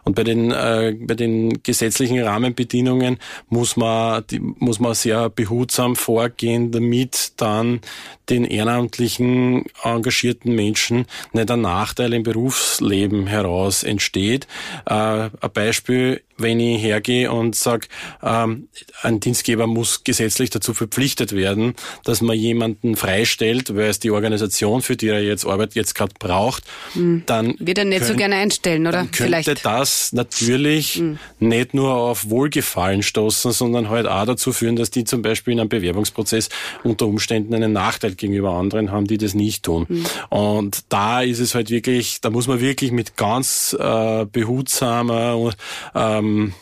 Und 0.03 0.15
bei 0.15 0.23
den, 0.23 0.51
äh, 0.51 0.95
bei 0.99 1.15
den 1.15 1.61
gesetzlichen 1.63 2.19
Rahmenbedingungen 2.21 3.17
muss 3.49 3.77
man, 3.77 4.23
die, 4.29 4.39
muss 4.39 4.79
man 4.79 4.93
sehr 4.93 5.29
behutsam 5.29 5.95
vorgehen, 5.95 6.71
damit 6.71 7.33
dann 7.37 7.81
den 8.29 8.45
ehrenamtlichen 8.45 9.65
engagierten 9.83 10.55
Menschen 10.55 11.05
nicht 11.33 11.51
ein 11.51 11.61
Nachteil 11.61 12.13
im 12.13 12.23
Berufsleben 12.23 13.27
heraus 13.27 13.83
entsteht. 13.83 14.47
Äh, 14.85 14.93
ein 14.93 15.31
Beispiel 15.53 16.21
wenn 16.41 16.59
ich 16.59 16.81
hergehe 16.81 17.31
und 17.31 17.55
sage, 17.55 17.87
ähm, 18.23 18.67
ein 19.01 19.19
Dienstgeber 19.19 19.67
muss 19.67 20.03
gesetzlich 20.03 20.49
dazu 20.49 20.73
verpflichtet 20.73 21.33
werden, 21.33 21.75
dass 22.03 22.21
man 22.21 22.37
jemanden 22.37 22.95
freistellt, 22.95 23.75
weil 23.75 23.89
es 23.89 23.99
die 23.99 24.11
Organisation, 24.11 24.81
für 24.81 24.95
die 24.95 25.07
er 25.07 25.23
jetzt 25.23 25.45
arbeitet, 25.45 25.75
jetzt 25.75 25.95
gerade 25.95 26.13
braucht, 26.19 26.63
mhm. 26.93 27.23
dann 27.25 27.55
wird 27.59 27.77
er 27.77 27.85
nicht 27.85 27.99
könnt, 27.99 28.11
so 28.11 28.17
gerne 28.17 28.35
einstellen, 28.35 28.87
oder? 28.87 28.97
Dann 28.97 29.11
könnte 29.11 29.23
Vielleicht. 29.23 29.65
das 29.65 30.13
natürlich 30.13 30.99
mhm. 30.99 31.19
nicht 31.39 31.73
nur 31.73 31.93
auf 31.93 32.29
Wohlgefallen 32.29 33.03
stoßen, 33.03 33.51
sondern 33.51 33.89
halt 33.89 34.07
auch 34.07 34.25
dazu 34.25 34.53
führen, 34.53 34.75
dass 34.75 34.91
die 34.91 35.03
zum 35.03 35.21
Beispiel 35.21 35.53
in 35.53 35.59
einem 35.59 35.69
Bewerbungsprozess 35.69 36.49
unter 36.83 37.07
Umständen 37.07 37.53
einen 37.53 37.73
Nachteil 37.73 38.15
gegenüber 38.15 38.51
anderen 38.51 38.91
haben, 38.91 39.07
die 39.07 39.17
das 39.17 39.33
nicht 39.33 39.63
tun. 39.63 39.85
Mhm. 39.87 40.05
Und 40.29 40.83
da 40.89 41.21
ist 41.21 41.39
es 41.39 41.55
halt 41.55 41.69
wirklich, 41.69 42.21
da 42.21 42.29
muss 42.29 42.47
man 42.47 42.61
wirklich 42.61 42.91
mit 42.91 43.17
ganz 43.17 43.75
äh, 43.79 44.25
behutsamer 44.25 45.51
ähm, 45.95 46.30
ähm, 46.31 46.53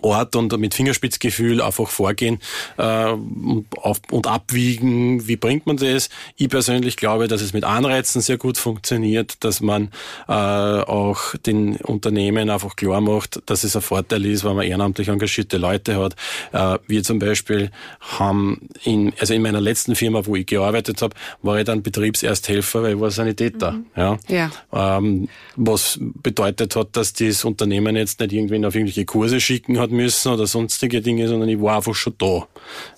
Ort 0.00 0.36
und 0.36 0.56
mit 0.58 0.74
Fingerspitzgefühl 0.74 1.60
einfach 1.60 1.88
vorgehen 1.88 2.38
äh, 2.78 3.10
und, 3.10 3.66
auf, 3.76 4.00
und 4.10 4.26
abwiegen, 4.26 5.26
wie 5.28 5.36
bringt 5.36 5.66
man 5.66 5.76
das. 5.76 6.08
Ich 6.36 6.48
persönlich 6.48 6.96
glaube, 6.96 7.28
dass 7.28 7.42
es 7.42 7.52
mit 7.52 7.64
Anreizen 7.64 8.20
sehr 8.20 8.38
gut 8.38 8.58
funktioniert, 8.58 9.44
dass 9.44 9.60
man 9.60 9.90
äh, 10.28 10.32
auch 10.32 11.34
den 11.46 11.76
Unternehmen 11.76 12.50
einfach 12.50 12.76
klar 12.76 13.00
macht, 13.00 13.42
dass 13.46 13.64
es 13.64 13.76
ein 13.76 13.82
Vorteil 13.82 14.24
ist, 14.24 14.44
wenn 14.44 14.56
man 14.56 14.66
ehrenamtlich 14.66 15.08
engagierte 15.08 15.58
Leute 15.58 15.96
hat. 15.96 16.16
Äh, 16.52 16.78
wir 16.86 17.02
zum 17.02 17.18
Beispiel 17.18 17.70
haben 18.00 18.68
in, 18.84 19.12
also 19.18 19.34
in 19.34 19.42
meiner 19.42 19.60
letzten 19.60 19.94
Firma, 19.94 20.24
wo 20.26 20.36
ich 20.36 20.46
gearbeitet 20.46 21.02
habe, 21.02 21.14
war 21.42 21.58
ich 21.58 21.64
dann 21.64 21.82
Betriebsersthelfer, 21.82 22.82
weil 22.82 22.94
ich 22.94 23.00
war 23.00 23.10
Sanitäter. 23.10 23.72
Mhm. 23.72 23.86
Ja. 23.96 24.18
ja. 24.28 24.50
Ähm, 24.72 25.28
was 25.56 25.98
bedeutet 26.00 26.76
hat, 26.76 26.96
dass 26.96 27.12
das 27.12 27.44
Unternehmen 27.44 27.96
jetzt 27.96 28.20
nicht 28.20 28.32
irgendwen 28.32 28.64
auf 28.64 28.74
irgendwelche 28.74 29.04
Kurse 29.04 29.40
schicken 29.40 29.78
hat 29.82 29.90
müssen 29.90 30.32
oder 30.32 30.46
sonstige 30.46 31.00
Dinge, 31.00 31.28
sondern 31.28 31.48
ich 31.48 31.60
war 31.60 31.76
einfach 31.76 31.94
schon 31.94 32.14
da. 32.18 32.46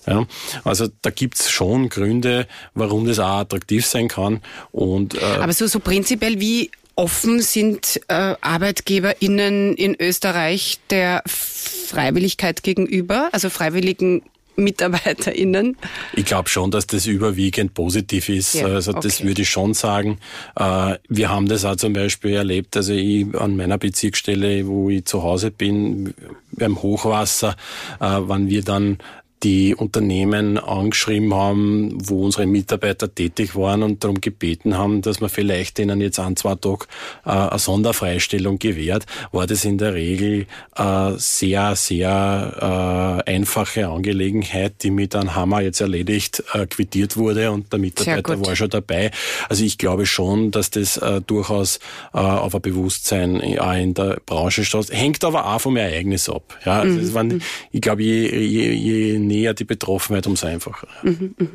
Ja, 0.07 0.25
also 0.63 0.87
da 1.01 1.09
gibt's 1.09 1.51
schon 1.51 1.89
Gründe, 1.89 2.47
warum 2.73 3.05
das 3.05 3.19
auch 3.19 3.39
attraktiv 3.39 3.85
sein 3.85 4.07
kann. 4.07 4.41
Und, 4.71 5.15
äh, 5.15 5.25
Aber 5.41 5.53
so, 5.53 5.67
so 5.67 5.79
prinzipiell, 5.79 6.39
wie 6.39 6.71
offen 6.95 7.41
sind 7.41 7.99
äh, 8.07 8.35
ArbeitgeberInnen 8.39 9.75
in 9.75 9.95
Österreich 9.99 10.79
der 10.89 11.23
Freiwilligkeit 11.25 12.63
gegenüber, 12.63 13.29
also 13.31 13.49
freiwilligen 13.49 14.23
MitarbeiterInnen? 14.55 15.77
Ich 16.13 16.25
glaube 16.25 16.49
schon, 16.49 16.71
dass 16.71 16.87
das 16.87 17.05
überwiegend 17.07 17.73
positiv 17.73 18.29
ist. 18.29 18.55
Ja, 18.55 18.67
also 18.67 18.93
das 18.93 19.17
okay. 19.17 19.27
würde 19.27 19.41
ich 19.41 19.49
schon 19.49 19.73
sagen. 19.73 20.19
Äh, 20.55 20.95
wir 21.07 21.29
haben 21.29 21.47
das 21.47 21.65
auch 21.65 21.75
zum 21.75 21.93
Beispiel 21.93 22.33
erlebt, 22.33 22.75
also 22.77 22.93
ich 22.93 23.33
an 23.35 23.55
meiner 23.55 23.77
Bezirksstelle, 23.77 24.67
wo 24.67 24.89
ich 24.89 25.05
zu 25.05 25.23
Hause 25.23 25.51
bin, 25.51 26.13
beim 26.51 26.81
Hochwasser, 26.81 27.55
äh, 27.99 28.17
wann 28.19 28.49
wir 28.49 28.63
dann 28.63 28.97
die 29.43 29.75
Unternehmen 29.75 30.57
angeschrieben 30.57 31.33
haben, 31.33 31.97
wo 32.07 32.25
unsere 32.25 32.45
Mitarbeiter 32.45 33.13
tätig 33.13 33.55
waren 33.55 33.83
und 33.83 34.03
darum 34.03 34.21
gebeten 34.21 34.77
haben, 34.77 35.01
dass 35.01 35.19
man 35.19 35.29
vielleicht 35.29 35.77
ihnen 35.79 36.01
jetzt 36.01 36.19
ein, 36.19 36.35
zwei 36.35 36.55
Tage 36.55 36.85
äh, 37.25 37.29
eine 37.29 37.59
Sonderfreistellung 37.59 38.59
gewährt, 38.59 39.05
war 39.31 39.45
das 39.45 39.65
in 39.65 39.77
der 39.77 39.93
Regel 39.93 40.47
äh, 40.75 41.11
sehr, 41.17 41.75
sehr 41.75 43.23
äh, 43.27 43.31
einfache 43.31 43.87
Angelegenheit, 43.87 44.83
die 44.83 44.91
mit 44.91 45.15
einem 45.15 45.35
Hammer 45.35 45.61
jetzt 45.61 45.81
erledigt 45.81 46.43
äh, 46.53 46.65
quittiert 46.65 47.17
wurde 47.17 47.51
und 47.51 47.71
der 47.71 47.79
Mitarbeiter 47.79 48.43
war 48.45 48.55
schon 48.55 48.69
dabei. 48.69 49.11
Also 49.49 49.63
ich 49.63 49.77
glaube 49.77 50.05
schon, 50.05 50.51
dass 50.51 50.71
das 50.71 50.97
äh, 50.97 51.21
durchaus 51.21 51.79
äh, 52.13 52.17
auf 52.17 52.55
ein 52.55 52.61
Bewusstsein 52.61 53.41
auch 53.59 53.73
in 53.73 53.93
der 53.93 54.19
Branche 54.25 54.63
steht. 54.63 54.91
Hängt 54.91 55.23
aber 55.23 55.45
auch 55.45 55.61
vom 55.61 55.77
Ereignis 55.77 56.29
ab. 56.29 56.57
Ja, 56.65 56.79
also 56.79 56.99
mhm. 56.99 57.13
waren, 57.13 57.41
ich 57.71 57.81
glaube, 57.81 58.03
je, 58.03 58.39
je, 58.39 58.71
je 58.71 59.24
näher 59.25 59.53
die 59.53 59.65
Betroffenheit, 59.65 60.27
umso 60.27 60.47
einfacher. 60.47 60.87
Mhm, 61.03 61.35
mh. 61.37 61.47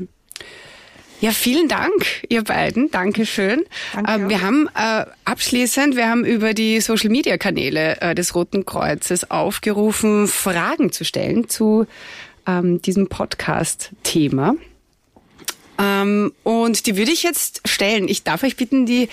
Ja, 1.20 1.32
vielen 1.32 1.68
Dank, 1.68 2.24
ihr 2.30 2.42
beiden. 2.44 2.90
Dankeschön. 2.90 3.64
Danke 3.92 4.12
äh, 4.12 4.28
wir 4.30 4.40
haben 4.40 4.68
äh, 4.74 5.04
abschließend, 5.26 5.94
wir 5.94 6.08
haben 6.08 6.24
über 6.24 6.54
die 6.54 6.80
Social 6.80 7.10
Media 7.10 7.36
Kanäle 7.36 8.00
äh, 8.00 8.14
des 8.14 8.34
Roten 8.34 8.64
Kreuzes 8.64 9.30
aufgerufen, 9.30 10.28
Fragen 10.28 10.92
zu 10.92 11.04
stellen 11.04 11.50
zu 11.50 11.86
ähm, 12.46 12.80
diesem 12.80 13.08
Podcast-Thema. 13.08 14.54
Ähm, 15.78 16.32
und 16.42 16.86
die 16.86 16.96
würde 16.96 17.12
ich 17.12 17.22
jetzt 17.22 17.68
stellen. 17.68 18.08
Ich 18.08 18.22
darf 18.22 18.42
euch 18.42 18.56
bitten, 18.56 18.86
die 18.86 19.10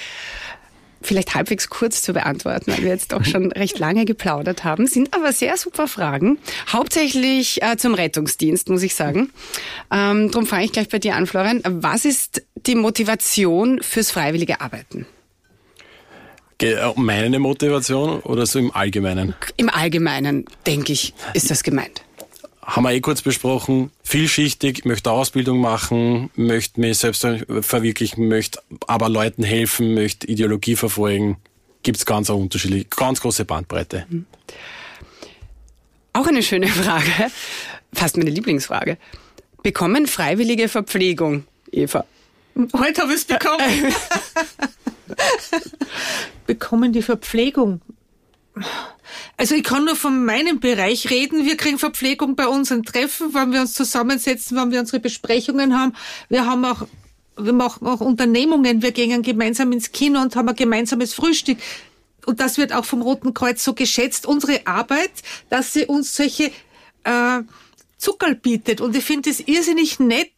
vielleicht 1.02 1.36
halbwegs 1.36 1.70
kurz 1.70 2.02
zu 2.02 2.14
beantworten, 2.14 2.72
weil 2.72 2.84
wir 2.84 2.89
jetzt 2.89 3.12
doch 3.12 3.24
schon 3.26 3.52
recht 3.52 3.80
lange 3.80 4.06
geplaudert 4.06 4.64
haben. 4.64 4.88
Sind 4.88 5.14
aber 5.14 5.34
sehr 5.34 5.58
super 5.58 5.88
Fragen. 5.88 6.38
Hauptsächlich 6.72 7.62
äh, 7.62 7.78
zum 7.78 7.93
Rettungsdienst, 7.93 8.70
muss 8.70 8.84
ich 8.84 8.95
sagen. 8.95 9.32
Ähm, 9.91 10.32
darum 10.32 10.45
fange 10.45 10.66
ich 10.66 10.72
gleich 10.72 10.89
bei 10.89 11.00
dir 11.00 11.16
an, 11.16 11.28
Florian. 11.28 11.62
Was 11.64 12.06
ist 12.06 12.43
die 12.56 12.76
Motivation 12.76 13.82
fürs 13.82 14.12
freiwillige 14.12 14.62
Arbeiten? 14.62 15.06
Äh, 16.62 16.76
meine 16.95 17.39
Motivation 17.39 18.20
oder 18.22 18.45
so 18.45 18.60
im 18.60 18.72
Allgemeinen? 18.72 19.36
Im 19.58 19.70
Allgemeinen, 19.70 20.45
denke 20.66 20.93
ich, 20.93 21.14
ist 21.34 21.52
das 21.52 21.64
gemeint 21.64 22.02
haben 22.68 22.84
wir 22.84 22.91
eh 22.91 22.99
kurz 22.99 23.22
besprochen, 23.22 23.91
vielschichtig, 24.03 24.84
möchte 24.84 25.09
Ausbildung 25.09 25.59
machen, 25.59 26.30
möchte 26.36 26.82
mich 26.82 26.97
selbst 26.97 27.26
verwirklichen, 27.61 28.28
möchte 28.28 28.59
aber 28.88 29.07
Leuten 29.07 29.43
helfen, 29.43 29.93
möchte 29.93 30.28
Ideologie 30.28 30.76
verfolgen. 30.76 31.38
Gibt 31.82 31.97
es 31.97 32.05
ganz 32.05 32.30
unterschiedliche, 32.30 32.86
ganz 32.89 33.22
große 33.22 33.45
Bandbreite. 33.45 34.05
Mhm. 34.09 34.26
Auch 36.11 36.28
eine 36.28 36.43
schöne 36.43 36.68
Frage, 36.68 37.32
fast 37.93 38.18
meine 38.18 38.32
Lieblingsfrage. 38.32 38.97
Bekommen 39.63 40.05
Freiwillige 40.05 40.68
Verpflegung, 40.68 41.45
Eva? 41.72 42.05
Heute 42.76 43.01
habe 43.03 43.13
ich 43.13 43.20
es 43.20 43.26
bekommen. 43.26 43.61
bekommen 46.47 46.91
die 46.91 47.01
Verpflegung? 47.01 47.82
Also 49.38 49.55
ich 49.55 49.64
kann 49.64 49.86
nur 49.86 49.95
von 49.95 50.26
meinem 50.26 50.60
Bereich 50.60 51.10
reden. 51.10 51.45
Wir 51.45 51.58
kriegen 51.58 51.78
Verpflegung 51.78 52.36
bei 52.36 52.47
unseren 52.47 52.84
Treffen, 52.84 53.34
wenn 53.34 53.53
wir 53.53 53.62
uns 53.62 53.74
zusammensetzen, 53.74 54.58
wenn 54.58 54.72
wir 54.72 54.80
unsere 54.80 54.99
Besprechungen 54.99 55.78
haben. 55.78 55.93
Wir 56.30 56.45
haben 56.45 56.66
auch 56.66 56.88
wir 57.39 57.53
machen 57.53 57.88
auch 57.88 58.01
Unternehmungen. 58.01 58.82
Wir 58.82 58.91
gehen 58.91 59.22
gemeinsam 59.22 59.72
ins 59.72 59.91
Kino 59.91 60.22
und 60.22 60.36
haben 60.36 60.49
ein 60.49 60.55
gemeinsames 60.55 61.14
Frühstück. 61.14 61.60
Und 62.26 62.39
das 62.39 62.58
wird 62.58 62.74
auch 62.74 62.86
vom 62.86 63.01
Roten 63.01 63.34
Kreuz 63.34 63.64
so 63.64 63.74
geschätzt, 63.74 64.26
unsere 64.26 64.66
Arbeit, 64.68 65.12
dass 65.49 65.74
sie 65.74 65.86
uns 65.86 66.16
solche 66.16 66.51
äh, 67.03 67.41
Zuckerl 67.97 68.36
bietet. 68.36 68.82
Und 68.82 68.95
ich 68.95 69.05
finde 69.05 69.30
das 69.30 69.39
irrsinnig 69.39 69.99
nett. 69.99 70.34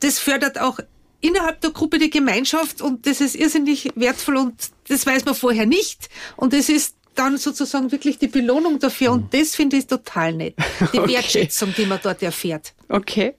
Das 0.00 0.18
fördert 0.18 0.60
auch 0.60 0.80
innerhalb 1.20 1.60
der 1.60 1.70
Gruppe 1.70 1.98
die 1.98 2.10
Gemeinschaft 2.10 2.80
und 2.80 3.06
das 3.06 3.20
ist 3.20 3.36
irrsinnig 3.36 3.90
wertvoll 3.94 4.36
und 4.36 4.54
das 4.88 5.04
weiß 5.04 5.24
man 5.26 5.34
vorher 5.34 5.66
nicht. 5.66 6.08
Und 6.36 6.54
es 6.54 6.68
ist 6.68 6.96
dann 7.20 7.36
sozusagen 7.36 7.92
wirklich 7.92 8.18
die 8.18 8.26
Belohnung 8.28 8.78
dafür. 8.78 9.12
Und 9.12 9.34
das 9.34 9.54
finde 9.54 9.76
ich 9.76 9.86
total 9.86 10.32
nett. 10.32 10.54
Die 10.92 10.98
Okay. 10.98 11.12
Wertschätzung, 11.14 11.74
die 11.76 11.84
man 11.86 12.00
dort 12.02 12.22
erfährt. 12.22 12.72
Okay. 12.88 13.34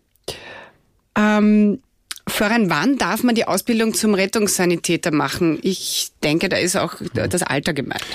Ähm, 1.17 1.81
Florian, 2.27 2.69
wann 2.69 2.97
darf 2.97 3.23
man 3.23 3.35
die 3.35 3.45
Ausbildung 3.45 3.93
zum 3.93 4.13
Rettungssanitäter 4.13 5.11
machen? 5.11 5.59
Ich 5.63 6.11
denke, 6.23 6.47
da 6.47 6.57
ist 6.57 6.77
auch 6.77 6.95
das 7.13 7.43
Alter 7.43 7.73
gemeint. 7.73 8.05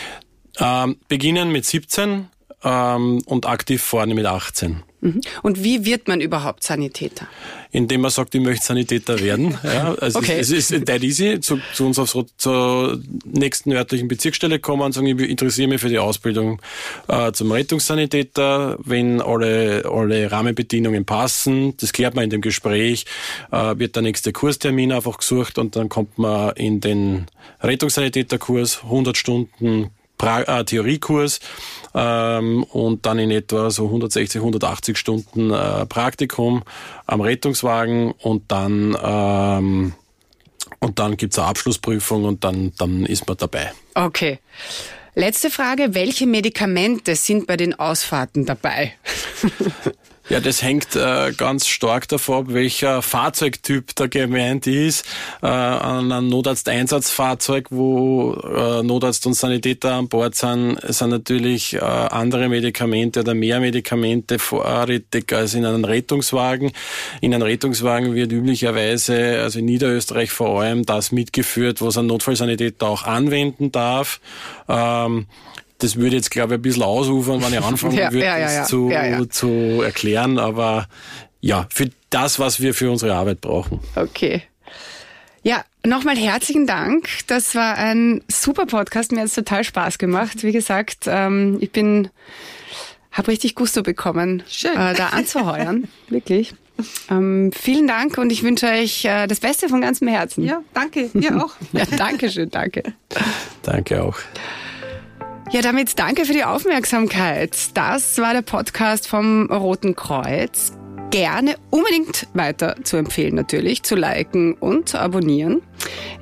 Ähm, 0.58 0.96
beginnen 1.08 1.50
mit 1.50 1.66
17 1.66 2.28
ähm, 2.62 3.22
und 3.26 3.46
aktiv 3.46 3.82
vorne 3.82 4.14
mit 4.14 4.24
18. 4.24 4.82
Mhm. 5.00 5.20
Und 5.42 5.62
wie 5.62 5.84
wird 5.84 6.08
man 6.08 6.20
überhaupt 6.20 6.62
Sanitäter? 6.62 7.28
Indem 7.70 8.00
man 8.00 8.10
sagt, 8.10 8.34
ich 8.34 8.40
möchte 8.40 8.64
Sanitäter 8.64 9.20
werden. 9.20 9.58
Ja, 9.64 9.94
also 10.00 10.18
Okay. 10.20 10.38
es, 10.38 10.50
es 10.50 10.70
ist 10.70 10.88
dead 10.88 11.02
easy, 11.02 11.40
zu, 11.40 11.60
zu 11.74 11.86
uns 11.86 11.98
aufs, 11.98 12.16
zur 12.38 13.00
nächsten 13.24 13.72
örtlichen 13.72 14.08
Bezirksstelle 14.08 14.58
kommen 14.58 14.82
und 14.82 14.92
sagen, 14.92 15.06
ich 15.06 15.28
interessiere 15.28 15.68
mich 15.68 15.80
für 15.80 15.88
die 15.88 15.98
Ausbildung 15.98 16.62
äh, 17.08 17.32
zum 17.32 17.52
Rettungssanitäter. 17.52 18.78
Wenn 18.82 19.20
alle, 19.20 19.84
alle 19.90 20.30
Rahmenbedingungen 20.30 21.04
passen, 21.04 21.76
das 21.78 21.92
klärt 21.92 22.14
man 22.14 22.24
in 22.24 22.30
dem 22.30 22.40
Gespräch, 22.40 23.04
äh, 23.50 23.78
wird 23.78 23.96
der 23.96 24.02
nächste 24.02 24.32
Kurstermin 24.32 24.92
einfach 24.92 25.18
gesucht 25.18 25.58
und 25.58 25.76
dann 25.76 25.88
kommt 25.88 26.16
man 26.18 26.54
in 26.56 26.80
den 26.80 27.26
Rettungssanitäterkurs, 27.60 28.82
100 28.84 29.16
Stunden 29.16 29.90
pra 30.18 30.42
äh, 30.42 30.64
Theoriekurs 30.64 31.40
ähm, 31.94 32.64
und 32.64 33.06
dann 33.06 33.18
in 33.18 33.30
etwa 33.30 33.70
so 33.70 33.86
160, 33.86 34.40
180 34.40 34.96
Stunden 34.96 35.50
äh, 35.50 35.86
Praktikum 35.86 36.62
am 37.06 37.20
Rettungswagen 37.20 38.12
und 38.12 38.50
dann 38.50 38.96
ähm, 39.02 39.92
und 40.80 40.98
dann 40.98 41.16
gibt's 41.16 41.38
eine 41.38 41.48
Abschlussprüfung 41.48 42.24
und 42.24 42.44
dann, 42.44 42.72
dann 42.78 43.06
ist 43.06 43.26
man 43.26 43.36
dabei. 43.36 43.72
Okay. 43.94 44.38
Letzte 45.14 45.50
Frage. 45.50 45.94
Welche 45.94 46.26
Medikamente 46.26 47.16
sind 47.16 47.46
bei 47.46 47.56
den 47.56 47.74
Ausfahrten 47.78 48.44
dabei? 48.44 48.92
Ja, 50.28 50.40
das 50.40 50.60
hängt 50.60 50.96
äh, 50.96 51.32
ganz 51.36 51.68
stark 51.68 52.08
davon 52.08 52.36
ab, 52.36 52.44
welcher 52.48 53.00
Fahrzeugtyp 53.00 53.94
da 53.94 54.08
gemeint 54.08 54.66
ist. 54.66 55.06
Äh, 55.40 55.46
an 55.46 56.10
einem 56.10 56.28
Notarzt-Einsatzfahrzeug, 56.30 57.68
wo 57.70 58.32
äh, 58.32 58.82
Notarzt 58.82 59.24
und 59.26 59.34
Sanitäter 59.34 59.92
an 59.92 60.08
Bord 60.08 60.34
sind, 60.34 60.80
sind 60.82 61.10
natürlich 61.10 61.74
äh, 61.74 61.78
andere 61.78 62.48
Medikamente 62.48 63.20
oder 63.20 63.34
mehr 63.34 63.60
Medikamente 63.60 64.40
vorrätig 64.40 65.32
als 65.32 65.54
in 65.54 65.64
einem 65.64 65.84
Rettungswagen. 65.84 66.72
In 67.20 67.32
einem 67.32 67.44
Rettungswagen 67.44 68.16
wird 68.16 68.32
üblicherweise, 68.32 69.40
also 69.40 69.60
in 69.60 69.66
Niederösterreich 69.66 70.32
vor 70.32 70.60
allem, 70.60 70.84
das 70.84 71.12
mitgeführt, 71.12 71.80
was 71.80 71.98
ein 71.98 72.06
Notfallsanitäter 72.06 72.88
auch 72.88 73.04
anwenden 73.04 73.70
darf. 73.70 74.20
Ähm, 74.68 75.26
das 75.78 75.96
würde 75.96 76.16
jetzt, 76.16 76.30
glaube 76.30 76.54
ich, 76.54 76.58
ein 76.58 76.62
bisschen 76.62 76.82
ausufern, 76.82 77.42
wenn 77.42 77.52
ich 77.52 77.62
anfangen 77.62 77.96
Ja, 77.96 78.12
würde, 78.12 78.26
ja, 78.26 78.38
ja, 78.38 78.44
das 78.44 78.54
ja. 78.54 78.64
zu, 78.64 78.90
Ja, 78.90 79.04
ja. 79.04 79.28
zu 79.28 79.82
erklären, 79.82 80.38
aber 80.38 80.86
ja, 81.40 81.66
für 81.70 81.90
das, 82.10 82.38
was 82.38 82.60
wir 82.60 82.74
für 82.74 82.90
unsere 82.90 83.14
Arbeit 83.14 83.40
brauchen. 83.40 83.80
Okay. 83.94 84.42
Ja, 85.42 85.64
nochmal 85.84 86.16
herzlichen 86.16 86.66
Dank. 86.66 87.08
Das 87.28 87.54
war 87.54 87.76
ein 87.76 88.22
super 88.26 88.66
Podcast. 88.66 89.12
Mir 89.12 89.20
hat 89.20 89.26
es 89.26 89.34
total 89.34 89.62
Spaß 89.62 89.98
gemacht. 89.98 90.42
Wie 90.42 90.50
gesagt, 90.50 91.04
ähm, 91.06 91.58
ich 91.60 91.70
bin, 91.70 92.08
habe 93.12 93.28
richtig 93.28 93.54
Gusto 93.54 93.82
bekommen, 93.82 94.42
Schön. 94.48 94.72
Äh, 94.72 94.94
da 94.94 95.10
anzuheuern. 95.10 95.84
Wirklich. 96.08 96.54
Ähm, 97.10 97.52
vielen 97.54 97.86
Dank 97.86 98.18
und 98.18 98.30
ich 98.30 98.42
wünsche 98.42 98.66
euch 98.66 99.04
äh, 99.04 99.26
das 99.26 99.40
Beste 99.40 99.68
von 99.68 99.80
ganzem 99.80 100.08
Herzen. 100.08 100.42
Ja, 100.44 100.62
danke. 100.74 101.10
Ihr 101.14 101.42
auch. 101.42 101.54
ja 101.72 101.84
danke 101.96 102.30
schön, 102.30 102.50
danke. 102.50 102.82
Danke 103.62 104.02
auch. 104.02 104.18
Ja, 105.52 105.62
damit 105.62 105.98
danke 105.98 106.24
für 106.24 106.32
die 106.32 106.42
Aufmerksamkeit. 106.42 107.56
Das 107.74 108.18
war 108.18 108.34
der 108.34 108.42
Podcast 108.42 109.06
vom 109.06 109.50
Roten 109.50 109.94
Kreuz. 109.94 110.72
Gerne 111.10 111.54
unbedingt 111.70 112.26
weiter 112.34 112.74
zu 112.82 112.96
empfehlen 112.96 113.36
natürlich, 113.36 113.84
zu 113.84 113.94
liken 113.94 114.54
und 114.54 114.88
zu 114.88 114.98
abonnieren. 114.98 115.62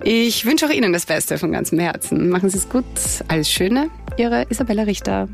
Ich 0.03 0.45
wünsche 0.45 0.67
auch 0.67 0.71
Ihnen 0.71 0.93
das 0.93 1.07
Beste 1.07 1.39
von 1.39 1.53
ganzem 1.53 1.79
Herzen. 1.79 2.29
Machen 2.29 2.51
Sie 2.51 2.59
es 2.59 2.69
gut. 2.69 2.85
Alles 3.29 3.51
Schöne. 3.51 3.89
Ihre 4.19 4.45
Isabella 4.51 4.83
Richter. 4.83 5.29